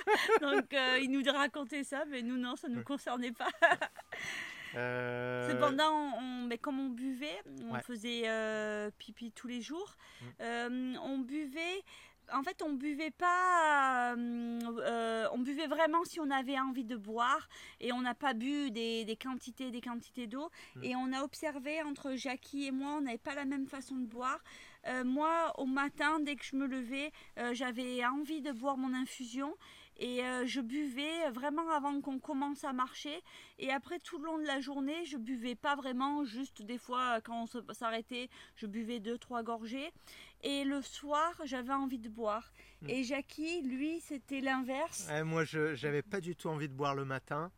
Donc, 0.42 0.76
il 1.00 1.10
nous 1.10 1.22
racontait 1.32 1.84
ça, 1.84 2.04
mais 2.06 2.20
nous, 2.20 2.36
non, 2.36 2.54
ça 2.54 2.68
ne 2.68 2.74
nous 2.74 2.84
concernait 2.84 3.32
pas. 3.32 3.48
Cependant, 5.48 6.18
on, 6.18 6.46
mais 6.48 6.58
comme 6.58 6.80
on 6.80 6.90
buvait, 6.90 7.42
on 7.70 7.80
faisait 7.80 8.28
pipi 8.98 9.32
tous 9.32 9.48
les 9.48 9.62
jours, 9.62 9.96
mm. 10.38 10.98
on 11.02 11.18
buvait 11.20 11.82
en 12.33 12.43
fait, 12.43 12.62
on 12.62 12.72
buvait 12.72 13.11
pas, 13.11 14.14
euh, 14.14 14.61
euh, 14.81 15.28
on 15.33 15.39
buvait 15.39 15.66
vraiment 15.66 16.05
si 16.05 16.20
on 16.20 16.31
avait 16.31 16.59
envie 16.59 16.85
de 16.85 16.97
boire 16.97 17.49
et 17.81 17.93
on 17.93 18.01
n'a 18.01 18.14
pas 18.14 18.35
bu 18.35 18.70
des, 18.70 19.18
quantités, 19.20 19.70
des 19.70 19.81
quantités 19.81 20.26
d'eau. 20.26 20.51
Mm. 20.76 20.85
Et 20.85 20.97
on 20.97 21.12
a 21.12 21.22
observé 21.22 21.83
entre 21.83 22.14
Jackie 22.14 22.66
et 22.66 22.70
moi, 22.70 22.97
on 22.99 23.03
n'avait 23.03 23.18
pas 23.18 23.35
la 23.35 23.45
même 23.45 23.66
façon 23.66 23.97
de 23.97 24.07
boire. 24.07 24.41
Euh, 24.87 25.05
moi, 25.05 25.53
au 25.59 25.66
matin, 25.66 26.20
dès 26.20 26.37
que 26.37 26.45
je 26.45 26.57
me 26.57 26.66
levais, 26.66 27.12
j'avais 27.53 28.05
envie 28.07 28.41
de 28.41 28.53
boire 28.53 28.76
mon 28.76 28.95
infusion 28.95 29.55
et 29.99 30.22
je 30.47 30.62
buvais 30.62 31.28
vraiment 31.31 31.68
avant 31.70 32.01
qu'on 32.01 32.18
commence 32.18 32.64
à 32.64 32.72
marcher. 32.72 33.22
Et 33.59 33.70
après, 33.70 33.99
tout 33.99 34.16
le 34.16 34.24
long 34.24 34.39
de 34.39 34.47
la 34.47 34.61
journée, 34.61 35.05
je 35.05 35.18
buvais 35.18 35.55
pas 35.55 35.76
vraiment, 35.76 36.24
juste 36.24 36.62
des 36.62 36.78
fois, 36.78 37.20
quand 37.20 37.45
on 37.55 37.74
s'arrêtait, 37.74 38.31
je 38.57 38.66
buvais 38.66 39.01
deux, 39.01 39.18
trois 39.18 39.43
gorgées. 39.43 39.93
Et 40.43 40.64
le 40.64 40.82
soir, 40.82 41.32
j'avais 41.45 41.72
envie 41.72 41.99
de 41.99 42.09
boire. 42.09 42.53
Hmm. 42.82 42.91
Et 42.91 43.05
Jackie, 43.05 43.62
lui, 43.62 44.01
c'était 44.01 44.41
l'inverse. 44.41 45.09
moi, 45.24 45.45
je 45.45 45.80
n'avais 45.84 46.03
pas 46.03 46.20
du 46.20 46.34
tout 46.36 46.49
envie 46.49 46.68
de 46.68 46.74
boire 46.74 46.95
le 46.95 47.05
matin. 47.05 47.51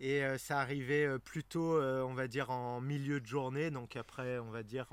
Et 0.00 0.22
euh, 0.22 0.36
ça 0.36 0.60
arrivait 0.60 1.06
euh, 1.06 1.18
plutôt, 1.18 1.76
euh, 1.76 2.02
on 2.02 2.12
va 2.12 2.28
dire, 2.28 2.50
en 2.50 2.80
milieu 2.80 3.20
de 3.20 3.26
journée. 3.26 3.70
Donc 3.70 3.96
après, 3.96 4.38
on 4.38 4.50
va 4.50 4.62
dire, 4.62 4.88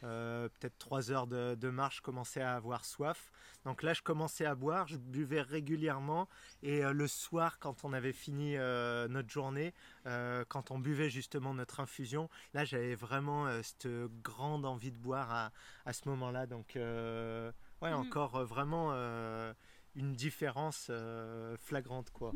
peut-être 0.00 0.78
trois 0.78 1.10
heures 1.10 1.26
de, 1.26 1.54
de, 1.54 1.70
marche, 1.70 1.96
je 1.96 2.02
commençais 2.02 2.40
à 2.40 2.54
avoir 2.54 2.84
soif. 2.84 3.32
Donc 3.68 3.82
là, 3.82 3.92
je 3.92 4.00
commençais 4.00 4.46
à 4.46 4.54
boire, 4.54 4.88
je 4.88 4.96
buvais 4.96 5.42
régulièrement. 5.42 6.26
Et 6.62 6.82
euh, 6.82 6.94
le 6.94 7.06
soir, 7.06 7.58
quand 7.58 7.84
on 7.84 7.92
avait 7.92 8.14
fini 8.14 8.56
euh, 8.56 9.08
notre 9.08 9.28
journée, 9.28 9.74
euh, 10.06 10.42
quand 10.48 10.70
on 10.70 10.78
buvait 10.78 11.10
justement 11.10 11.52
notre 11.52 11.80
infusion, 11.80 12.30
là, 12.54 12.64
j'avais 12.64 12.94
vraiment 12.94 13.46
cette 13.62 13.86
grande 14.22 14.64
envie 14.64 14.90
de 14.90 14.96
boire 14.96 15.52
à, 15.84 15.92
ce 15.92 16.08
moment-là. 16.08 16.46
Donc, 16.46 16.76
ouais, 16.76 17.52
mhm. 17.82 17.92
encore 17.92 18.42
vraiment 18.46 18.90
une 19.94 20.14
différence 20.14 20.90
flagrante, 21.60 22.08
quoi. 22.08 22.32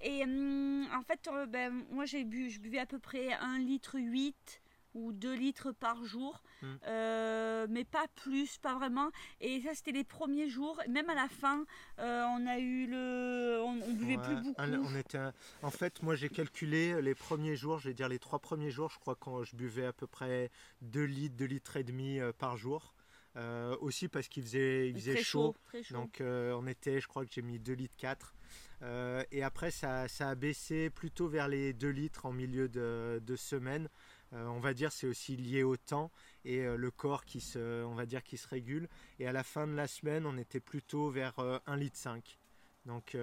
Et 0.00 0.24
hum, 0.24 0.88
en 0.92 1.02
fait, 1.02 1.30
ben, 1.50 1.84
moi, 1.92 2.04
j'ai 2.04 2.24
bu, 2.24 2.50
je 2.50 2.58
buvais 2.58 2.80
à 2.80 2.86
peu 2.86 2.98
près 2.98 3.32
1 3.34 3.60
litre 3.60 4.00
8 4.00 4.60
ou 4.94 5.12
2 5.12 5.34
litres 5.34 5.72
par 5.72 6.04
jour, 6.04 6.40
hmm. 6.62 6.66
euh, 6.86 7.66
mais 7.68 7.84
pas 7.84 8.06
plus, 8.14 8.58
pas 8.58 8.74
vraiment. 8.74 9.10
Et 9.40 9.60
ça, 9.60 9.74
c'était 9.74 9.92
les 9.92 10.04
premiers 10.04 10.48
jours. 10.48 10.80
Même 10.88 11.10
à 11.10 11.14
la 11.14 11.28
fin, 11.28 11.64
euh, 11.98 12.24
on 12.24 12.46
a 12.46 12.58
eu 12.58 12.86
le, 12.86 13.60
on, 13.62 13.92
buvait 13.94 14.18
plus 14.18 14.36
beaucoup. 14.36 14.62
On 14.62 14.96
était, 14.96 15.18
en 15.62 15.70
fait, 15.70 16.02
moi, 16.02 16.14
j'ai 16.14 16.28
calculé 16.28 17.02
les 17.02 17.14
premiers 17.14 17.56
jours, 17.56 17.78
je 17.78 17.88
vais 17.88 17.94
dire 17.94 18.08
les 18.08 18.20
trois 18.20 18.38
premiers 18.38 18.70
jours, 18.70 18.90
je 18.90 18.98
crois 18.98 19.16
que 19.16 19.44
je 19.44 19.56
buvais 19.56 19.86
à 19.86 19.92
peu 19.92 20.06
près 20.06 20.50
2 20.82 21.04
litres, 21.04 21.36
2 21.36 21.44
litres 21.44 21.76
et 21.76 21.84
demi 21.84 22.20
euh, 22.20 22.32
par 22.32 22.56
jour. 22.56 22.94
aussi 23.80 24.06
parce 24.06 24.28
qu'il 24.28 24.44
faisait, 24.44 24.88
il 24.88 24.94
faisait 24.94 25.22
chaud. 25.22 25.56
Donc 25.90 26.22
on 26.22 26.66
était, 26.68 27.00
je 27.00 27.08
crois 27.08 27.24
que 27.26 27.32
j'ai 27.32 27.42
mis 27.42 27.58
2 27.58 27.72
litres 27.72 27.96
4. 27.96 28.34
et 29.32 29.42
après 29.42 29.72
ça, 29.72 30.06
ça, 30.06 30.30
a 30.30 30.34
baissé 30.36 30.88
plutôt 30.90 31.26
vers 31.26 31.48
les 31.48 31.72
2 31.72 31.88
litres 31.88 32.26
en 32.26 32.32
milieu 32.32 32.68
de, 32.68 33.20
de 33.26 33.36
semaine. 33.36 33.88
Euh, 34.34 34.46
on 34.46 34.58
va 34.58 34.74
dire 34.74 34.90
c'est 34.90 35.06
aussi 35.06 35.36
lié 35.36 35.62
au 35.62 35.76
temps 35.76 36.10
et 36.44 36.60
euh, 36.60 36.76
le 36.76 36.90
corps 36.90 37.24
qui 37.24 37.40
se, 37.40 37.84
on 37.84 37.94
va 37.94 38.06
dire 38.06 38.22
qui 38.22 38.36
se 38.36 38.48
régule. 38.48 38.88
Et 39.18 39.26
à 39.26 39.32
la 39.32 39.44
fin 39.44 39.66
de 39.66 39.74
la 39.74 39.86
semaine, 39.86 40.26
on 40.26 40.36
était 40.36 40.60
plutôt 40.60 41.10
vers 41.10 41.34
1,5 41.38 41.60
euh, 41.68 41.76
litre. 41.76 41.98
Donc, 42.86 43.16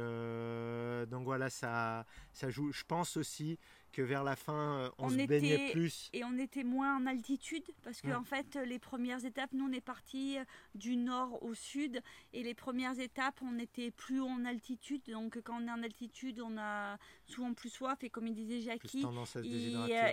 donc 1.11 1.23
voilà, 1.23 1.51
ça, 1.51 2.07
ça 2.33 2.49
joue. 2.49 2.71
Je 2.71 2.83
pense 2.83 3.15
aussi 3.15 3.59
que 3.91 4.01
vers 4.01 4.23
la 4.23 4.35
fin, 4.35 4.91
on, 4.97 5.09
se 5.09 5.25
baignait 5.25 5.71
plus. 5.71 6.09
Et 6.13 6.23
on 6.23 6.37
était 6.37 6.63
moins 6.63 6.97
en 6.97 7.05
altitude 7.05 7.63
parce 7.83 8.01
que 8.01 8.11
en 8.11 8.23
fait, 8.23 8.57
les 8.65 8.79
premières 8.79 9.23
étapes, 9.25 9.51
nous 9.53 9.65
on 9.65 9.71
est 9.71 9.81
parti 9.81 10.37
du 10.75 10.95
nord 10.95 11.43
au 11.43 11.53
sud 11.53 12.01
et 12.33 12.43
les 12.43 12.53
premières 12.53 12.99
étapes, 12.99 13.39
on 13.41 13.59
était 13.59 13.91
plus 13.91 14.21
en 14.21 14.45
altitude. 14.45 15.01
Donc 15.07 15.39
quand 15.43 15.61
on 15.61 15.67
est 15.67 15.71
en 15.71 15.83
altitude, 15.83 16.41
on 16.41 16.57
a 16.57 16.97
souvent 17.25 17.53
plus 17.53 17.69
soif 17.69 18.03
et 18.03 18.09
comme 18.09 18.27
il 18.27 18.35
disait 18.35 18.61
Jackie, 18.61 19.05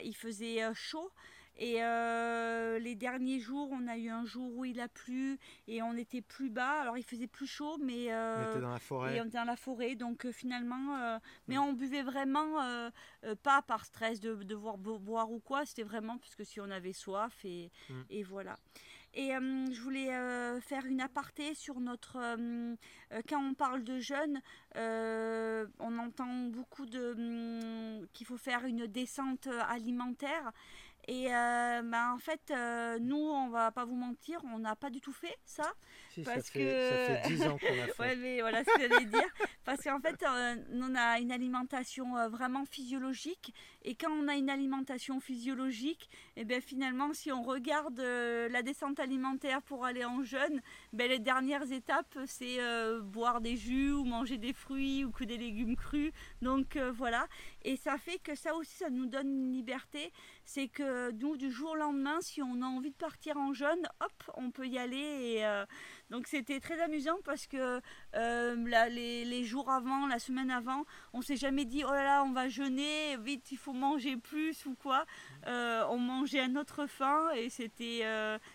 il, 0.04 0.14
faisait 0.14 0.62
chaud. 0.74 1.10
Et 1.58 1.82
euh, 1.82 2.78
les 2.78 2.94
derniers 2.94 3.40
jours, 3.40 3.68
on 3.72 3.88
a 3.88 3.96
eu 3.96 4.08
un 4.08 4.24
jour 4.24 4.56
où 4.56 4.64
il 4.64 4.78
a 4.80 4.86
plu 4.86 5.38
et 5.66 5.82
on 5.82 5.94
était 5.94 6.20
plus 6.20 6.50
bas. 6.50 6.80
Alors 6.80 6.96
il 6.96 7.02
faisait 7.02 7.26
plus 7.26 7.48
chaud, 7.48 7.78
mais 7.78 8.12
euh, 8.12 8.46
on 8.46 8.50
était 8.52 8.60
dans 8.60 8.70
la 8.70 8.78
forêt. 8.78 9.16
Et 9.16 9.20
on 9.20 9.24
était 9.24 9.38
dans 9.38 9.44
la 9.44 9.56
forêt, 9.56 9.94
donc 9.96 10.24
euh, 10.24 10.32
finalement, 10.32 11.18
mais 11.48 11.56
mm. 11.56 11.60
on 11.60 11.72
buvait 11.72 12.02
vraiment 12.02 12.90
pas 13.42 13.62
par 13.62 13.84
stress 13.84 14.20
de 14.20 14.34
devoir 14.34 14.78
boire 14.78 15.32
ou 15.32 15.40
quoi. 15.40 15.66
C'était 15.66 15.82
vraiment 15.82 16.16
parce 16.18 16.36
que 16.36 16.44
si 16.44 16.60
on 16.60 16.70
avait 16.70 16.92
soif 16.92 17.44
et, 17.44 17.72
mm. 17.90 18.02
et 18.10 18.22
voilà. 18.22 18.56
Et 19.14 19.30
je 19.30 19.80
voulais 19.80 20.10
faire 20.60 20.84
une 20.84 21.00
aparté 21.00 21.54
sur 21.54 21.80
notre. 21.80 22.18
quand 23.28 23.42
on 23.42 23.54
parle 23.54 23.82
de 23.82 23.98
jeunes, 23.98 24.40
on 24.76 25.98
entend 25.98 26.44
beaucoup 26.50 26.86
de 26.86 27.14
hum, 27.14 28.06
qu'il 28.12 28.26
faut 28.26 28.36
faire 28.36 28.64
une 28.64 28.86
descente 28.86 29.48
alimentaire. 29.68 30.52
Et 31.08 31.34
euh, 31.34 31.82
bah, 31.84 32.12
en 32.14 32.18
fait, 32.18 32.50
euh, 32.50 32.98
nous, 33.00 33.16
on 33.16 33.48
va 33.48 33.72
pas 33.72 33.86
vous 33.86 33.96
mentir, 33.96 34.40
on 34.54 34.58
n'a 34.58 34.76
pas 34.76 34.90
du 34.90 35.00
tout 35.00 35.12
fait 35.12 35.38
ça. 35.46 35.72
Parce 36.24 36.46
ça, 36.46 36.52
fait, 36.52 36.58
que... 36.58 37.06
ça 37.06 37.22
fait 37.22 37.28
10 37.28 37.42
ans 37.46 37.58
qu'on 37.58 37.74
l'a 37.74 37.86
fait. 37.94 38.02
ouais, 38.02 38.16
mais 38.16 38.40
voilà 38.40 38.64
ce 38.64 38.70
que 38.70 38.88
j'allais 38.88 39.04
dire. 39.06 39.28
Parce 39.64 39.82
qu'en 39.82 40.00
fait, 40.00 40.22
euh, 40.22 40.56
on 40.72 40.94
a 40.94 41.18
une 41.18 41.32
alimentation 41.32 42.28
vraiment 42.28 42.64
physiologique. 42.64 43.54
Et 43.84 43.94
quand 43.94 44.10
on 44.10 44.28
a 44.28 44.34
une 44.34 44.50
alimentation 44.50 45.20
physiologique, 45.20 46.10
et 46.36 46.40
eh 46.40 46.44
bien 46.44 46.60
finalement, 46.60 47.12
si 47.14 47.32
on 47.32 47.42
regarde 47.42 48.00
la 48.00 48.62
descente 48.62 48.98
alimentaire 48.98 49.62
pour 49.62 49.84
aller 49.84 50.04
en 50.04 50.22
jeûne, 50.22 50.60
ben, 50.92 51.08
les 51.08 51.18
dernières 51.18 51.70
étapes, 51.72 52.18
c'est 52.26 52.58
boire 53.02 53.40
des 53.40 53.56
jus 53.56 53.92
ou 53.92 54.04
manger 54.04 54.36
des 54.36 54.52
fruits 54.52 55.04
ou 55.04 55.10
que 55.10 55.24
des 55.24 55.38
légumes 55.38 55.76
crus. 55.76 56.12
Donc 56.42 56.76
voilà. 56.76 57.26
Et 57.62 57.76
ça 57.76 57.96
fait 57.98 58.18
que 58.18 58.34
ça 58.34 58.54
aussi, 58.54 58.76
ça 58.76 58.90
nous 58.90 59.06
donne 59.06 59.28
une 59.28 59.52
liberté. 59.52 60.12
C'est 60.44 60.68
que 60.68 60.82
euh, 60.98 61.12
nous, 61.12 61.36
du 61.36 61.50
jour 61.50 61.70
au 61.70 61.74
lendemain, 61.76 62.20
si 62.20 62.42
on 62.42 62.62
a 62.62 62.66
envie 62.66 62.90
de 62.90 62.96
partir 62.96 63.36
en 63.36 63.52
jeûne, 63.52 63.88
hop, 64.00 64.30
on 64.34 64.50
peut 64.50 64.66
y 64.66 64.78
aller. 64.78 64.96
Et, 64.96 65.46
euh, 65.46 65.64
donc 66.10 66.26
c'était 66.26 66.60
très 66.60 66.80
amusant 66.80 67.18
parce 67.24 67.46
que 67.46 67.80
euh, 68.14 68.54
les, 68.88 69.44
jours 69.44 69.70
avant, 69.70 70.06
la 70.06 70.18
semaine 70.18 70.50
avant, 70.50 70.84
on 71.12 71.22
s'est 71.22 71.36
jamais 71.36 71.64
dit 71.64 71.84
oh 71.84 71.90
là 71.90 72.04
là, 72.04 72.24
on 72.24 72.32
va 72.32 72.48
jeûner, 72.48 73.16
vite, 73.18 73.52
il 73.52 73.58
faut 73.58 73.72
manger 73.72 74.16
plus 74.16 74.66
ou 74.66 74.74
quoi. 74.74 75.04
on 75.46 75.98
mangeait 75.98 76.40
à 76.40 76.48
notre 76.48 76.86
faim 76.86 77.28
et 77.36 77.50
c'était. 77.50 78.02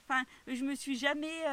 Enfin, 0.08 0.24
je 0.47 0.64
me 0.64 0.76
suis 0.76 0.97
jamais, 0.97 1.43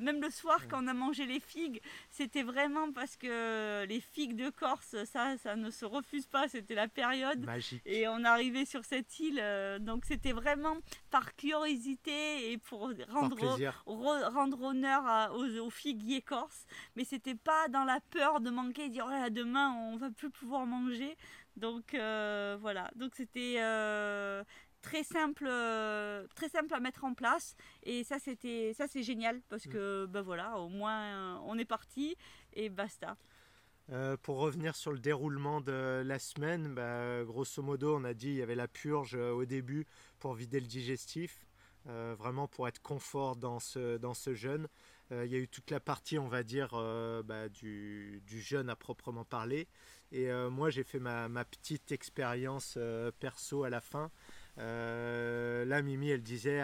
même 0.00 0.20
le 0.20 0.30
soir 0.30 0.68
quand 0.68 0.84
on 0.84 0.86
a 0.86 0.94
mangé 0.94 1.26
les 1.26 1.40
figues, 1.40 1.80
c'était 2.10 2.42
vraiment 2.42 2.92
parce 2.92 3.16
que 3.16 3.84
les 3.86 4.00
figues 4.00 4.36
de 4.36 4.50
Corse, 4.50 4.96
ça, 5.04 5.36
ça 5.38 5.56
ne 5.56 5.70
se 5.70 5.84
refuse 5.84 6.26
pas. 6.26 6.48
C'était 6.48 6.74
la 6.74 6.88
période. 6.88 7.44
Magique. 7.44 7.82
Et 7.86 8.08
on 8.08 8.24
arrivait 8.24 8.64
sur 8.64 8.84
cette 8.84 9.18
île, 9.20 9.42
donc 9.80 10.04
c'était 10.04 10.32
vraiment 10.32 10.76
par 11.10 11.34
curiosité 11.36 12.52
et 12.52 12.58
pour 12.58 12.90
rendre, 13.10 13.58
rendre 13.86 14.62
honneur 14.62 15.32
aux, 15.34 15.70
figuiers 15.70 16.22
corses. 16.22 16.66
Mais 16.96 17.04
c'était 17.04 17.34
pas 17.44 17.68
dans 17.68 17.84
la 17.84 18.00
peur 18.10 18.40
de 18.40 18.50
manquer 18.50 18.84
et 18.86 18.88
dire 18.88 19.06
oh 19.08 19.30
demain 19.30 19.72
on 19.72 19.96
va 19.96 20.10
plus 20.10 20.30
pouvoir 20.30 20.66
manger. 20.66 21.16
Donc 21.56 21.94
euh, 21.94 22.56
voilà, 22.60 22.90
donc 22.96 23.14
c'était 23.14 23.56
euh, 23.58 24.42
très 24.80 25.04
simple, 25.04 25.46
euh, 25.46 26.26
très 26.34 26.48
simple 26.48 26.74
à 26.74 26.80
mettre 26.80 27.04
en 27.04 27.14
place. 27.14 27.54
Et 27.82 28.04
ça 28.04 28.18
c'était, 28.18 28.72
ça 28.74 28.86
c'est 28.88 29.02
génial 29.02 29.40
parce 29.48 29.66
que 29.66 30.06
ben 30.06 30.22
voilà, 30.22 30.58
au 30.58 30.68
moins 30.68 31.40
on 31.46 31.58
est 31.58 31.64
parti 31.64 32.16
et 32.54 32.68
basta. 32.68 33.16
Euh, 33.90 34.16
pour 34.16 34.38
revenir 34.38 34.76
sur 34.76 34.92
le 34.92 34.98
déroulement 34.98 35.60
de 35.60 36.02
la 36.04 36.18
semaine, 36.18 36.72
bah, 36.74 37.24
grosso 37.24 37.62
modo, 37.62 37.96
on 37.96 38.04
a 38.04 38.14
dit 38.14 38.28
il 38.28 38.36
y 38.36 38.42
avait 38.42 38.54
la 38.54 38.68
purge 38.68 39.16
euh, 39.16 39.32
au 39.32 39.44
début 39.44 39.86
pour 40.20 40.34
vider 40.34 40.60
le 40.60 40.66
digestif, 40.66 41.44
euh, 41.88 42.14
vraiment 42.16 42.46
pour 42.46 42.68
être 42.68 42.80
confort 42.80 43.36
dans 43.36 43.58
ce, 43.58 43.96
dans 43.98 44.14
ce 44.14 44.34
jeûne. 44.34 44.68
Il 45.24 45.30
y 45.30 45.34
a 45.34 45.38
eu 45.38 45.48
toute 45.48 45.70
la 45.70 45.80
partie, 45.80 46.18
on 46.18 46.28
va 46.28 46.42
dire, 46.42 46.70
bah, 47.24 47.48
du, 47.48 48.22
du, 48.26 48.40
jeûne 48.40 48.70
à 48.70 48.76
proprement 48.76 49.24
parler. 49.24 49.68
Et 50.10 50.30
moi, 50.50 50.70
j'ai 50.70 50.84
fait 50.84 50.98
ma, 50.98 51.28
ma 51.28 51.44
petite 51.44 51.92
expérience 51.92 52.78
perso 53.20 53.64
à 53.64 53.70
la 53.70 53.80
fin. 53.80 54.10
là, 54.56 55.82
Mimi, 55.82 56.10
elle 56.10 56.22
disait 56.22 56.62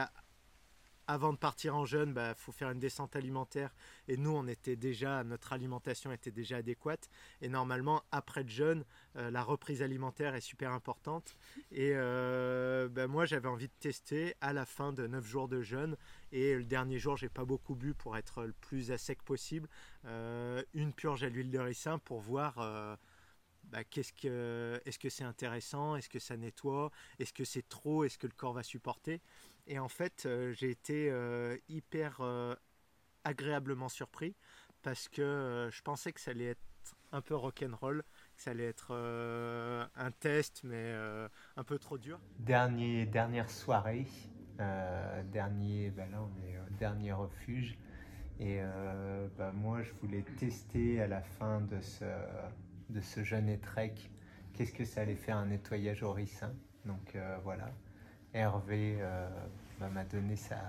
avant 1.08 1.32
de 1.32 1.38
partir 1.38 1.74
en 1.74 1.86
jeûne, 1.86 2.10
il 2.10 2.14
bah, 2.14 2.34
faut 2.34 2.52
faire 2.52 2.70
une 2.70 2.78
descente 2.78 3.16
alimentaire. 3.16 3.74
Et 4.08 4.18
nous, 4.18 4.30
on 4.30 4.46
était 4.46 4.76
déjà, 4.76 5.24
notre 5.24 5.54
alimentation 5.54 6.12
était 6.12 6.30
déjà 6.30 6.58
adéquate. 6.58 7.08
Et 7.40 7.48
normalement, 7.48 8.02
après 8.12 8.42
le 8.42 8.50
jeûne, 8.50 8.84
euh, 9.16 9.30
la 9.30 9.42
reprise 9.42 9.82
alimentaire 9.82 10.34
est 10.34 10.42
super 10.42 10.70
importante. 10.70 11.38
Et 11.72 11.92
euh, 11.94 12.88
bah, 12.90 13.08
moi, 13.08 13.24
j'avais 13.24 13.48
envie 13.48 13.68
de 13.68 13.72
tester 13.80 14.34
à 14.42 14.52
la 14.52 14.66
fin 14.66 14.92
de 14.92 15.06
9 15.06 15.26
jours 15.26 15.48
de 15.48 15.62
jeûne. 15.62 15.96
Et 16.30 16.54
le 16.54 16.64
dernier 16.64 16.98
jour, 16.98 17.16
j'ai 17.16 17.30
pas 17.30 17.46
beaucoup 17.46 17.74
bu 17.74 17.94
pour 17.94 18.18
être 18.18 18.44
le 18.44 18.52
plus 18.52 18.92
à 18.92 18.98
sec 18.98 19.22
possible. 19.22 19.66
Euh, 20.04 20.62
une 20.74 20.92
purge 20.92 21.24
à 21.24 21.30
l'huile 21.30 21.50
de 21.50 21.58
ricin 21.58 21.98
pour 21.98 22.20
voir. 22.20 22.98
Bah, 23.64 23.84
qu'est-ce 23.84 24.14
que, 24.14 24.80
est-ce 24.86 24.98
que 24.98 25.10
c'est 25.10 25.24
intéressant? 25.24 25.94
Est-ce 25.96 26.08
que 26.08 26.18
ça 26.18 26.36
nettoie? 26.38 26.90
Est-ce 27.18 27.34
que 27.34 27.44
c'est 27.44 27.68
trop? 27.68 28.04
Est-ce 28.04 28.16
que 28.16 28.26
le 28.26 28.32
corps 28.32 28.54
va 28.54 28.62
supporter? 28.62 29.20
Et 29.68 29.78
en 29.78 29.88
fait, 29.88 30.24
euh, 30.24 30.52
j'ai 30.52 30.70
été 30.70 31.10
euh, 31.10 31.56
hyper 31.68 32.22
euh, 32.22 32.54
agréablement 33.24 33.90
surpris 33.90 34.34
parce 34.82 35.08
que 35.10 35.68
je 35.70 35.82
pensais 35.82 36.10
que 36.12 36.20
ça 36.20 36.30
allait 36.30 36.46
être 36.46 36.60
un 37.12 37.20
peu 37.20 37.34
rock'n'roll, 37.34 38.02
que 38.34 38.42
ça 38.42 38.52
allait 38.52 38.64
être 38.64 38.94
un 38.94 40.10
test, 40.20 40.62
mais 40.64 40.94
un 41.56 41.64
peu 41.64 41.78
trop 41.78 41.98
dur. 41.98 42.18
Dernier, 42.38 43.04
dernière 43.04 43.50
soirée, 43.50 44.06
dernier, 45.24 45.90
ben 45.90 46.10
là 46.10 46.22
on 46.22 46.46
est 46.46 46.56
dernier 46.78 47.12
refuge. 47.12 47.76
Et 48.38 48.60
ben 49.36 49.52
moi, 49.52 49.82
je 49.82 49.92
voulais 49.94 50.22
tester 50.38 51.02
à 51.02 51.08
la 51.08 51.20
fin 51.20 51.60
de 51.60 51.80
ce, 51.80 52.04
de 52.88 53.00
ce 53.00 53.24
jeune 53.24 53.58
trek, 53.58 53.94
qu'est-ce 54.54 54.72
que 54.72 54.84
ça 54.84 55.00
allait 55.02 55.16
faire 55.16 55.36
un 55.36 55.46
nettoyage 55.46 56.02
au 56.04 56.12
ricin. 56.12 56.54
Donc 56.84 57.18
voilà, 57.42 57.70
Hervé 58.34 58.98
euh, 59.00 59.28
bah, 59.80 59.88
m'a 59.88 60.04
donné 60.04 60.36
sa, 60.36 60.60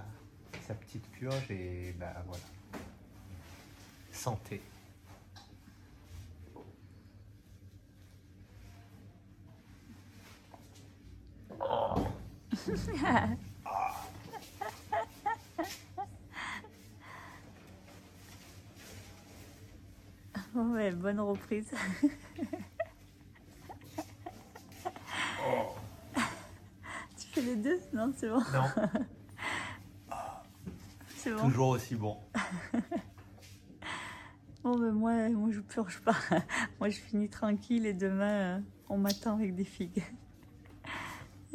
petite 0.79 1.05
purge 1.11 1.51
et 1.51 1.93
bah 1.99 2.13
voilà, 2.25 2.43
santé. 4.11 4.61
bonne 20.95 21.19
reprise. 21.19 21.71
les 27.41 27.55
deux 27.55 27.79
Non, 27.93 28.11
c'est 28.15 28.29
bon. 28.29 28.39
Non. 28.39 28.89
c'est 31.15 31.31
bon. 31.31 31.49
Toujours 31.49 31.69
aussi 31.69 31.95
bon. 31.95 32.17
bon, 34.63 34.77
ben 34.77 34.91
moi, 34.91 35.29
moi, 35.29 35.49
je 35.51 35.59
purge 35.59 35.99
pas. 36.01 36.15
moi, 36.79 36.89
je 36.89 36.99
finis 36.99 37.29
tranquille 37.29 37.85
et 37.85 37.93
demain, 37.93 38.57
euh, 38.57 38.59
on 38.89 38.97
m'attend 38.97 39.35
avec 39.35 39.55
des 39.55 39.65
figues. 39.65 40.03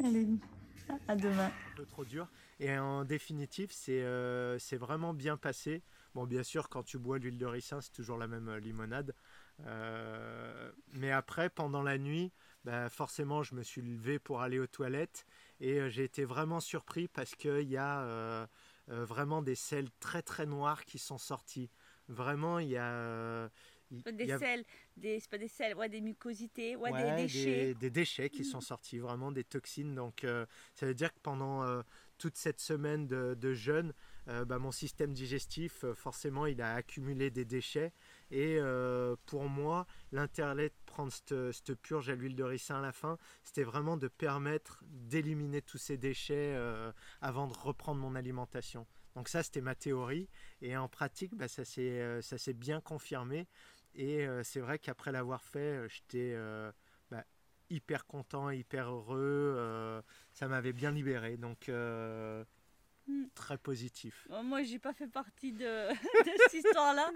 Allez, 0.03 0.27
à 1.07 1.15
demain. 1.15 1.47
Un 1.47 1.75
peu 1.75 1.85
trop 1.85 2.05
dur. 2.05 2.27
Et 2.59 2.77
en 2.77 3.03
définitive, 3.03 3.71
c'est 3.71 4.03
euh, 4.03 4.57
vraiment 4.73 5.13
bien 5.13 5.37
passé. 5.37 5.83
Bon, 6.13 6.25
bien 6.25 6.43
sûr, 6.43 6.69
quand 6.69 6.83
tu 6.83 6.97
bois 6.97 7.17
l'huile 7.17 7.37
de 7.37 7.45
ricin, 7.45 7.81
c'est 7.81 7.91
toujours 7.91 8.17
la 8.17 8.27
même 8.27 8.47
euh, 8.47 8.59
limonade. 8.59 9.13
Euh, 9.65 10.71
mais 10.93 11.11
après, 11.11 11.49
pendant 11.49 11.81
la 11.81 11.97
nuit, 11.97 12.31
bah, 12.63 12.89
forcément, 12.89 13.43
je 13.43 13.55
me 13.55 13.63
suis 13.63 13.81
levé 13.81 14.19
pour 14.19 14.41
aller 14.41 14.59
aux 14.59 14.67
toilettes 14.67 15.25
et 15.59 15.79
euh, 15.79 15.89
j'ai 15.89 16.03
été 16.03 16.25
vraiment 16.25 16.59
surpris 16.59 17.07
parce 17.07 17.35
qu'il 17.35 17.69
y 17.69 17.77
a 17.77 18.47
vraiment 18.87 19.41
des 19.41 19.55
sels 19.55 19.89
très 19.99 20.21
très 20.21 20.45
noirs 20.45 20.85
qui 20.85 20.99
sont 20.99 21.17
sortis. 21.17 21.71
Vraiment, 22.07 22.59
il 22.59 22.69
y 22.69 22.77
a. 22.77 23.49
des 23.89 24.37
sels, 24.37 24.63
des, 24.95 25.19
c'est 25.19 25.29
pas 25.29 25.39
des 25.39 25.47
sels, 25.47 25.75
ouais, 25.75 25.89
des 25.89 26.01
mucosités, 26.01 26.75
ouais, 26.75 26.91
des 26.91 27.23
déchets. 27.23 27.73
Des, 27.73 27.89
déchets 27.89 28.29
qui 28.29 28.45
sont 28.45 28.61
sortis, 28.61 28.99
vraiment 28.99 29.31
des 29.31 29.43
toxines. 29.43 29.95
Donc, 29.95 30.25
ça 30.75 30.85
veut 30.85 30.93
dire 30.93 31.11
que 31.13 31.19
pendant 31.23 31.65
toute 32.17 32.37
cette 32.37 32.59
semaine 32.59 33.07
de 33.07 33.53
jeûne, 33.53 33.93
euh, 34.27 34.43
bah, 34.43 34.57
mon 34.57 34.71
système 34.71 35.13
digestif, 35.13 35.83
euh, 35.83 35.93
forcément, 35.93 36.47
il 36.47 36.61
a 36.61 36.73
accumulé 36.73 37.29
des 37.29 37.45
déchets. 37.45 37.91
Et 38.31 38.57
euh, 38.59 39.15
pour 39.25 39.49
moi, 39.49 39.85
l'intérêt 40.11 40.69
de 40.69 40.73
prendre 40.85 41.11
cette, 41.11 41.73
purge 41.75 42.09
à 42.09 42.15
l'huile 42.15 42.35
de 42.35 42.43
ricin 42.43 42.77
à 42.77 42.81
la 42.81 42.91
fin, 42.91 43.17
c'était 43.43 43.63
vraiment 43.63 43.97
de 43.97 44.07
permettre 44.07 44.83
d'éliminer 44.87 45.61
tous 45.61 45.77
ces 45.77 45.97
déchets 45.97 46.57
avant 47.21 47.47
de 47.47 47.53
reprendre 47.53 48.01
mon 48.01 48.15
alimentation. 48.15 48.87
Donc 49.15 49.29
ça, 49.29 49.43
c'était 49.43 49.61
ma 49.61 49.75
théorie. 49.75 50.27
Et 50.61 50.75
en 50.75 50.87
pratique, 50.87 51.35
bah, 51.35 51.47
ça 51.47 51.63
s'est 51.65 52.53
bien 52.53 52.81
confirmé. 52.81 53.47
Et 53.93 54.27
c'est 54.43 54.59
vrai 54.59 54.79
qu'après 54.79 55.11
l'avoir 55.11 55.43
fait, 55.43 55.87
j'étais 55.87 56.35
bah, 57.09 57.23
hyper 57.69 58.05
content, 58.05 58.49
hyper 58.49 58.89
heureux. 58.89 60.01
ça 60.33 60.47
m'avait 60.47 60.73
bien 60.73 60.91
libéré. 60.91 61.37
Donc. 61.37 61.69
Très 63.33 63.57
positif. 63.57 64.27
moi, 64.43 64.63
j'ai 64.63 64.79
pas 64.79 64.93
fait 64.93 65.07
partie 65.07 65.51
de, 65.53 65.89
cette 66.47 66.53
histoire-là 66.53 67.09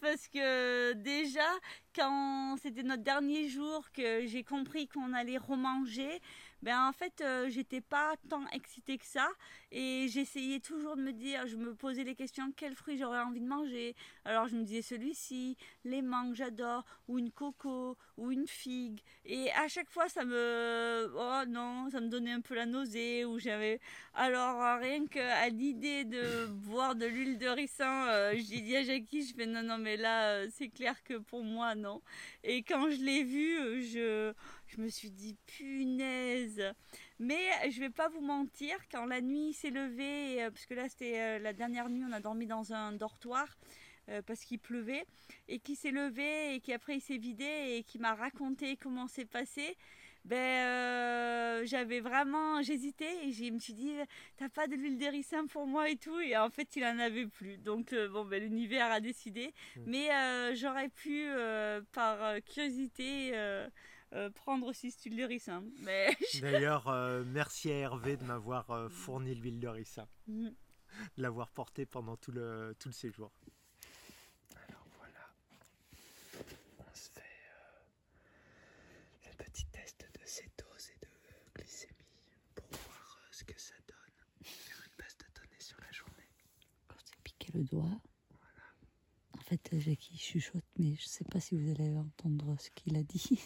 parce 0.00 0.28
que 0.28 0.92
déjà, 0.94 1.48
quand 1.94 2.56
c'était 2.62 2.82
notre 2.82 3.02
dernier 3.02 3.48
jour 3.48 3.90
que 3.92 4.26
j'ai 4.26 4.44
compris 4.44 4.88
qu'on 4.88 5.12
allait 5.12 5.38
remanger, 5.38 6.20
ben 6.62 6.88
en 6.88 6.92
fait 6.92 7.20
euh, 7.20 7.48
j'étais 7.48 7.80
pas 7.80 8.14
tant 8.28 8.46
excitée 8.52 8.98
que 8.98 9.04
ça 9.04 9.28
et 9.70 10.06
j'essayais 10.08 10.60
toujours 10.60 10.96
de 10.96 11.02
me 11.02 11.12
dire 11.12 11.46
je 11.46 11.56
me 11.56 11.74
posais 11.74 12.04
les 12.04 12.14
questions 12.14 12.52
quel 12.56 12.74
fruit 12.74 12.98
j'aurais 12.98 13.20
envie 13.20 13.40
de 13.40 13.46
manger. 13.46 13.94
Alors 14.24 14.48
je 14.48 14.56
me 14.56 14.64
disais 14.64 14.82
celui-ci 14.82 15.56
les 15.84 16.02
mangues 16.02 16.34
j'adore 16.34 16.84
ou 17.08 17.18
une 17.18 17.30
coco 17.30 17.96
ou 18.16 18.30
une 18.30 18.46
figue. 18.46 19.00
Et 19.24 19.50
à 19.52 19.68
chaque 19.68 19.90
fois 19.90 20.08
ça 20.08 20.24
me 20.24 21.12
oh 21.14 21.46
non 21.48 21.90
ça 21.90 22.00
me 22.00 22.08
donnait 22.08 22.32
un 22.32 22.40
peu 22.40 22.54
la 22.54 22.66
nausée 22.66 23.24
ou 23.24 23.38
j'avais 23.38 23.80
alors 24.14 24.80
rien 24.80 25.06
qu'à 25.06 25.48
l'idée 25.48 26.04
de 26.04 26.46
boire 26.50 26.94
de 26.94 27.06
l'huile 27.06 27.38
de 27.38 27.48
ricin 27.48 28.08
euh, 28.08 28.34
j'ai 28.36 28.60
dit 28.60 28.76
à 28.76 28.82
Jackie 28.82 29.26
je 29.26 29.34
fais 29.34 29.46
non 29.46 29.62
non 29.62 29.78
mais 29.78 29.96
là 29.96 30.30
euh, 30.30 30.48
c'est 30.50 30.68
clair 30.68 31.02
que 31.04 31.18
pour 31.18 31.44
moi 31.44 31.74
non. 31.74 32.00
Et 32.42 32.62
quand 32.62 32.90
je 32.90 33.02
l'ai 33.02 33.24
vu 33.24 33.82
je 33.82 34.32
je 34.66 34.80
me 34.80 34.88
suis 34.88 35.10
dit 35.10 35.36
punaise. 35.46 36.62
Mais 37.18 37.70
je 37.70 37.80
vais 37.80 37.90
pas 37.90 38.08
vous 38.08 38.20
mentir, 38.20 38.76
quand 38.90 39.06
la 39.06 39.20
nuit 39.20 39.52
s'est 39.52 39.70
levée, 39.70 40.42
euh, 40.42 40.50
parce 40.50 40.66
que 40.66 40.74
là 40.74 40.88
c'était 40.88 41.20
euh, 41.20 41.38
la 41.38 41.52
dernière 41.52 41.88
nuit, 41.88 42.04
on 42.08 42.12
a 42.12 42.20
dormi 42.20 42.46
dans 42.46 42.72
un 42.72 42.92
dortoir 42.92 43.46
euh, 44.08 44.22
parce 44.22 44.44
qu'il 44.44 44.58
pleuvait, 44.58 45.04
et 45.48 45.58
qui 45.58 45.76
s'est 45.76 45.90
levé 45.90 46.54
et 46.54 46.60
qui 46.60 46.72
après 46.72 46.96
il 46.96 47.00
s'est 47.00 47.16
vidé 47.16 47.76
et 47.76 47.82
qui 47.84 47.98
m'a 47.98 48.14
raconté 48.14 48.76
comment 48.76 49.06
c'est 49.08 49.24
passé. 49.24 49.76
Ben, 50.24 51.64
j'avais 51.64 52.00
vraiment, 52.00 52.60
j'hésitais 52.60 53.24
et 53.24 53.32
je 53.32 53.44
me 53.44 53.60
suis 53.60 53.74
dit, 53.74 53.92
t'as 54.36 54.48
pas 54.48 54.66
de 54.66 54.74
l'huile 54.74 54.98
d'hérissant 54.98 55.46
pour 55.46 55.68
moi 55.68 55.88
et 55.88 55.94
tout, 55.94 56.18
et 56.18 56.36
en 56.36 56.50
fait 56.50 56.74
il 56.74 56.84
en 56.84 56.98
avait 56.98 57.26
plus. 57.26 57.58
Donc 57.58 57.94
bon, 57.94 58.24
ben 58.24 58.42
l'univers 58.42 58.90
a 58.90 58.98
décidé, 58.98 59.54
mmh. 59.76 59.80
mais 59.86 60.56
j'aurais 60.56 60.88
pu 60.88 61.28
par 61.92 62.42
curiosité 62.42 63.34
euh, 64.16 64.30
prendre 64.30 64.66
aussi 64.66 64.90
cette 64.90 65.02
huile 65.04 65.18
de 65.18 65.24
ricin. 65.24 65.62
Mais... 65.80 66.16
D'ailleurs, 66.40 66.88
euh, 66.88 67.22
merci 67.26 67.70
à 67.70 67.74
Hervé 67.74 68.16
de 68.16 68.24
m'avoir 68.24 68.70
euh, 68.70 68.88
fourni 68.88 69.34
l'huile 69.34 69.60
de 69.60 69.68
ricin, 69.68 70.08
mm. 70.26 70.48
de 70.48 71.22
l'avoir 71.22 71.50
porté 71.50 71.84
pendant 71.84 72.16
tout 72.16 72.32
le, 72.32 72.74
tout 72.78 72.88
le 72.88 72.94
séjour. 72.94 73.30
Alors 74.68 74.86
voilà, 74.96 75.28
on 76.78 76.94
se 76.94 77.10
fait 77.10 77.20
le 79.30 79.44
petit 79.44 79.66
test 79.66 80.08
de 80.18 80.26
cétose 80.26 80.90
et 80.94 81.04
de 81.04 81.08
glycémie 81.54 81.92
pour 82.54 82.66
voir 82.70 83.20
ce 83.32 83.44
que 83.44 83.60
ça 83.60 83.74
donne. 83.86 84.44
Faire 84.44 84.82
une 84.86 84.96
base 85.04 85.16
de 85.18 85.26
données 85.38 85.60
sur 85.60 85.78
la 85.82 85.92
journée. 85.92 86.30
Quand 86.88 86.96
j'ai 87.04 87.18
piqué 87.22 87.52
le 87.52 87.64
doigt, 87.64 88.00
fait, 89.46 89.78
Jackie 89.78 90.18
chuchote, 90.18 90.64
mais 90.78 90.94
je 90.96 91.02
ne 91.02 91.08
sais 91.08 91.24
pas 91.24 91.40
si 91.40 91.54
vous 91.54 91.70
allez 91.70 91.96
entendre 91.96 92.56
ce 92.58 92.70
qu'il 92.70 92.96
a 92.96 93.02
dit. 93.02 93.40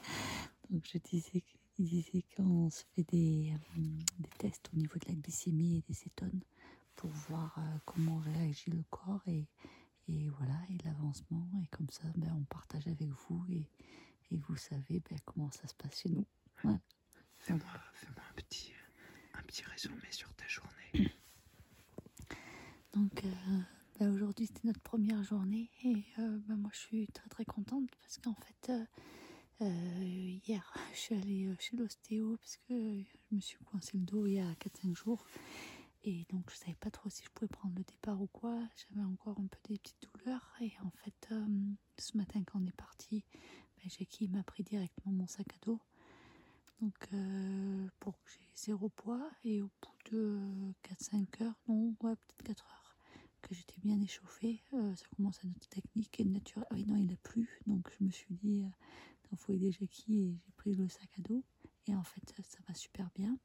Donc 0.70 0.88
je 0.90 0.98
disais, 0.98 1.42
il 1.78 1.88
disait 1.88 2.24
qu'on 2.36 2.70
se 2.70 2.84
fait 2.94 3.02
des, 3.04 3.52
euh, 3.52 3.80
des, 4.18 4.28
tests 4.38 4.70
au 4.72 4.76
niveau 4.76 4.94
de 4.98 5.08
la 5.08 5.14
glycémie 5.14 5.78
et 5.78 5.82
des 5.88 5.94
cétones 5.94 6.40
pour 6.94 7.10
voir 7.10 7.58
euh, 7.58 7.78
comment 7.84 8.18
réagit 8.18 8.70
le 8.70 8.84
corps 8.90 9.22
et, 9.26 9.46
et 10.08 10.28
voilà 10.28 10.58
et 10.70 10.78
l'avancement 10.84 11.48
et 11.62 11.66
comme 11.68 11.90
ça 11.90 12.04
ben, 12.16 12.32
on 12.38 12.44
partage 12.44 12.86
avec 12.86 13.08
vous 13.08 13.44
et, 13.48 13.68
et 14.30 14.36
vous 14.36 14.56
savez 14.56 15.00
ben, 15.10 15.18
comment 15.24 15.50
ça 15.50 15.66
se 15.66 15.74
passe 15.74 16.00
chez 16.00 16.10
nous. 16.10 16.26
Fais-moi 17.38 17.60
un, 18.06 18.34
petit, 18.36 18.72
un 19.34 19.42
petit 19.42 19.64
résumé 19.64 20.10
sur 20.10 20.32
ta 20.34 20.46
journée. 20.46 21.12
Donc 22.94 23.24
euh, 23.24 23.60
ben, 23.98 24.12
aujourd'hui 24.12 24.46
c'était 24.46 24.66
notre 24.66 24.80
première 24.80 25.22
journée 25.22 25.70
et 25.84 26.04
ben, 26.18 26.56
moi 26.56 26.70
je 26.72 26.78
suis 26.78 27.06
très 27.08 27.28
très 27.28 27.44
contente 27.44 27.90
parce 28.00 28.18
qu'en 28.18 28.34
fait 28.34 28.72
euh, 29.62 30.38
hier, 30.46 30.72
je 30.94 30.98
suis 30.98 31.14
allée 31.14 31.46
euh, 31.46 31.56
chez 31.58 31.76
l'ostéo 31.76 32.36
parce 32.36 32.56
que 32.56 32.74
je 33.02 33.34
me 33.34 33.40
suis 33.40 33.58
coincé 33.64 33.96
le 33.96 34.04
dos 34.04 34.26
il 34.26 34.34
y 34.34 34.40
a 34.40 34.52
4-5 34.54 34.96
jours. 34.96 35.24
Et 36.02 36.26
donc, 36.30 36.50
je 36.50 36.56
savais 36.56 36.74
pas 36.74 36.90
trop 36.90 37.08
si 37.08 37.22
je 37.24 37.30
pouvais 37.30 37.48
prendre 37.48 37.74
le 37.76 37.84
départ 37.84 38.20
ou 38.20 38.26
quoi. 38.26 38.58
J'avais 38.76 39.06
encore 39.06 39.38
un 39.40 39.46
peu 39.46 39.58
des 39.68 39.78
petites 39.78 40.06
douleurs. 40.12 40.52
Et 40.60 40.72
en 40.84 40.90
fait, 41.02 41.28
euh, 41.32 41.46
ce 41.98 42.16
matin, 42.16 42.42
quand 42.44 42.60
on 42.60 42.66
est 42.66 42.76
parti, 42.76 43.24
ben, 43.78 43.88
Jackie 43.88 44.28
m'a 44.28 44.42
pris 44.42 44.64
directement 44.64 45.12
mon 45.12 45.26
sac 45.26 45.46
à 45.54 45.64
dos. 45.64 45.80
Donc, 46.82 47.08
euh, 47.14 47.88
pour 48.00 48.20
que 48.22 48.30
j'ai 48.32 48.50
zéro 48.54 48.90
poids. 48.90 49.30
Et 49.44 49.62
au 49.62 49.70
bout 49.80 50.10
de 50.12 50.74
4-5 50.82 51.42
heures, 51.42 51.58
non, 51.68 51.94
ouais, 52.02 52.16
peut-être 52.16 52.44
4 52.44 52.66
heures, 52.66 52.83
que 53.48 53.54
j'étais 53.54 53.78
bien 53.82 54.00
échauffée, 54.00 54.62
euh, 54.72 54.94
ça 54.96 55.04
commence 55.16 55.38
à 55.44 55.46
notre 55.46 55.68
technique 55.68 56.18
et 56.20 56.24
naturel. 56.24 56.66
Ah 56.70 56.74
oui, 56.74 56.84
non, 56.86 56.96
il 56.96 57.12
a 57.12 57.16
plu. 57.16 57.60
Donc, 57.66 57.88
je 57.98 58.04
me 58.04 58.10
suis 58.10 58.34
dit, 58.42 58.64
il 59.32 59.38
faut 59.38 59.52
aider 59.52 59.72
Jackie. 59.72 60.22
Et 60.22 60.34
j'ai 60.44 60.52
pris 60.56 60.74
le 60.74 60.88
sac 60.88 61.08
à 61.18 61.22
dos. 61.22 61.44
Et 61.86 61.94
en 61.94 62.02
fait, 62.02 62.22
ça, 62.36 62.42
ça 62.42 62.58
va 62.66 62.74
super 62.74 63.08
bien. 63.14 63.36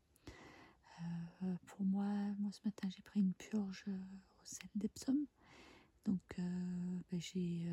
Euh, 1.43 1.55
pour 1.67 1.85
moi, 1.85 2.05
moi 2.39 2.51
ce 2.51 2.59
matin 2.65 2.89
j'ai 2.89 3.01
pris 3.01 3.21
une 3.21 3.33
purge 3.33 3.85
euh, 3.87 3.91
au 3.91 4.45
sel 4.45 4.69
d'Epsom. 4.75 5.15
Donc 6.05 6.19
ben, 6.37 7.01
j'ai 7.13 7.65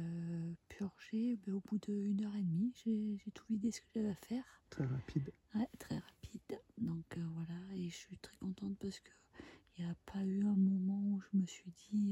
purgé 0.68 1.36
ben, 1.36 1.54
au 1.54 1.60
bout 1.60 1.78
d'une 1.78 2.22
heure 2.24 2.36
et 2.36 2.42
demie. 2.42 2.72
J'ai 2.84 3.30
tout 3.32 3.44
vidé 3.48 3.70
ce 3.70 3.80
que 3.80 3.86
j'avais 3.94 4.10
à 4.10 4.14
faire. 4.14 4.44
Très 4.68 4.84
rapide. 4.84 5.32
Ouais, 5.54 5.68
très 5.78 5.96
rapide. 5.96 6.60
Donc 6.78 7.18
voilà, 7.34 7.58
et 7.74 7.88
je 7.88 7.94
suis 7.94 8.18
très 8.18 8.36
contente 8.36 8.76
parce 8.78 9.00
que 9.00 9.10
il 9.78 9.84
n'y 9.84 9.90
a 9.90 9.94
pas 10.06 10.22
eu 10.24 10.42
un 10.42 10.56
moment 10.56 11.00
où 11.02 11.20
je 11.20 11.38
me 11.38 11.46
suis 11.46 11.70
dit 11.90 12.05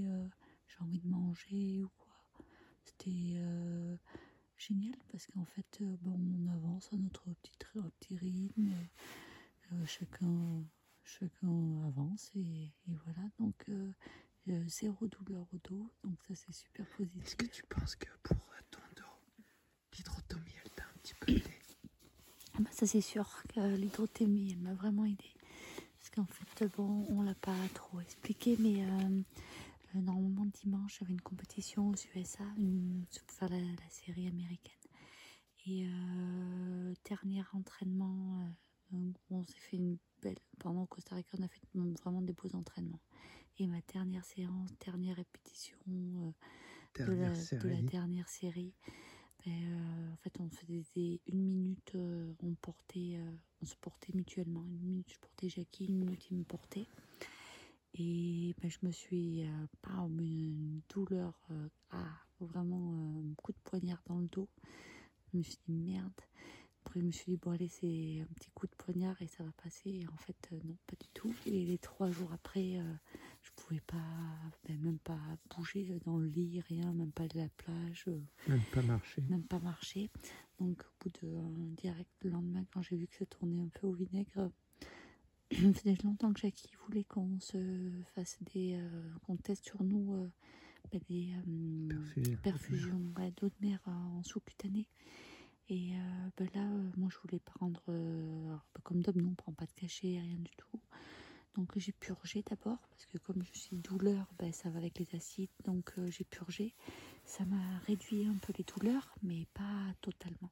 j'ai 0.75 0.85
envie 0.85 1.01
de 1.01 1.09
manger 1.09 1.83
ou 1.85 1.91
quoi. 1.99 2.47
C'était 2.85 3.41
génial 4.57 4.97
parce 5.11 5.27
qu'en 5.27 5.45
fait, 5.45 5.83
bon, 6.03 6.19
on 6.19 6.47
avance 6.53 6.93
à 6.93 6.97
notre 6.97 7.25
petit, 7.43 7.57
petit 8.01 8.17
rythme. 8.17 8.71
chacun 9.87 10.65
chacun 11.05 11.83
avance 11.87 12.31
et, 12.35 12.71
voilà. 12.87 13.29
Donc 13.39 13.55
euh, 13.69 13.93
zéro 14.67 15.07
douleur 15.07 15.47
au 15.53 15.59
dos, 15.69 15.91
donc 16.03 16.19
ça 16.27 16.35
c'est 16.35 16.53
super 16.53 16.87
positif. 16.97 17.23
Est-ce 17.25 17.37
que 17.37 17.47
tu 17.47 17.63
penses 17.65 17.97
que 17.97 18.09
pour 18.23 18.37
ton 18.71 18.81
dos, 18.97 19.45
l'hydrotomie 19.97 20.55
elle 20.65 20.71
t'a 20.71 20.85
un 20.85 20.99
petit 21.03 21.15
peu 21.15 21.33
aidé? 21.33 21.43
Ah 22.55 22.59
bah, 22.61 22.71
Ça 22.73 22.87
c'est 22.87 23.01
sûr 23.01 23.43
que 23.49 23.77
l'hydrotomie 23.77 24.53
elle 24.53 24.63
m'a 24.63 24.75
vraiment 24.75 25.05
aidé. 25.05 25.31
Parce 25.99 26.11
qu'en 26.11 26.27
fait, 26.27 26.67
bon, 26.77 27.07
on 27.09 27.23
l'a 27.23 27.35
pas 27.35 27.57
trop 27.73 28.01
expliqué, 28.01 28.57
mais 28.59 28.85
euh, 29.95 29.99
euh, 29.99 30.03
normalement 30.03 30.47
dimanche 30.47 30.99
j'avais 30.99 31.13
une 31.13 31.21
compétition 31.21 31.89
aux 31.89 31.95
USA 32.15 32.45
une, 32.57 33.05
pour 33.27 33.37
faire 33.37 33.51
la, 33.51 33.89
série 33.91 34.27
américaine. 34.27 34.75
Et 35.67 35.87
dernier 37.09 37.43
entraînement, 37.55 38.47
on 39.31 39.45
s'est 39.45 39.59
fait 39.59 39.77
une 39.79 39.97
pendant 40.59 40.83
au 40.83 40.87
Costa 40.87 41.15
Rica, 41.15 41.37
on 41.39 41.43
a 41.43 41.49
fait 41.49 41.61
vraiment 41.75 42.23
des 42.23 42.33
beaux 42.33 42.55
entraînements. 42.55 43.01
Et 43.59 43.67
ma 43.67 43.81
dernière 43.93 44.25
séance, 44.25 44.71
dernière 44.85 45.17
répétition 45.17 45.77
euh, 45.87 47.07
de, 47.07 47.69
la, 47.69 47.83
dernière 47.83 48.29
série, 48.29 48.73
ben, 49.45 49.53
euh, 49.53 50.13
en 50.13 50.17
fait, 50.17 50.41
on 50.41 50.49
faisait 50.51 51.21
une 51.27 51.45
minute, 51.45 51.93
euh, 51.95 52.33
on 52.43 52.55
portait, 52.55 53.21
on 53.63 53.67
se 53.67 53.77
portait 53.77 54.13
mutuellement. 54.15 54.65
Une 54.65 54.81
minute, 54.81 55.13
je 55.13 55.19
portais 55.19 55.49
Jackie, 55.49 55.87
une 55.87 55.99
minute, 55.99 56.27
il 56.31 56.39
me 56.39 56.45
portait. 56.45 56.87
Et 57.95 58.55
ben, 58.61 58.71
je 58.71 58.79
me 58.83 58.91
suis, 58.91 59.45
pas 59.83 60.07
une 60.19 60.81
douleur, 60.93 61.33
ah, 61.91 62.11
vraiment 62.41 63.23
un 63.31 63.35
coup 63.35 63.53
de 63.53 63.59
poignard 63.65 64.03
dans 64.07 64.19
le 64.19 64.27
dos. 64.27 64.49
Je 65.33 65.39
me 65.39 65.43
suis 65.43 65.59
dit 65.67 65.73
merde. 65.73 66.13
Après, 66.85 67.01
je 67.01 67.07
me 67.07 67.13
suis 67.13 67.33
dit, 67.33 67.39
bon, 67.39 67.53
allez, 67.53 67.69
c'est 67.69 68.21
un 68.21 68.35
petit 68.35 68.51
coup 68.51 68.67
de 68.67 68.75
poignard 68.77 69.21
et 69.23 69.27
ça 69.27 69.43
va 69.43 69.51
passer. 69.63 69.91
Et 69.91 70.07
en 70.07 70.17
fait, 70.19 70.37
euh, 70.53 70.59
non, 70.65 70.77
pas 70.87 70.97
du 71.01 71.09
tout. 71.15 71.35
Et 71.47 71.65
les 71.65 71.79
trois 71.79 72.11
jours 72.11 72.31
après, 72.33 72.77
euh, 72.77 72.95
je 73.43 73.51
pouvais 73.57 73.81
pas, 73.81 73.97
ben, 74.69 74.79
même 74.81 74.99
pas 74.99 75.19
bouger 75.57 75.99
dans 76.05 76.19
le 76.19 76.27
lit, 76.27 76.61
rien, 76.69 76.93
même 76.93 77.13
pas 77.13 77.27
de 77.27 77.39
la 77.39 77.49
plage. 77.49 78.05
Euh, 78.09 78.21
même 78.49 78.63
pas 78.73 78.83
marcher. 78.83 79.23
Même 79.31 79.45
pas 79.45 79.61
marcher. 79.61 80.11
Donc, 80.61 80.83
au 80.83 81.05
bout 81.05 81.27
de 81.27 81.75
direct, 81.77 82.11
le 82.23 82.31
lendemain, 82.31 82.65
quand 82.73 82.83
j'ai 82.83 82.97
vu 82.97 83.07
que 83.07 83.17
ça 83.17 83.27
tournait 83.27 83.63
un 83.63 83.69
peu 83.69 83.87
au 83.87 83.93
vinaigre, 83.93 84.51
ça 85.53 85.73
faisait 85.73 85.97
longtemps 86.05 86.33
que 86.33 86.41
Jackie 86.41 86.71
voulait 86.87 87.05
qu'on 87.05 87.39
se 87.41 87.59
fasse 88.15 88.39
des. 88.53 88.79
qu'on 89.27 89.37
teste 89.37 89.65
sur 89.65 89.83
nous 89.83 90.29
ben, 90.93 91.01
des 91.09 91.33
perfusions, 92.43 93.01
d'eau 93.37 93.49
de 93.49 93.55
mer 93.61 93.81
en 93.87 94.23
sous-cutanée. 94.23 94.89
Et 95.69 95.93
euh, 95.95 96.31
ben 96.37 96.49
là, 96.55 96.63
euh, 96.63 96.91
moi, 96.97 97.09
je 97.11 97.19
voulais 97.19 97.41
prendre, 97.41 97.83
euh, 97.89 98.55
ben, 98.75 98.81
comme 98.83 99.01
d'hab, 99.01 99.17
non, 99.17 99.31
on 99.31 99.35
prend 99.35 99.53
pas 99.53 99.65
de 99.65 99.73
cachet, 99.73 100.21
rien 100.21 100.37
du 100.37 100.51
tout. 100.57 100.81
Donc 101.55 101.71
j'ai 101.77 101.93
purgé 101.93 102.43
d'abord, 102.43 102.79
parce 102.91 103.07
que 103.07 103.17
comme 103.19 103.43
je 103.45 103.59
suis 103.59 103.77
douleur, 103.77 104.27
ben, 104.39 104.53
ça 104.53 104.71
va 104.71 104.79
avec 104.79 104.99
les 104.99 105.15
acides, 105.15 105.51
donc 105.65 105.95
j'ai 106.09 106.25
purgé. 106.25 106.75
Ça 107.25 107.45
m'a 107.45 107.79
réduit 107.87 108.27
un 108.27 108.37
peu 108.39 108.53
les 108.59 108.65
douleurs, 108.65 109.15
mais 109.23 109.47
pas 109.55 109.95
totalement. 110.01 110.51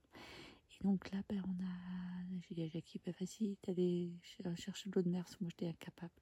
Donc 0.82 1.10
là, 1.10 1.22
ben, 1.28 1.42
on 1.46 1.64
a, 1.64 2.40
j'ai 2.48 2.54
dit 2.54 2.62
à 2.62 2.68
Jackie, 2.68 3.00
ben, 3.04 3.14
vas-y, 3.18 3.56
t'allais 3.62 4.10
chercher 4.56 4.90
de 4.90 4.94
l'eau 4.96 5.02
de 5.02 5.08
mer, 5.08 5.24
parce 5.24 5.36
que 5.36 5.44
moi 5.44 5.50
j'étais 5.50 5.68
incapable. 5.68 6.12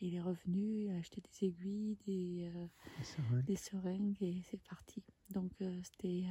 Il 0.00 0.14
est 0.14 0.20
revenu, 0.20 0.84
il 0.84 0.90
a 0.90 0.96
acheté 0.96 1.20
des 1.20 1.46
aiguilles, 1.48 1.96
des, 2.06 2.50
des 3.44 3.56
seringues, 3.56 4.22
et 4.22 4.42
c'est 4.48 4.62
parti. 4.62 5.02
Donc 5.30 5.50
c'était 5.82 6.24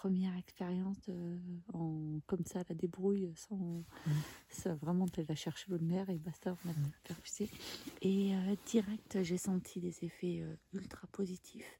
première 0.00 0.34
expérience 0.36 1.10
en, 1.74 2.20
comme 2.26 2.44
ça, 2.46 2.62
la 2.68 2.74
débrouille, 2.74 3.30
sans 3.36 3.84
ça, 4.48 4.74
vraiment, 4.74 5.06
vas 5.16 5.34
chercher 5.34 5.70
l'eau 5.70 5.78
de 5.78 5.84
mer 5.84 6.08
et 6.08 6.18
basta, 6.18 6.56
on 6.64 6.68
a 6.70 6.72
mmh. 6.72 7.46
Et 8.02 8.34
euh, 8.34 8.56
direct, 8.66 9.22
j'ai 9.22 9.36
senti 9.36 9.78
des 9.78 10.04
effets 10.04 10.40
euh, 10.40 10.56
ultra 10.72 11.06
positifs. 11.08 11.78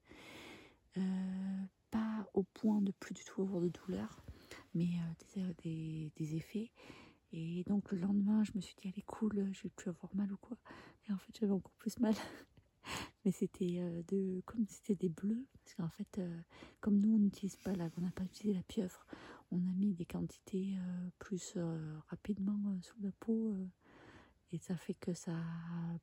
Euh, 0.98 1.00
pas 1.90 2.28
au 2.34 2.42
point 2.42 2.82
de 2.82 2.92
plus 2.92 3.14
du 3.14 3.24
tout 3.24 3.42
avoir 3.42 3.62
de 3.62 3.68
douleur, 3.68 4.22
mais 4.74 4.90
des, 5.62 6.12
des, 6.16 6.36
effets. 6.36 6.70
Et 7.32 7.64
donc 7.64 7.90
le 7.92 7.98
lendemain, 7.98 8.42
je 8.44 8.52
me 8.54 8.60
suis 8.60 8.74
dit, 8.80 8.88
allez, 8.88 9.02
cool, 9.02 9.48
je 9.52 9.62
vais 9.62 9.70
plus 9.70 9.90
avoir 9.90 10.14
mal 10.14 10.32
ou 10.32 10.36
quoi. 10.36 10.56
Et 11.08 11.12
en 11.12 11.18
fait, 11.18 11.36
j'avais 11.38 11.52
encore 11.52 11.74
plus 11.78 11.98
mal. 11.98 12.14
mais 13.24 13.32
c'était 13.32 13.76
euh, 13.78 14.02
de 14.08 14.42
comme 14.46 14.66
c'était 14.66 14.94
des 14.94 15.08
bleus 15.08 15.46
parce 15.52 15.74
qu'en 15.74 15.88
fait 15.88 16.18
euh, 16.18 16.40
comme 16.80 17.00
nous 17.00 17.14
on 17.14 17.18
n'utilise 17.18 17.56
pas 17.56 17.74
là 17.74 17.90
on 17.96 18.00
n'a 18.00 18.10
pas 18.10 18.24
utilisé 18.24 18.56
la 18.56 18.62
pieuvre 18.62 19.06
on 19.50 19.58
a 19.58 19.74
mis 19.74 19.92
des 19.92 20.06
quantités 20.06 20.74
euh, 20.76 21.08
plus 21.18 21.58
rapidement 22.08 22.78
sous 22.82 23.00
la 23.02 23.10
peau 23.12 23.56
et 24.52 24.58
ça 24.58 24.76
fait 24.76 24.94
que 24.94 25.12
ça 25.12 25.36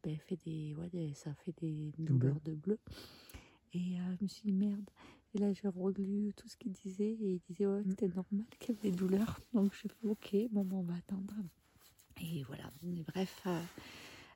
ben, 0.04 0.18
fait 0.18 0.38
des 0.46 0.76
ouais 0.76 1.14
ça 1.16 1.34
fait 1.34 1.54
des 1.60 1.94
douleurs 1.98 2.42
de 2.42 2.54
bleu 2.54 2.80
et 3.74 3.98
je 3.98 4.24
me 4.24 4.28
suis 4.28 4.44
dit 4.44 4.54
merde 4.54 4.90
et 5.38 5.40
là 5.40 5.54
j'ai 5.54 5.68
relu 5.68 6.34
tout 6.36 6.48
ce 6.48 6.58
qu'il 6.58 6.74
disait 6.74 7.18
et 7.22 7.34
il 7.34 7.42
disait 7.50 7.68
ouais 7.68 7.84
c'était 7.90 8.08
normal 8.08 8.46
qu'il 8.60 8.76
y 8.76 8.78
ait 8.78 8.92
des 8.92 8.92
douleurs 8.92 9.40
donc 9.54 9.74
je 9.74 9.80
fais 9.80 9.90
ok 10.04 10.36
bon, 10.52 10.68
on 10.72 10.84
va 10.84 10.96
attendre 10.96 11.34
et 12.22 12.44
voilà 12.44 12.72
mais 12.82 13.04
bref 13.04 13.48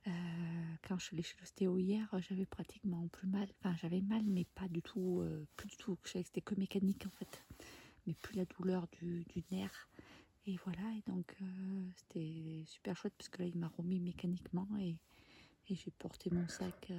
euh, 0.07 0.11
quand 0.87 0.97
je 0.97 1.05
suis 1.05 1.15
allée 1.15 1.23
chez 1.23 1.35
l'ostéo 1.39 1.77
hier, 1.77 2.07
j'avais 2.27 2.45
pratiquement 2.45 3.07
plus 3.09 3.27
mal. 3.27 3.47
Enfin, 3.59 3.75
j'avais 3.79 4.01
mal, 4.01 4.23
mais 4.25 4.45
pas 4.45 4.67
du 4.67 4.81
tout, 4.81 5.21
euh, 5.21 5.45
plus 5.55 5.67
du 5.67 5.77
tout. 5.77 5.97
Je 6.03 6.09
savais 6.09 6.23
que 6.23 6.29
c'était 6.29 6.41
que 6.41 6.55
mécanique 6.55 7.05
en 7.05 7.11
fait, 7.11 7.43
mais 8.07 8.13
plus 8.15 8.35
la 8.35 8.45
douleur 8.45 8.87
du, 8.99 9.25
nerf. 9.51 9.89
Et 10.47 10.57
voilà, 10.63 10.81
et 10.97 11.03
donc 11.11 11.35
euh, 11.41 11.89
c'était 11.95 12.63
super 12.65 12.97
chouette 12.97 13.13
parce 13.15 13.29
que 13.29 13.43
là, 13.43 13.47
il 13.47 13.57
m'a 13.57 13.67
remis 13.77 13.99
mécaniquement 13.99 14.67
et, 14.79 14.97
j'ai 15.69 15.91
porté 15.91 16.29
mon 16.31 16.45
sac 16.49 16.91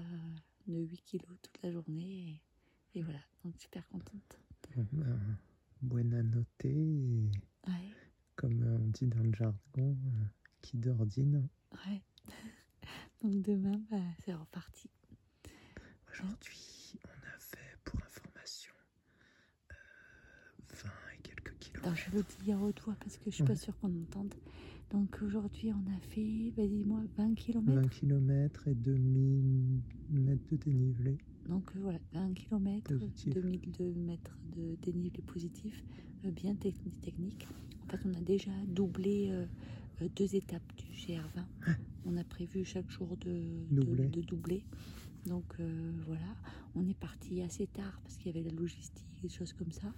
de 0.67 0.79
8 0.79 1.03
kilos 1.05 1.37
toute 1.43 1.63
la 1.63 1.71
journée. 1.71 2.31
Et, 2.31 2.41
voilà, 3.01 3.21
donc 3.45 3.55
super 3.59 3.87
contente. 3.89 4.39
Ben, 4.77 5.19
buena 5.81 6.23
noter, 6.23 7.31
comme 8.37 8.63
on 8.63 8.89
dit 8.89 9.07
dans 9.07 9.23
le 9.23 9.33
jargon, 9.33 9.97
qui 10.61 10.77
d'ordine. 10.77 11.49
Ouais. 11.87 12.03
Donc 13.23 13.43
demain, 13.43 13.81
bah, 13.91 13.99
c'est 14.25 14.35
reparti. 14.35 14.91
Aujourd'hui, 16.13 16.99
on 17.05 17.27
a 17.29 17.39
fait, 17.39 17.77
pour 17.85 18.01
information, 18.03 18.73
20 20.71 20.89
euh, 20.89 20.91
et 21.15 21.23
quelques 21.23 21.59
kilomètres. 21.59 21.87
Alors, 21.87 21.97
je 21.97 22.11
veux 22.11 22.25
dire 22.45 22.61
au 22.63 22.73
doigt 22.73 22.97
parce 23.01 23.17
que 23.19 23.31
je 23.31 23.37
suis 23.37 23.45
pas 23.45 23.57
sûre 23.57 23.77
qu'on 23.79 23.95
entende. 24.03 24.35
Donc 24.91 25.19
aujourd'hui, 25.23 25.73
on 25.73 25.97
a 25.97 26.01
fait, 26.01 26.53
vas-y 26.57 26.85
moi, 26.85 27.01
20 27.17 27.35
km. 27.35 27.73
20 27.73 27.89
km 27.89 28.69
et 28.69 28.75
2000 28.75 29.81
mètres 30.11 30.45
de 30.51 30.57
dénivelé. 30.57 31.19
Donc 31.49 31.71
euh, 31.75 31.81
voilà, 31.81 31.99
20 32.13 32.35
km, 32.35 32.93
2002 33.27 33.93
mètres 33.95 34.39
de 34.45 34.77
dénivelé 34.83 35.23
positif, 35.23 35.85
euh, 36.25 36.31
bien 36.31 36.55
technique. 36.55 37.49
En 37.83 37.87
fait, 37.89 38.01
on 38.05 38.15
a 38.15 38.21
déjà 38.21 38.53
doublé 38.67 39.33
deux 40.17 40.35
étapes 40.35 40.63
du 40.77 40.93
GR20. 40.93 41.45
On 42.05 42.17
a 42.17 42.25
prévu 42.25 42.65
chaque 42.65 42.91
jour 42.91 43.17
de 43.17 43.67
doubler. 44.23 44.65
Donc 45.27 45.45
euh, 45.61 45.93
voilà, 46.05 46.37
on 46.75 46.87
est 46.89 46.99
parti 46.99 47.43
assez 47.43 47.67
tard 47.69 48.01
parce 48.03 48.17
qu'il 48.17 48.35
y 48.35 48.39
avait 48.39 48.49
la 48.49 48.55
logistique, 48.55 49.07
des 49.23 49.29
choses 49.29 49.53
comme 49.53 49.71
ça. 49.71 49.93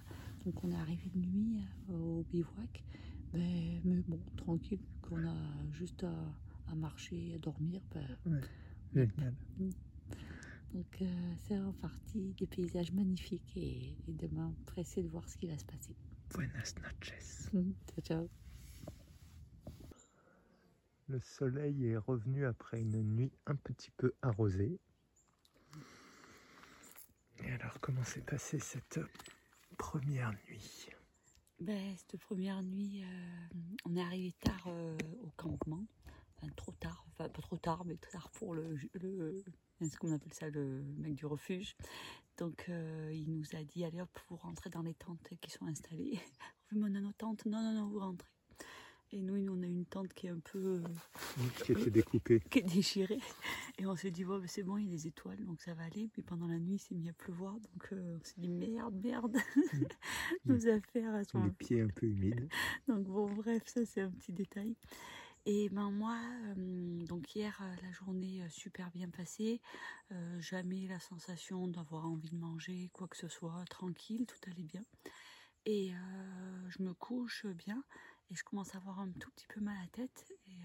Donc 0.45 0.63
on 0.63 0.71
est 0.71 0.75
arrivé 0.75 1.09
de 1.13 1.19
nuit 1.19 1.63
euh, 1.89 1.97
au 1.97 2.25
bivouac. 2.31 2.83
Mais, 3.33 3.81
bon, 4.07 4.19
tranquille, 4.37 4.79
qu'on 5.01 5.27
a 5.27 5.35
juste 5.73 6.05
à, 6.05 6.75
marcher, 6.75 7.33
à 7.35 7.37
dormir. 7.39 7.81
Ben, 7.93 8.41
Génial. 8.93 9.33
Donc 10.75 11.01
euh, 11.01 11.33
c'est 11.37 11.57
reparti, 11.57 12.35
des 12.37 12.47
paysages 12.47 12.91
magnifiques 12.91 13.55
et, 13.55 13.97
et 14.09 14.11
demain 14.11 14.53
pressé 14.65 15.01
de 15.01 15.07
voir 15.07 15.27
ce 15.29 15.37
qui 15.37 15.47
va 15.47 15.57
se 15.57 15.63
passer. 15.63 15.95
Buenas 16.33 16.73
noches. 16.81 17.13
ciao 17.53 18.01
ciao. 18.01 18.29
Le 21.07 21.21
soleil 21.21 21.85
est 21.87 21.95
revenu 21.95 22.45
après 22.45 22.81
une 22.81 23.01
nuit 23.03 23.31
un 23.45 23.55
petit 23.55 23.89
peu 23.91 24.13
arrosée. 24.21 24.77
Et 27.39 27.51
alors, 27.51 27.79
comment 27.79 28.03
s'est 28.03 28.23
passée 28.23 28.59
cette 28.59 28.99
première 29.77 30.33
nuit? 30.49 30.89
Ben, 31.61 31.95
cette 31.95 32.19
première 32.19 32.61
nuit, 32.63 33.01
euh, 33.01 33.57
on 33.85 33.95
est 33.95 34.01
arrivé 34.01 34.33
tard 34.41 34.65
euh, 34.67 34.97
au 35.23 35.29
campement. 35.37 35.85
Enfin, 36.35 36.51
trop 36.57 36.73
tard. 36.73 37.05
Enfin, 37.13 37.29
pas 37.29 37.41
trop 37.41 37.57
tard, 37.57 37.85
mais 37.85 37.95
tard 37.95 38.29
pour 38.31 38.55
le, 38.55 38.77
le 38.95 39.41
ce 39.81 39.97
qu'on 39.97 40.11
appelle 40.13 40.33
ça, 40.33 40.49
le 40.49 40.83
mec 40.97 41.15
du 41.15 41.25
refuge. 41.25 41.75
Donc, 42.37 42.65
euh, 42.69 43.11
il 43.13 43.31
nous 43.31 43.55
a 43.55 43.63
dit, 43.63 43.85
allez 43.85 44.01
hop, 44.01 44.19
vous 44.29 44.35
rentrez 44.37 44.69
dans 44.69 44.81
les 44.81 44.93
tentes 44.93 45.29
qui 45.41 45.51
sont 45.51 45.65
installées. 45.67 46.19
on 46.75 46.83
a 46.83 46.99
nos 46.99 47.13
tentes. 47.13 47.45
Non, 47.45 47.61
non, 47.61 47.73
non, 47.73 47.87
vous 47.87 47.99
rentrez. 47.99 48.29
Et 49.11 49.21
nous, 49.21 49.35
on 49.49 49.61
a 49.61 49.67
une 49.67 49.85
tente 49.85 50.13
qui 50.13 50.27
est 50.27 50.31
un 50.31 50.39
peu. 50.39 50.81
Qui 51.63 51.71
était 51.71 51.91
découpée. 51.91 52.41
Qui 52.49 52.59
est 52.59 52.63
déchirée. 52.63 53.19
Et 53.77 53.85
on 53.85 53.95
s'est 53.95 54.11
dit, 54.11 54.25
bon, 54.25 54.43
c'est 54.47 54.63
bon, 54.63 54.77
il 54.77 54.85
y 54.85 54.87
a 54.87 54.91
des 54.91 55.07
étoiles, 55.07 55.45
donc 55.45 55.61
ça 55.61 55.73
va 55.73 55.83
aller. 55.83 56.09
Puis 56.11 56.21
pendant 56.21 56.47
la 56.47 56.59
nuit, 56.59 56.75
il 56.75 56.79
s'est 56.79 56.95
mis 56.95 57.07
à 57.07 57.13
pleuvoir. 57.13 57.53
Donc 57.53 57.93
euh, 57.93 58.17
on 58.19 58.23
s'est 58.25 58.33
dit, 58.37 58.49
merde, 58.49 58.95
merde. 59.01 59.37
Nos 60.45 60.67
affaires, 60.67 61.15
elles 61.15 61.25
sont. 61.27 61.43
Les 61.43 61.51
pieds 61.51 61.81
un 61.81 61.87
peu 61.87 62.07
humides. 62.07 62.49
donc 62.87 63.03
bon, 63.05 63.31
bref, 63.33 63.63
ça, 63.67 63.85
c'est 63.85 64.01
un 64.01 64.11
petit 64.11 64.33
détail. 64.33 64.75
Et 65.47 65.69
ben 65.69 65.91
moi, 65.91 66.19
donc 66.55 67.35
hier, 67.35 67.61
la 67.83 67.91
journée 67.91 68.43
super 68.49 68.89
bien 68.91 69.09
passée. 69.09 69.61
jamais 70.39 70.87
la 70.87 70.99
sensation 70.99 71.67
d'avoir 71.67 72.07
envie 72.07 72.31
de 72.31 72.37
manger 72.37 72.89
quoi 72.93 73.07
que 73.07 73.17
ce 73.17 73.27
soit. 73.27 73.63
Tranquille, 73.69 74.25
tout 74.25 74.49
allait 74.49 74.63
bien. 74.63 74.81
Et 75.65 75.91
je 76.69 76.81
me 76.81 76.93
couche 76.93 77.45
bien 77.45 77.83
et 78.31 78.35
je 78.35 78.43
commence 78.43 78.73
à 78.73 78.79
avoir 78.79 78.99
un 78.99 79.11
tout 79.11 79.29
petit 79.31 79.47
peu 79.47 79.61
mal 79.61 79.77
à 79.77 79.81
la 79.81 79.87
tête 79.87 80.25
et, 80.47 80.55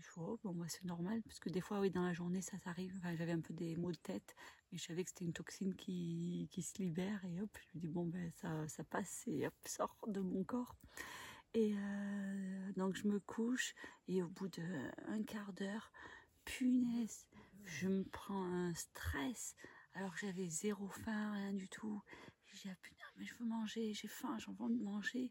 je 0.00 0.10
vois 0.12 0.38
bon 0.42 0.54
moi 0.54 0.66
c'est 0.68 0.84
normal 0.84 1.20
parce 1.22 1.38
que 1.38 1.50
des 1.50 1.60
fois 1.60 1.78
oui 1.80 1.90
dans 1.90 2.02
la 2.02 2.14
journée 2.14 2.40
ça 2.40 2.58
s'arrive 2.58 2.94
enfin, 2.96 3.14
j'avais 3.14 3.32
un 3.32 3.40
peu 3.40 3.52
des 3.52 3.76
maux 3.76 3.92
de 3.92 3.98
tête 3.98 4.34
mais 4.70 4.78
je 4.78 4.84
savais 4.84 5.04
que 5.04 5.10
c'était 5.10 5.26
une 5.26 5.34
toxine 5.34 5.74
qui, 5.74 6.48
qui, 6.50 6.62
se 6.62 6.78
libère 6.78 7.22
et 7.26 7.40
hop 7.42 7.50
je 7.60 7.68
me 7.74 7.80
dis 7.82 7.88
bon 7.88 8.06
ben 8.06 8.32
ça, 8.40 8.66
ça 8.68 8.84
passe 8.84 9.24
et 9.26 9.46
hop 9.46 9.54
sort 9.66 9.94
de 10.06 10.20
mon 10.20 10.44
corps 10.44 10.76
et 11.54 11.74
euh, 11.76 12.72
donc 12.76 12.94
je 12.94 13.06
me 13.06 13.20
couche 13.20 13.74
et 14.08 14.22
au 14.22 14.28
bout 14.28 14.48
d'un 14.48 15.22
quart 15.26 15.52
d'heure 15.52 15.92
punaise 16.44 17.26
je 17.64 17.88
me 17.88 18.04
prends 18.04 18.44
un 18.44 18.74
stress. 18.74 19.56
Alors 19.94 20.12
que 20.12 20.20
j'avais 20.20 20.48
zéro 20.48 20.88
faim 20.88 21.32
rien 21.32 21.52
du 21.52 21.68
tout. 21.68 22.02
J'ai 22.46 22.54
dit 22.56 22.68
ah 22.70 22.76
putain 22.82 23.06
mais 23.18 23.24
je 23.24 23.34
veux 23.36 23.46
manger 23.46 23.92
j'ai 23.94 24.08
faim 24.08 24.36
j'ai 24.38 24.50
envie 24.50 24.78
de 24.78 24.82
manger. 24.82 25.30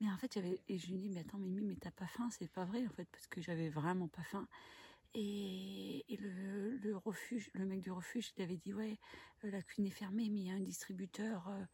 Mais 0.00 0.10
en 0.10 0.16
fait, 0.18 0.32
j'avais, 0.34 0.60
et 0.68 0.78
je 0.78 0.88
lui 0.88 0.98
dis, 0.98 1.08
mais 1.08 1.20
attends, 1.20 1.38
Mimi, 1.38 1.62
mais 1.62 1.76
t'as 1.76 1.90
pas 1.90 2.06
faim? 2.06 2.28
C'est 2.30 2.50
pas 2.50 2.64
vrai, 2.64 2.86
en 2.86 2.90
fait, 2.90 3.08
parce 3.10 3.26
que 3.28 3.40
j'avais 3.40 3.70
vraiment 3.70 4.08
pas 4.08 4.22
faim. 4.24 4.46
Et, 5.14 6.04
le, 6.20 6.94
refuge, 6.96 7.50
le 7.54 7.64
mec 7.64 7.80
du 7.80 7.90
refuge, 7.90 8.32
il 8.36 8.42
avait 8.42 8.58
dit, 8.58 8.74
ouais, 8.74 8.98
euh, 9.44 9.50
la 9.50 9.62
cuisine 9.62 9.86
est 9.86 9.90
fermée, 9.90 10.28
mais 10.28 10.40
il 10.40 10.46
y 10.48 10.50
a 10.50 10.54
un 10.54 10.60
distributeur, 10.60 11.48
euh, 11.48 11.64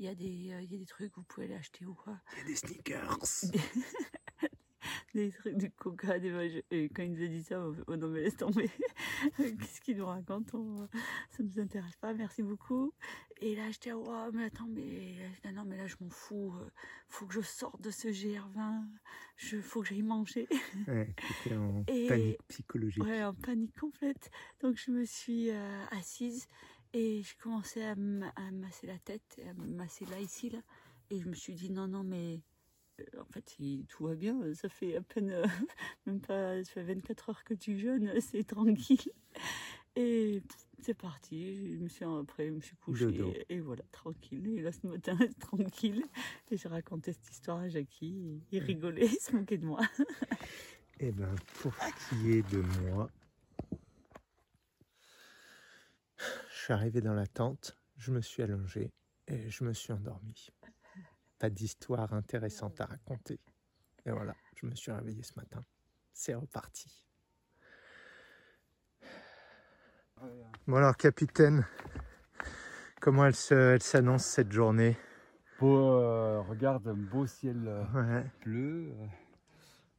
il 0.00 0.06
y, 0.06 0.08
a 0.08 0.14
des, 0.14 0.52
euh, 0.52 0.62
il 0.62 0.72
y 0.72 0.76
a 0.76 0.78
des 0.78 0.86
trucs, 0.86 1.14
vous 1.14 1.22
pouvez 1.24 1.46
aller 1.46 1.56
acheter 1.56 1.84
ou 1.84 1.92
quoi. 1.92 2.18
Il 2.32 2.38
y 2.38 2.40
a 2.40 2.44
des 2.46 2.56
sneakers. 2.56 3.18
des 5.14 5.30
trucs 5.30 5.58
du 5.58 5.70
coca, 5.70 6.18
des 6.18 6.64
Et 6.70 6.88
quand 6.88 7.02
il 7.02 7.12
nous 7.12 7.22
a 7.22 7.26
dit 7.26 7.42
ça, 7.42 7.62
oh 7.86 7.96
non 7.96 8.08
mais 8.08 8.22
laisse 8.22 8.38
tomber. 8.38 8.70
Qu'est-ce 9.36 9.82
qu'il 9.82 9.98
nous 9.98 10.06
raconte 10.06 10.54
on... 10.54 10.88
Ça 11.28 11.42
nous 11.42 11.60
intéresse 11.60 11.96
pas, 11.96 12.14
merci 12.14 12.42
beaucoup. 12.42 12.94
Et 13.42 13.54
là, 13.54 13.70
j'étais, 13.70 13.92
oh, 13.92 14.30
mais 14.32 14.44
attends, 14.44 14.68
mais 14.68 15.16
non, 15.52 15.64
mais 15.66 15.76
là, 15.76 15.86
je 15.86 15.96
m'en 16.00 16.08
fous. 16.08 16.54
Faut 17.08 17.26
que 17.26 17.34
je 17.34 17.42
sorte 17.42 17.82
de 17.82 17.90
ce 17.90 18.08
GR20. 18.08 18.84
Je, 19.36 19.60
faut 19.60 19.82
que 19.82 19.88
j'aille 19.88 20.00
manger. 20.00 20.48
Ouais, 20.88 21.14
en 21.52 21.84
panique 22.08 22.38
psychologique. 22.48 23.04
Ouais, 23.04 23.22
en 23.22 23.34
panique 23.34 23.78
complète. 23.78 24.30
Donc, 24.62 24.76
je 24.76 24.90
me 24.90 25.04
suis 25.04 25.50
euh, 25.50 25.84
assise 25.90 26.48
et 26.92 27.22
j'ai 27.22 27.34
commencé 27.42 27.82
à, 27.82 27.92
à 27.92 28.50
masser 28.50 28.86
la 28.86 28.98
tête, 28.98 29.40
à 29.48 29.54
masser 29.54 30.04
là, 30.06 30.20
ici, 30.20 30.50
là. 30.50 30.58
Et 31.10 31.20
je 31.20 31.28
me 31.28 31.34
suis 31.34 31.54
dit, 31.54 31.70
non, 31.70 31.88
non, 31.88 32.04
mais 32.04 32.40
en 33.18 33.24
fait, 33.24 33.56
tout 33.88 34.04
va 34.04 34.14
bien. 34.14 34.54
Ça 34.54 34.68
fait 34.68 34.96
à 34.96 35.00
peine, 35.00 35.30
euh, 35.30 35.46
même 36.06 36.20
pas, 36.20 36.62
ça 36.64 36.72
fait 36.72 36.82
24 36.82 37.30
heures 37.30 37.44
que 37.44 37.54
tu 37.54 37.78
jeûnes, 37.78 38.12
c'est 38.20 38.44
tranquille. 38.44 39.12
Et 39.96 40.42
c'est 40.82 40.94
parti. 40.94 41.74
Je 41.74 41.78
me 41.78 41.88
suis 41.88 42.04
après, 42.04 42.46
je 42.48 42.52
me 42.52 42.60
suis 42.60 42.76
couchée 42.76 43.44
et, 43.48 43.60
voilà, 43.60 43.82
tranquille. 43.90 44.46
Et 44.56 44.62
là, 44.62 44.70
ce 44.72 44.86
matin, 44.86 45.16
tranquille. 45.40 46.04
Et 46.50 46.56
j'ai 46.56 46.68
raconté 46.68 47.12
cette 47.12 47.30
histoire 47.30 47.58
à 47.58 47.68
Jackie. 47.68 48.40
Il 48.52 48.62
rigolait, 48.62 49.06
il 49.06 49.20
se 49.20 49.34
moquait 49.34 49.58
de 49.58 49.66
moi. 49.66 49.80
Eh 51.00 51.10
ben, 51.12 51.34
pour 51.60 51.72
ce 51.74 52.14
qui 52.14 52.32
est 52.32 52.50
de 52.50 52.62
moi, 52.82 53.10
suis 56.70 56.74
arrivé 56.76 57.00
dans 57.00 57.14
la 57.14 57.26
tente, 57.26 57.76
je 57.96 58.12
me 58.12 58.20
suis 58.20 58.44
allongé 58.44 58.92
et 59.26 59.50
je 59.50 59.64
me 59.64 59.72
suis 59.72 59.92
endormi 59.92 60.50
pas 61.36 61.50
d'histoire 61.50 62.12
intéressante 62.12 62.80
à 62.80 62.86
raconter. 62.86 63.40
Et 64.06 64.12
voilà, 64.12 64.36
je 64.54 64.66
me 64.66 64.74
suis 64.76 64.92
réveillé 64.92 65.24
ce 65.24 65.32
matin. 65.34 65.64
C'est 66.12 66.34
reparti. 66.34 67.08
Bon 70.68 70.76
alors 70.76 70.96
capitaine, 70.96 71.66
comment 73.00 73.26
elle 73.26 73.34
s'annonce 73.82 74.24
cette 74.26 74.52
journée? 74.52 74.96
Beau, 75.58 75.98
euh, 75.98 76.40
regarde, 76.42 76.86
un 76.86 76.94
beau 76.94 77.26
ciel 77.26 77.64
euh, 77.66 78.22
bleu, 78.44 78.92
euh, 78.92 79.06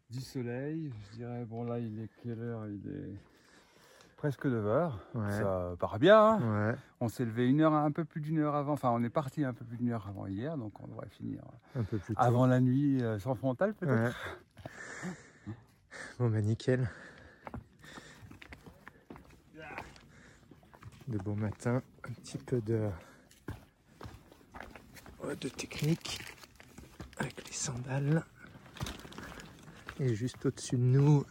du 0.09 0.21
soleil. 0.21 0.93
Je 1.09 1.17
dirais, 1.17 1.43
bon 1.43 1.65
là 1.65 1.79
il 1.79 1.99
est 1.99 2.09
quelle 2.23 2.39
heure? 2.39 2.65
Il 2.69 2.87
est 2.87 3.19
presque 4.21 4.45
9 4.45 4.67
heures. 4.67 4.99
Ça 5.31 5.73
part 5.79 5.97
bien. 5.97 6.39
Hein. 6.39 6.75
on 6.99 7.09
s'est 7.09 7.25
levé 7.25 7.49
une 7.49 7.59
heure, 7.59 7.73
un 7.73 7.89
peu 7.89 8.05
plus 8.05 8.21
d'une 8.21 8.37
heure 8.37 8.53
avant. 8.53 8.73
Enfin, 8.73 8.91
on 8.91 9.03
est 9.03 9.09
parti 9.09 9.43
un 9.43 9.51
peu 9.51 9.65
plus 9.65 9.77
d'une 9.77 9.89
heure 9.89 10.07
avant 10.07 10.27
hier, 10.27 10.57
donc 10.57 10.79
on 10.79 10.85
devrait 10.85 11.09
finir 11.09 11.41
un 11.75 11.81
peu 11.81 11.97
plus 11.97 12.13
avant 12.17 12.45
la 12.45 12.59
nuit 12.59 13.01
euh, 13.01 13.17
sans 13.17 13.33
frontal 13.33 13.73
peut-être. 13.73 14.37
bon 16.19 16.29
bah 16.29 16.39
nickel. 16.39 16.87
De 21.07 21.17
bon 21.17 21.35
matin, 21.35 21.81
un 22.07 22.11
petit 22.11 22.37
peu 22.37 22.61
de 22.61 22.89
de 25.23 25.49
technique 25.49 26.19
avec 27.17 27.47
les 27.47 27.53
sandales. 27.53 28.23
Et 29.99 30.13
juste 30.13 30.45
au-dessus 30.45 30.77
de 30.77 30.83
nous, 30.83 31.25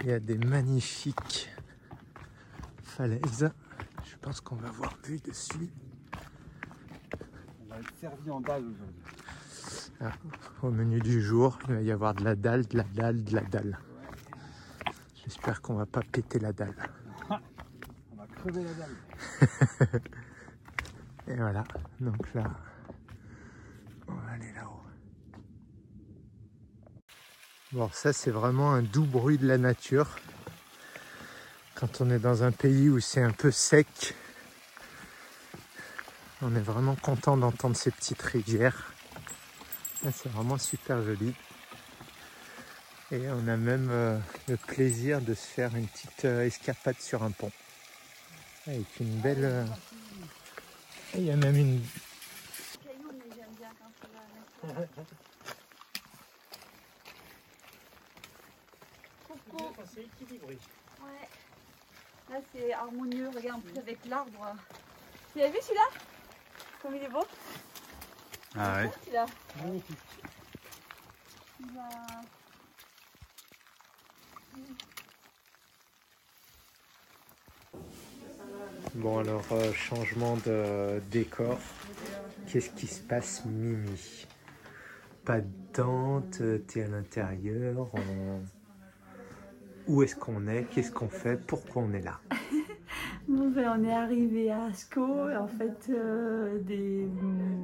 il 0.00 0.06
y 0.06 0.12
a 0.12 0.20
des 0.20 0.38
magnifiques 0.38 1.50
je 3.00 4.16
pense 4.20 4.40
qu'on 4.40 4.56
va 4.56 4.68
avoir 4.68 4.96
vue 5.04 5.18
dessus. 5.18 5.70
On 7.62 7.68
va 7.70 7.78
être 7.78 7.94
servi 8.00 8.30
en 8.30 8.40
dalle 8.40 8.64
aujourd'hui. 8.64 9.02
Ah, 10.00 10.12
au 10.62 10.70
menu 10.70 11.00
du 11.00 11.20
jour, 11.22 11.58
il 11.68 11.74
va 11.74 11.82
y 11.82 11.92
avoir 11.92 12.14
de 12.14 12.24
la 12.24 12.34
dalle, 12.34 12.66
de 12.66 12.76
la 12.76 12.84
dalle, 12.84 13.22
de 13.22 13.34
la 13.34 13.42
dalle. 13.42 13.78
J'espère 15.14 15.60
qu'on 15.60 15.74
va 15.74 15.86
pas 15.86 16.02
péter 16.02 16.38
la 16.40 16.52
dalle. 16.52 16.74
on 17.30 18.16
va 18.16 18.26
crever 18.26 18.64
la 18.64 18.74
dalle. 18.74 20.00
Et 21.28 21.36
voilà, 21.36 21.64
donc 22.00 22.34
là, 22.34 22.50
on 24.08 24.14
va 24.14 24.30
aller 24.32 24.52
là-haut. 24.54 24.82
Bon, 27.72 27.90
ça 27.92 28.12
c'est 28.12 28.30
vraiment 28.30 28.72
un 28.72 28.82
doux 28.82 29.04
bruit 29.04 29.38
de 29.38 29.46
la 29.46 29.58
nature 29.58 30.16
quand 31.78 32.00
on 32.00 32.10
est 32.10 32.18
dans 32.18 32.42
un 32.42 32.50
pays 32.50 32.88
où 32.88 32.98
c'est 32.98 33.22
un 33.22 33.30
peu 33.30 33.52
sec, 33.52 34.14
on 36.42 36.54
est 36.56 36.60
vraiment 36.60 36.96
content 36.96 37.36
d'entendre 37.36 37.76
ces 37.76 37.92
petites 37.92 38.20
rivières. 38.20 38.92
C'est 40.02 40.28
vraiment 40.32 40.58
super 40.58 41.02
joli. 41.02 41.34
Et 43.12 43.28
on 43.30 43.46
a 43.46 43.56
même 43.56 43.88
euh, 43.90 44.18
le 44.48 44.56
plaisir 44.56 45.20
de 45.20 45.34
se 45.34 45.46
faire 45.46 45.74
une 45.76 45.86
petite 45.86 46.24
euh, 46.24 46.44
escapade 46.44 47.00
sur 47.00 47.22
un 47.22 47.30
pont. 47.30 47.52
Avec 48.66 49.00
une 49.00 49.20
belle... 49.20 49.44
Euh, 49.44 49.64
il 51.14 51.24
y 51.24 51.30
a 51.30 51.36
même 51.36 51.56
une... 51.56 51.80
Là, 62.30 62.36
c'est 62.52 62.72
harmonieux. 62.72 63.28
Regarde, 63.34 63.62
plus 63.62 63.78
avec 63.78 64.04
l'arbre. 64.06 64.54
Tu 65.32 65.38
l'as 65.38 65.48
vu 65.48 65.58
celui-là? 65.62 65.88
Comme 66.82 66.94
il 66.96 67.02
est 67.02 67.08
beau 67.08 67.24
Ah 68.56 68.76
ouais. 68.76 68.90
Celui-là. 69.00 69.26
Magnifique. 69.62 69.98
Va... 71.74 71.88
Bon 78.94 79.18
alors, 79.18 79.44
euh, 79.52 79.72
changement 79.72 80.36
de 80.38 81.00
décor. 81.10 81.58
Qu'est-ce 82.46 82.70
qui 82.70 82.86
se 82.86 83.00
passe, 83.00 83.44
Mimi? 83.44 84.26
Pas 85.24 85.40
de 85.40 85.46
tente, 85.72 86.42
t'es 86.66 86.82
à 86.82 86.88
l'intérieur. 86.88 87.90
Où 89.88 90.02
est-ce 90.02 90.14
qu'on 90.14 90.46
est 90.48 90.64
Qu'est-ce 90.64 90.92
qu'on 90.92 91.08
fait 91.08 91.40
Pourquoi 91.46 91.82
on 91.82 91.92
est 91.94 92.02
là 92.02 92.20
ben, 93.28 93.74
on 93.78 93.84
est 93.84 93.92
arrivé 93.92 94.50
à 94.50 94.64
Asco, 94.64 95.02
en 95.02 95.46
fait, 95.46 95.90
euh, 95.90 96.58
des 96.60 97.06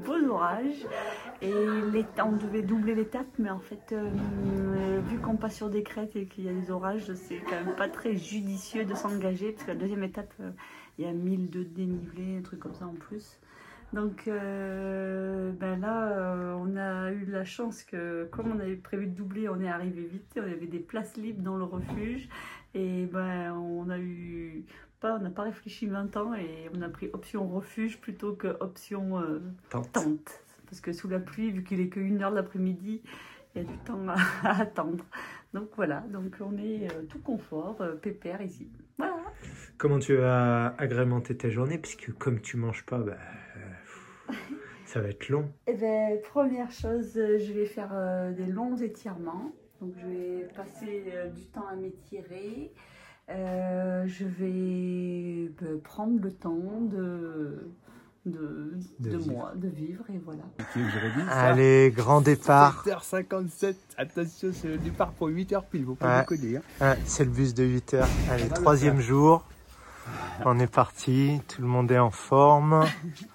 beaux 0.07 0.31
orages. 0.31 0.87
Et 1.43 1.53
on 1.53 2.33
devait 2.33 2.63
doubler 2.63 2.95
l'étape, 2.95 3.27
mais 3.39 3.51
en 3.51 3.59
fait, 3.59 3.93
euh, 3.93 5.01
vu 5.07 5.19
qu'on 5.19 5.37
passe 5.37 5.57
sur 5.57 5.69
des 5.69 5.83
crêtes 5.83 6.17
et 6.17 6.25
qu'il 6.25 6.45
y 6.45 6.49
a 6.49 6.53
des 6.53 6.71
orages, 6.71 7.13
c'est 7.15 7.41
quand 7.41 7.63
même 7.63 7.77
pas 7.77 7.89
très 7.89 8.17
judicieux 8.17 8.87
de 8.87 8.95
s'engager, 8.95 9.53
parce 9.53 9.65
que 9.65 9.73
la 9.73 9.79
deuxième 9.79 10.05
étape, 10.05 10.33
euh, 10.41 10.51
il 10.99 11.05
y 11.05 11.09
a 11.09 11.13
1000 11.13 11.51
de 11.51 11.63
dénivelé, 11.63 12.39
un 12.39 12.43
truc 12.43 12.61
comme 12.61 12.75
ça 12.75 12.87
en 12.87 12.95
plus. 12.95 13.39
Donc 13.95 14.25
ben 14.27 15.81
là, 15.81 16.57
on 16.59 16.77
a 16.77 17.13
eu 17.13 17.27
la 17.27 17.45
chance 17.45 17.85
que, 17.85 18.29
comme 18.33 18.53
on 18.53 18.59
avait 18.59 18.77
prévu 18.77 19.07
de 19.07 19.15
doubler, 19.15 19.49
on 19.49 19.61
est 19.61 19.69
arrivé 19.69 20.03
vite. 20.03 20.37
On 20.37 20.43
avait 20.43 20.67
des 20.67 20.81
places 20.81 21.17
libres 21.17 21.43
dans 21.43 21.57
le 21.57 21.65
refuge. 21.65 22.29
Et 22.75 23.07
ben, 23.07 23.53
on 23.53 23.89
a 23.89 23.99
eu 23.99 24.65
on 25.13 25.19
n'a 25.19 25.31
pas 25.31 25.43
réfléchi 25.43 25.87
20 25.87 26.17
ans 26.17 26.35
et 26.35 26.71
on 26.75 26.83
a 26.83 26.89
pris 26.89 27.11
option 27.13 27.47
refuge 27.47 28.01
plutôt 28.01 28.35
que 28.35 28.57
option 28.61 29.21
euh, 29.21 29.41
tente. 29.71 30.43
Parce 30.67 30.81
que 30.81 30.93
sous 30.93 31.09
la 31.09 31.21
pluie, 31.21 31.51
vu 31.51 31.63
qu'il 31.63 31.81
est 31.81 31.89
que 31.89 32.01
1 32.01 32.21
heure 32.23 32.31
de 32.31 32.37
l'après-midi, 32.37 33.03
il 33.55 33.63
y 33.63 33.65
a 33.65 33.69
du 33.69 33.77
temps 33.79 34.07
à, 34.43 34.61
attendre. 34.61 35.05
Donc 35.53 35.69
voilà, 35.77 36.01
donc 36.13 36.35
on 36.41 36.57
est 36.57 36.91
euh, 36.91 37.03
tout 37.09 37.21
confort, 37.21 37.77
euh, 37.81 37.95
pépère 37.95 38.43
ici. 38.43 38.69
Voilà. 38.99 39.15
Comment 39.79 39.99
tu 39.99 40.19
as 40.19 40.75
agrémenté 40.79 41.37
ta 41.37 41.51
journée 41.51 41.79
Puisque 41.79 42.13
comme 42.19 42.41
tu 42.41 42.57
manges 42.57 42.85
pas, 42.85 42.99
bah, 42.99 43.19
ça 44.95 45.01
va 45.01 45.09
être 45.09 45.29
long. 45.29 45.51
Eh 45.67 45.75
ben, 45.75 46.19
première 46.23 46.71
chose, 46.71 47.13
je 47.15 47.53
vais 47.53 47.67
faire 47.67 47.93
des 48.37 48.47
longs 48.47 48.77
étirements. 48.77 49.53
Donc 49.81 49.93
je 50.01 50.07
vais 50.07 50.49
passer 50.55 51.05
du 51.35 51.45
temps 51.47 51.67
à 51.71 51.77
m'étirer. 51.77 52.73
Euh, 53.31 54.05
je 54.07 54.25
vais 54.25 55.51
euh, 55.63 55.79
prendre 55.83 56.23
le 56.23 56.31
temps 56.31 56.83
de, 56.93 57.71
de, 58.27 58.75
de, 59.01 59.17
moi, 59.31 59.53
de 59.57 59.69
vivre 59.69 60.05
et 60.11 60.19
voilà. 60.23 60.43
Allez, 61.31 61.91
grand 61.95 62.21
départ. 62.21 62.85
7h57, 62.87 63.75
attention, 63.97 64.51
c'est 64.53 64.69
le 64.69 64.77
départ 64.77 65.13
pour 65.13 65.29
8h 65.31 65.63
pile, 65.71 65.85
vous 65.85 65.95
pas 65.95 66.27
ouais. 66.29 66.61
Hein. 66.83 66.97
c'est 67.07 67.25
le 67.25 67.31
bus 67.31 67.55
de 67.55 67.65
8h. 67.65 68.05
Allez, 68.31 68.49
troisième 68.49 69.01
jour. 69.01 69.47
On 70.45 70.59
est 70.59 70.67
parti, 70.67 71.41
tout 71.49 71.63
le 71.63 71.69
monde 71.69 71.91
est 71.91 71.99
en 71.99 72.11
forme. 72.11 72.85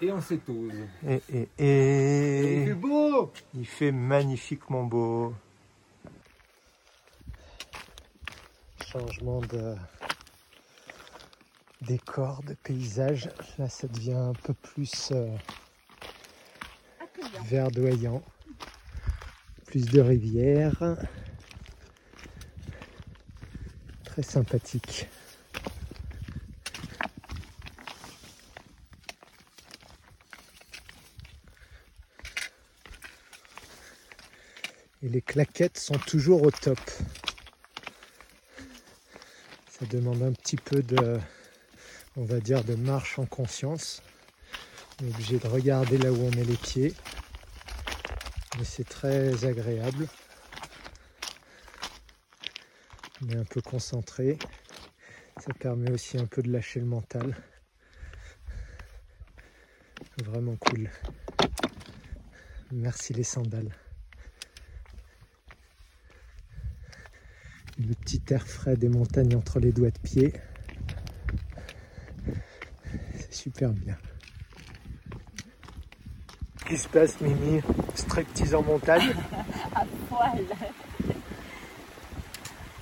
Et 0.00 0.12
on 0.12 0.20
s'étose. 0.20 0.72
Et, 1.06 1.22
et, 1.32 1.48
et... 1.58 2.60
Il 2.62 2.66
fait 2.66 2.74
beau 2.74 3.32
Il 3.54 3.66
fait 3.66 3.92
magnifiquement 3.92 4.84
beau. 4.84 5.34
changement 8.90 9.40
de 9.42 9.76
décor, 11.82 12.42
de 12.42 12.54
paysage. 12.54 13.30
Là, 13.58 13.68
ça 13.68 13.86
devient 13.86 14.14
un 14.14 14.32
peu 14.32 14.52
plus 14.52 15.12
euh, 15.12 15.28
verdoyant. 17.44 18.22
Plus 19.66 19.86
de 19.86 20.00
rivières. 20.00 20.96
Très 24.04 24.22
sympathique. 24.22 25.08
Et 35.02 35.08
les 35.08 35.22
claquettes 35.22 35.78
sont 35.78 35.98
toujours 35.98 36.42
au 36.42 36.50
top. 36.50 36.78
Ça 39.68 39.86
demande 39.86 40.22
un 40.22 40.32
petit 40.32 40.56
peu 40.56 40.82
de, 40.82 41.18
on 42.16 42.24
va 42.24 42.38
dire, 42.38 42.62
de 42.64 42.74
marche 42.74 43.18
en 43.18 43.24
conscience. 43.24 44.02
On 45.00 45.06
est 45.06 45.10
obligé 45.10 45.38
de 45.38 45.46
regarder 45.46 45.96
là 45.96 46.12
où 46.12 46.16
on 46.16 46.30
met 46.32 46.44
les 46.44 46.56
pieds. 46.56 46.92
Mais 48.58 48.64
c'est 48.64 48.86
très 48.86 49.46
agréable. 49.46 50.06
On 53.22 53.28
est 53.30 53.36
un 53.36 53.44
peu 53.44 53.62
concentré. 53.62 54.38
Ça 55.38 55.54
permet 55.54 55.90
aussi 55.90 56.18
un 56.18 56.26
peu 56.26 56.42
de 56.42 56.52
lâcher 56.52 56.80
le 56.80 56.86
mental. 56.86 57.34
Vraiment 60.24 60.56
cool. 60.56 60.90
Merci 62.70 63.14
les 63.14 63.24
sandales. 63.24 63.74
Le 67.90 67.96
petit 67.96 68.22
air 68.30 68.46
frais 68.46 68.76
des 68.76 68.88
montagnes 68.88 69.34
entre 69.34 69.58
les 69.58 69.72
doigts 69.72 69.90
de 69.90 69.98
pied. 69.98 70.32
C'est 73.16 73.34
super 73.34 73.70
bien. 73.70 73.96
Qu'est-ce 76.66 76.68
qui 76.68 76.78
se 76.84 76.88
passe, 76.88 77.20
Mimi? 77.20 77.60
Striptease 77.96 78.54
en 78.54 78.62
montagne? 78.62 79.12
À 79.74 79.84
poil. 80.08 80.44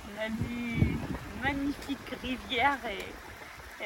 On 0.05 0.21
a 0.21 0.27
vu 0.29 0.79
une 0.81 1.41
magnifique 1.41 2.15
rivière 2.21 2.77
et, 2.85 3.03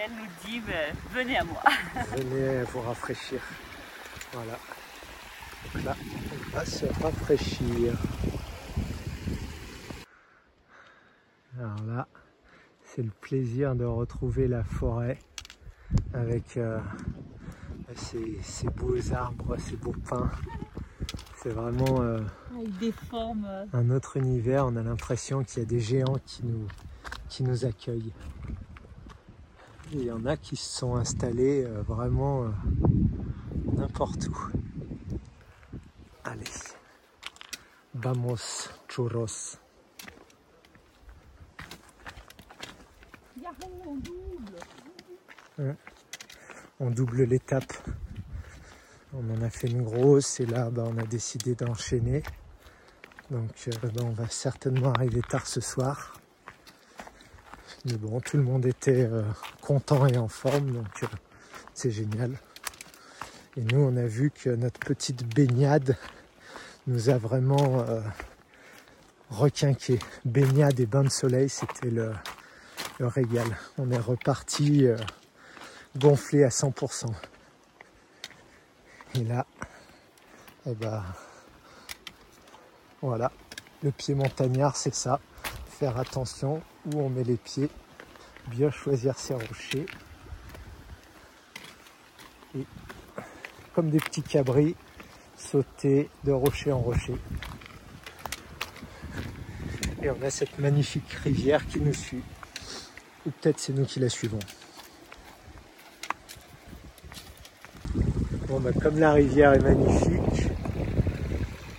elle 0.03 0.11
nous 0.11 0.27
dit 0.45 0.59
ben, 0.59 0.93
venez 1.13 1.37
à 1.37 1.43
moi. 1.45 1.61
venez 2.17 2.63
vous 2.63 2.81
rafraîchir. 2.81 3.39
Voilà. 4.33 4.57
Donc 5.73 5.83
là, 5.85 5.95
on 6.33 6.57
va 6.57 6.65
se 6.65 6.85
rafraîchir. 7.01 7.93
Alors 11.59 11.83
là, 11.85 12.07
c'est 12.95 13.01
le 13.01 13.11
plaisir 13.21 13.75
de 13.75 13.85
retrouver 13.85 14.47
la 14.47 14.63
forêt 14.63 15.17
avec 16.13 16.57
euh, 16.57 16.79
ces, 17.95 18.67
beaux 18.69 19.13
arbres, 19.13 19.57
ces 19.57 19.75
beaux 19.77 19.95
pins. 20.07 20.29
C'est 21.37 21.49
vraiment 21.49 22.01
euh, 22.01 22.19
ah, 23.11 23.77
un 23.77 23.89
autre 23.89 24.17
univers. 24.17 24.67
On 24.67 24.75
a 24.75 24.83
l'impression 24.83 25.43
qu'il 25.43 25.63
y 25.63 25.65
a 25.65 25.69
des 25.69 25.79
géants 25.79 26.19
qui 26.25 26.45
nous, 26.45 26.67
qui 27.29 27.43
nous 27.43 27.65
accueillent. 27.65 28.13
Et 29.91 29.97
il 29.97 30.03
y 30.03 30.11
en 30.11 30.25
a 30.25 30.37
qui 30.37 30.55
se 30.55 30.77
sont 30.77 30.95
installés 30.95 31.63
euh, 31.65 31.81
vraiment 31.81 32.45
n'importe 33.75 34.27
où. 34.27 34.37
Allez, 36.23 36.43
vamos 37.95 38.69
churros. 38.87 39.62
On 46.79 46.89
double 46.89 47.23
l'étape. 47.23 47.73
On 49.13 49.29
en 49.29 49.41
a 49.41 49.49
fait 49.49 49.67
une 49.67 49.83
grosse 49.83 50.39
et 50.39 50.45
là 50.45 50.69
bah, 50.69 50.83
on 50.87 50.97
a 50.97 51.03
décidé 51.03 51.55
d'enchaîner. 51.55 52.23
Donc 53.31 53.51
euh, 53.67 53.71
bah, 53.81 54.01
on 54.03 54.11
va 54.11 54.27
certainement 54.27 54.91
arriver 54.91 55.21
tard 55.21 55.47
ce 55.47 55.61
soir. 55.61 56.19
Mais 57.85 57.93
bon, 57.93 58.19
tout 58.21 58.37
le 58.37 58.43
monde 58.43 58.65
était 58.65 59.07
euh, 59.09 59.23
content 59.61 60.07
et 60.07 60.17
en 60.17 60.27
forme, 60.27 60.71
donc 60.71 61.03
euh, 61.03 61.07
c'est 61.73 61.91
génial. 61.91 62.37
Et 63.55 63.61
nous, 63.61 63.79
on 63.79 63.95
a 63.97 64.05
vu 64.05 64.31
que 64.31 64.49
notre 64.49 64.79
petite 64.79 65.23
baignade 65.35 65.95
nous 66.87 67.09
a 67.09 67.17
vraiment 67.17 67.85
requinqué. 69.29 69.99
Baignade 70.25 70.79
et 70.79 70.87
bain 70.87 71.03
de 71.03 71.09
soleil, 71.09 71.49
c'était 71.49 71.91
le, 71.91 72.13
le 72.99 73.07
régal. 73.07 73.47
On 73.77 73.91
est 73.91 73.97
reparti 73.97 74.85
euh, 74.85 74.97
gonflé 75.97 76.43
à 76.43 76.49
100%. 76.49 77.07
Et 79.15 79.23
là, 79.23 79.45
eh 80.65 80.73
ben, 80.73 81.03
voilà, 83.01 83.31
le 83.83 83.91
pied 83.91 84.15
montagnard, 84.15 84.75
c'est 84.75 84.93
ça. 84.93 85.19
Faire 85.67 85.97
attention 85.97 86.61
où 86.85 86.99
on 86.99 87.09
met 87.09 87.23
les 87.23 87.37
pieds, 87.37 87.69
bien 88.47 88.71
choisir 88.71 89.17
ses 89.17 89.33
rochers. 89.33 89.85
Et 92.57 92.65
comme 93.73 93.89
des 93.89 93.99
petits 93.99 94.23
cabris, 94.23 94.75
sauter 95.35 96.09
de 96.23 96.31
rocher 96.31 96.71
en 96.71 96.79
rocher. 96.79 97.15
Et 100.01 100.09
on 100.09 100.21
a 100.21 100.29
cette 100.29 100.57
magnifique 100.59 101.11
rivière 101.23 101.65
qui 101.67 101.79
nous 101.79 101.93
suit. 101.93 102.23
Ou 103.25 103.29
peut-être 103.29 103.59
c'est 103.59 103.73
nous 103.73 103.85
qui 103.85 103.99
la 103.99 104.09
suivons. 104.09 104.39
Bon, 108.47 108.59
bah, 108.59 108.71
comme 108.81 108.99
la 108.99 109.13
rivière 109.13 109.53
est 109.53 109.63
magnifique 109.63 110.49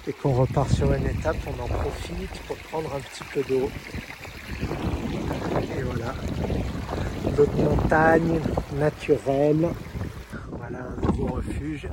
et 0.07 0.13
qu'on 0.13 0.33
repart 0.33 0.71
sur 0.71 0.93
une 0.93 1.07
étape, 1.07 1.37
on 1.47 1.63
en 1.63 1.67
profite 1.67 2.41
pour 2.47 2.57
prendre 2.57 2.95
un 2.95 3.01
petit 3.01 3.25
peu 3.33 3.43
d'eau. 3.43 3.71
Et 5.77 5.83
voilà, 5.83 6.15
rando 7.37 7.47
de 7.47 7.63
montagne, 7.63 8.41
naturelle. 8.79 9.69
Voilà 10.51 10.79
un 10.87 11.07
nouveau 11.07 11.35
refuge. 11.35 11.89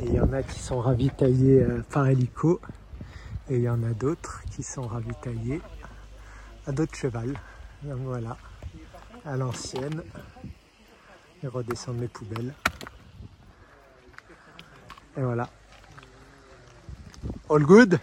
Et 0.00 0.06
il 0.06 0.14
y 0.14 0.20
en 0.20 0.32
a 0.32 0.42
qui 0.42 0.60
sont 0.60 0.80
ravitaillés 0.80 1.62
euh, 1.62 1.82
par 1.90 2.08
hélico. 2.08 2.60
Et 3.50 3.56
il 3.56 3.62
y 3.62 3.68
en 3.68 3.82
a 3.82 3.90
d'autres 3.90 4.42
qui 4.50 4.62
sont 4.62 4.86
ravitaillés 4.86 5.60
à 6.66 6.72
d'autres 6.72 6.94
chevals. 6.94 7.34
Donc 7.82 7.98
voilà, 7.98 8.36
à 9.24 9.36
l'ancienne. 9.36 10.02
Et 11.42 11.48
redescendre 11.48 12.00
les 12.00 12.08
poubelles. 12.08 12.54
Et 15.16 15.22
voilà. 15.22 15.48
All 17.50 17.64
good? 17.64 17.98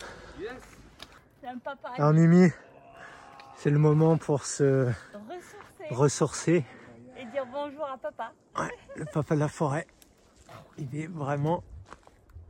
Alors 1.97 2.13
Mimi, 2.13 2.51
c'est 3.55 3.69
le 3.69 3.79
moment 3.79 4.17
pour 4.17 4.45
se 4.45 4.91
ressourcer. 5.89 5.95
ressourcer. 5.95 6.65
Et 7.17 7.25
dire 7.27 7.45
bonjour 7.51 7.85
à 7.85 7.97
papa. 7.97 8.33
Ouais, 8.57 8.69
le 8.97 9.05
papa 9.05 9.35
de 9.35 9.39
la 9.39 9.47
forêt. 9.47 9.87
Il 10.77 10.93
est 10.95 11.07
vraiment 11.07 11.63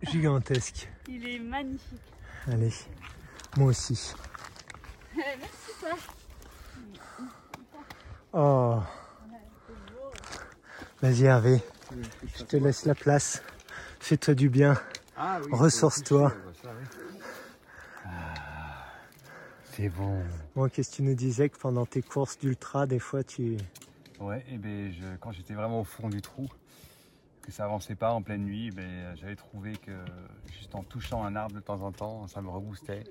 gigantesque. 0.01 0.89
Il 1.07 1.27
est 1.27 1.39
magnifique. 1.39 2.01
Allez, 2.47 2.73
moi 3.55 3.67
aussi. 3.67 4.13
Merci 5.15 5.71
toi. 5.79 5.89
Oh. 8.33 8.79
Vas-y 11.01 11.23
Hervé, 11.23 11.61
je 12.35 12.43
te 12.43 12.57
laisse 12.57 12.85
la 12.85 12.93
place. 12.93 13.41
Fais-toi 13.99 14.35
du 14.35 14.49
bien. 14.49 14.75
Ah 15.17 15.39
Ressource-toi. 15.51 16.33
Ah, 18.05 18.09
c'est 19.71 19.89
bon. 19.89 20.21
Moi, 20.55 20.69
qu'est-ce 20.69 20.91
que 20.91 20.95
tu 20.97 21.03
nous 21.03 21.15
disais 21.15 21.49
que 21.49 21.57
pendant 21.57 21.85
tes 21.85 22.01
courses 22.01 22.37
d'ultra, 22.37 22.85
des 22.85 22.99
fois 22.99 23.23
tu. 23.23 23.57
Ouais, 24.19 24.45
et 24.49 24.57
ben 24.57 24.91
je, 24.91 25.15
quand 25.19 25.31
j'étais 25.31 25.53
vraiment 25.53 25.81
au 25.81 25.85
fond 25.85 26.09
du 26.09 26.21
trou, 26.21 26.47
que 27.41 27.51
ça 27.51 27.63
avançait 27.63 27.95
pas 27.95 28.11
en 28.11 28.21
pleine 28.21 28.43
nuit, 28.43 28.69
ben, 28.69 29.15
j'avais 29.15 29.35
trouvé 29.35 29.77
que 29.77 29.91
juste 30.51 30.75
en 30.75 30.83
touchant 30.83 31.23
un 31.23 31.35
arbre 31.35 31.55
de 31.55 31.61
temps 31.61 31.81
en 31.81 31.91
temps, 31.91 32.27
ça 32.27 32.41
me 32.41 32.49
reboostait. 32.49 33.05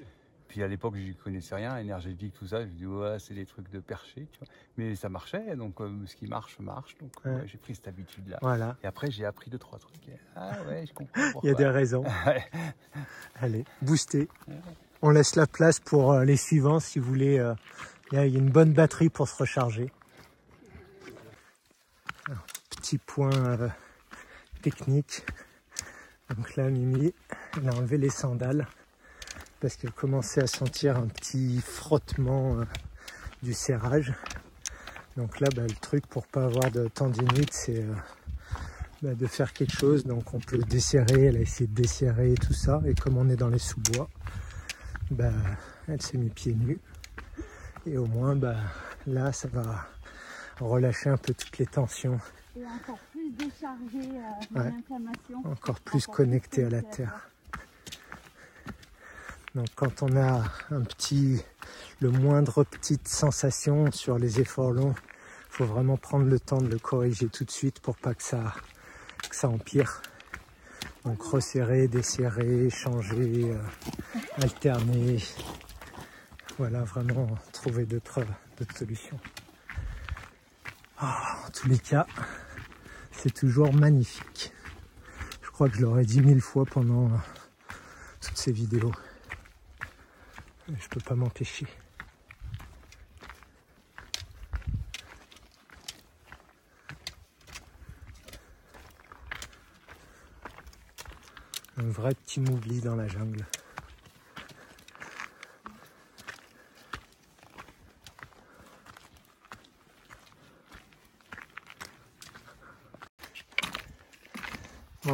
Puis 0.48 0.62
à 0.62 0.66
l'époque, 0.66 0.94
je 0.96 1.12
connaissais 1.22 1.54
rien, 1.54 1.76
énergétique, 1.76 2.32
tout 2.38 2.46
ça. 2.46 2.62
Je 2.62 2.66
me 2.66 2.72
dis, 2.72 2.86
ouais, 2.86 3.18
c'est 3.18 3.34
des 3.34 3.44
trucs 3.44 3.70
de 3.70 3.80
perché. 3.80 4.26
Tu 4.32 4.38
vois. 4.38 4.48
Mais 4.78 4.94
ça 4.96 5.08
marchait, 5.10 5.54
donc 5.56 5.78
euh, 5.80 5.90
ce 6.06 6.16
qui 6.16 6.26
marche, 6.26 6.58
marche. 6.58 6.96
Donc 7.00 7.12
Ouais. 7.24 7.32
ouais, 7.32 7.42
j'ai 7.46 7.58
pris 7.58 7.74
cette 7.74 7.88
habitude-là. 7.88 8.38
Voilà, 8.40 8.76
Et 8.82 8.86
après, 8.86 9.10
j'ai 9.10 9.26
appris 9.26 9.50
deux, 9.50 9.58
trois 9.58 9.78
trucs. 9.78 9.94
Ah 10.34 10.52
ouais, 10.66 10.86
je 10.86 10.94
comprends. 10.94 11.40
il 11.42 11.48
y 11.48 11.50
a 11.50 11.54
des 11.54 11.66
raisons. 11.66 12.04
Allez, 13.40 13.64
booster. 13.82 14.28
On 15.02 15.10
laisse 15.10 15.36
la 15.36 15.46
place 15.46 15.80
pour 15.80 16.12
euh, 16.12 16.24
les 16.24 16.36
suivants 16.38 16.80
si 16.80 16.98
vous 16.98 17.06
voulez. 17.08 17.38
euh, 17.38 17.54
Il 18.12 18.16
y 18.16 18.20
a 18.20 18.24
une 18.24 18.50
bonne 18.50 18.72
batterie 18.72 19.10
pour 19.10 19.28
se 19.28 19.36
recharger. 19.36 19.92
Alors, 22.26 22.44
petit 22.70 22.96
point 22.98 23.30
technique. 24.62 25.24
Donc 26.34 26.56
là, 26.56 26.68
Mimi, 26.70 27.14
elle 27.56 27.68
a 27.68 27.74
enlevé 27.74 27.96
les 27.98 28.10
sandales 28.10 28.66
parce 29.60 29.76
qu'elle 29.76 29.92
commençait 29.92 30.42
à 30.42 30.46
sentir 30.46 30.96
un 30.96 31.06
petit 31.06 31.60
frottement 31.60 32.58
euh, 32.60 32.64
du 33.42 33.52
serrage. 33.54 34.12
Donc 35.16 35.40
là, 35.40 35.48
bah, 35.54 35.62
le 35.62 35.74
truc 35.74 36.06
pour 36.06 36.26
pas 36.26 36.44
avoir 36.44 36.70
de 36.70 36.88
tendinite, 36.88 37.52
c'est 37.52 37.82
euh, 37.82 37.94
bah, 39.02 39.14
de 39.14 39.26
faire 39.26 39.52
quelque 39.52 39.72
chose. 39.74 40.04
Donc 40.04 40.32
on 40.34 40.38
peut 40.40 40.58
desserrer, 40.58 41.24
elle 41.26 41.36
a 41.36 41.40
essayé 41.40 41.66
de 41.66 41.74
desserrer 41.74 42.34
tout 42.34 42.52
ça. 42.54 42.80
Et 42.86 42.94
comme 42.94 43.16
on 43.16 43.28
est 43.28 43.36
dans 43.36 43.48
les 43.48 43.58
sous-bois, 43.58 44.08
bah, 45.10 45.32
elle 45.88 46.00
s'est 46.02 46.18
mis 46.18 46.30
pieds 46.30 46.54
nus. 46.54 46.78
Et 47.86 47.96
au 47.96 48.06
moins, 48.06 48.36
bah, 48.36 48.56
là, 49.06 49.32
ça 49.32 49.48
va 49.48 49.86
relâcher 50.60 51.08
un 51.10 51.16
peu 51.16 51.34
toutes 51.34 51.58
les 51.58 51.66
tensions, 51.66 52.18
Et 52.56 52.64
encore 52.66 52.98
plus 53.12 53.30
déchargé 53.30 53.98
euh, 53.98 54.58
Ouais. 54.58 54.70
l'inflammation. 54.72 55.38
encore 55.44 55.80
plus 55.80 56.04
Encore 56.04 56.16
connecté 56.16 56.64
à 56.64 56.68
la 56.70 56.82
terre. 56.82 57.30
Donc 59.54 59.68
quand 59.74 60.02
on 60.02 60.16
a 60.16 60.44
un 60.70 60.82
petit, 60.82 61.42
le 62.00 62.10
moindre 62.10 62.64
petite 62.64 63.08
sensation 63.08 63.90
sur 63.92 64.18
les 64.18 64.40
efforts 64.40 64.72
longs, 64.72 64.94
faut 65.48 65.64
vraiment 65.64 65.96
prendre 65.96 66.26
le 66.26 66.38
temps 66.38 66.60
de 66.60 66.68
le 66.68 66.78
corriger 66.78 67.28
tout 67.28 67.44
de 67.44 67.50
suite 67.50 67.80
pour 67.80 67.96
pas 67.96 68.14
que 68.14 68.22
ça, 68.22 68.54
que 69.28 69.34
ça 69.34 69.48
empire. 69.48 70.02
Donc 71.04 71.22
resserrer, 71.22 71.88
desserrer, 71.88 72.68
changer, 72.70 73.50
euh, 73.50 73.58
alterner. 74.42 75.18
Voilà, 76.58 76.82
vraiment 76.82 77.28
trouver 77.52 77.86
d'autres 77.86 78.24
solutions. 78.76 79.18
Ah, 80.98 81.38
en 81.46 81.50
tous 81.50 81.68
les 81.68 81.78
cas, 81.78 82.06
c'est 83.12 83.32
toujours 83.32 83.72
magnifique. 83.72 84.52
Je 85.42 85.50
crois 85.50 85.68
que 85.68 85.76
je 85.76 85.82
l'aurais 85.82 86.04
dit 86.04 86.20
mille 86.20 86.40
fois 86.40 86.64
pendant 86.66 87.10
toutes 88.20 88.36
ces 88.36 88.52
vidéos. 88.52 88.92
Je 90.68 90.88
peux 90.88 91.00
pas 91.00 91.14
m'empêcher. 91.14 91.66
Un 101.76 101.88
vrai 101.90 102.14
petit 102.14 102.40
mougli 102.40 102.80
dans 102.80 102.96
la 102.96 103.08
jungle. 103.08 103.46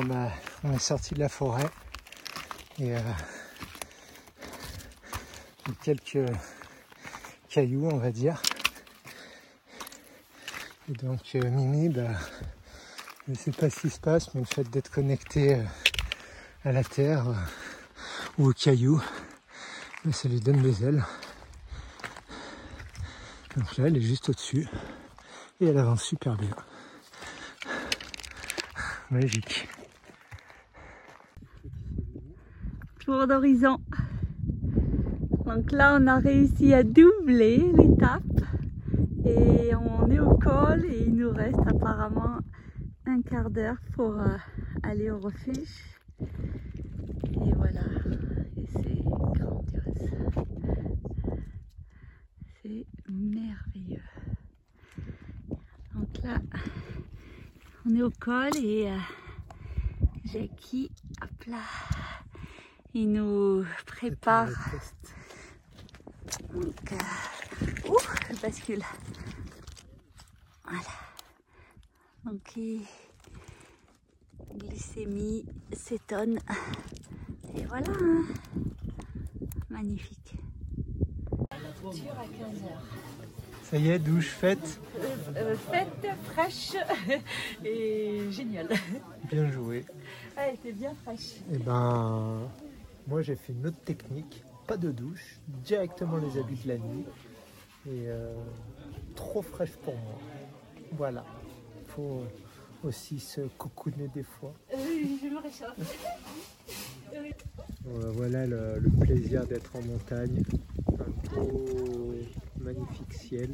Bah, 0.07 0.29
on 0.65 0.73
est 0.73 0.79
sorti 0.79 1.15
de 1.15 1.21
la 1.21 1.31
forêt 1.31 1.71
et 2.79 2.95
euh, 2.95 3.01
quelques 5.83 6.31
cailloux, 7.49 7.89
on 7.91 7.99
va 7.99 8.11
dire. 8.11 8.41
Et 10.89 10.93
donc 10.93 11.21
euh, 11.35 11.51
Mimi, 11.51 11.89
bah, 11.89 12.11
je 13.27 13.33
ne 13.33 13.37
sais 13.37 13.53
pas 13.53 13.71
ce 13.71 13.81
qui 13.81 13.91
se 13.91 14.01
passe, 14.01 14.35
mais 14.35 14.41
le 14.41 14.47
fait 14.47 14.65
d'être 14.65 14.91
connecté 14.91 15.55
euh, 15.55 15.65
à 16.65 16.73
la 16.73 16.85
terre 16.85 17.29
euh, 17.29 17.35
ou 18.39 18.51
aux 18.51 18.53
cailloux, 18.53 19.03
bah, 20.05 20.13
ça 20.13 20.29
lui 20.29 20.41
donne 20.41 20.61
des 20.61 20.85
ailes. 20.85 21.05
Donc 23.57 23.77
là, 23.79 23.87
elle 23.87 23.97
est 23.97 24.03
juste 24.03 24.29
au-dessus 24.29 24.69
et 25.61 25.67
elle 25.67 25.79
avance 25.79 26.03
super 26.03 26.37
bien. 26.37 26.55
Magique. 29.11 29.69
Tour 32.99 33.27
d'horizon. 33.27 33.81
Donc 35.55 35.71
là, 35.71 35.97
on 36.01 36.09
a 36.09 36.19
réussi 36.19 36.75
à 36.75 36.83
doubler 36.83 37.59
l'étape 37.59 38.41
et 39.25 39.73
on 39.77 40.11
est 40.11 40.19
au 40.19 40.37
col 40.37 40.85
et 40.85 41.05
il 41.07 41.15
nous 41.15 41.31
reste 41.31 41.61
apparemment 41.65 42.39
un 43.07 43.23
quart 43.23 43.51
d'heure 43.51 43.77
pour 43.95 44.19
euh, 44.21 44.37
aller 44.83 45.13
au 45.13 45.21
refuge. 45.21 45.95
Et 46.21 47.53
voilà, 47.55 47.83
et 48.57 48.67
c'est 48.67 49.05
grandiose. 49.05 50.11
C'est 52.61 52.87
merveilleux. 53.09 54.03
Donc 55.95 56.09
là, 56.25 56.39
on 57.87 57.95
est 57.95 58.03
au 58.03 58.11
col 58.19 58.57
et 58.57 58.91
euh, 58.91 58.97
Jackie, 60.25 60.91
hop 61.23 61.45
là, 61.47 61.63
il 62.93 63.13
nous 63.13 63.65
prépare. 63.87 64.49
Donc, 66.55 66.93
euh, 66.93 67.89
ouh, 67.91 67.99
je 68.31 68.41
bascule. 68.41 68.83
Voilà. 70.65 70.81
Donc, 72.25 72.57
et 72.57 72.81
glycémie, 74.57 75.45
cétone. 75.73 76.39
Et 77.57 77.65
voilà. 77.65 77.91
hein. 77.91 78.25
Magnifique. 79.69 80.35
Ça 83.65 83.77
y 83.79 83.91
est, 83.91 83.99
douche 83.99 84.29
faite, 84.31 84.81
fête 85.71 86.07
fraîche 86.33 86.73
et 87.65 88.31
géniale. 88.31 88.69
bien 89.29 89.51
joué. 89.51 89.85
Elle 90.37 90.55
était 90.55 90.73
bien 90.73 90.95
fraîche. 91.03 91.35
Et 91.53 91.59
ben, 91.59 92.49
moi 93.07 93.23
j'ai 93.23 93.37
fait 93.37 93.53
une 93.53 93.67
autre 93.67 93.81
technique, 93.85 94.45
pas 94.67 94.77
de 94.77 94.91
douche, 94.91 95.39
directement 95.49 96.17
les 96.17 96.39
habits 96.39 96.61
de 96.65 96.69
la 96.69 96.79
nuit. 96.79 97.05
Et 97.87 98.09
euh, 98.09 98.35
trop 99.15 99.43
fraîche 99.43 99.77
pour 99.83 99.95
moi. 99.95 100.19
Voilà, 100.93 101.25
faut 101.87 102.23
aussi 102.83 103.19
se 103.21 103.43
cocooner 103.59 104.09
des 104.15 104.23
fois. 104.23 104.55
je 104.73 105.29
me 105.29 105.41
réchauffe. 105.41 106.09
Bon, 107.85 108.11
voilà 108.13 108.47
le, 108.47 108.79
le 108.81 108.91
plaisir 108.91 109.47
d'être 109.47 109.77
en 109.77 109.83
montagne. 109.83 110.43
Un 110.99 111.31
beau, 111.37 112.15
magnifique 112.59 113.13
ciel. 113.13 113.51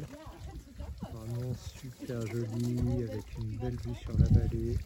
Vraiment 1.13 1.53
super 1.53 2.25
joli, 2.27 3.03
avec 3.03 3.37
une 3.37 3.57
belle 3.57 3.75
vue 3.75 3.95
sur 4.01 4.11
la 4.17 4.39
vallée. 4.39 4.77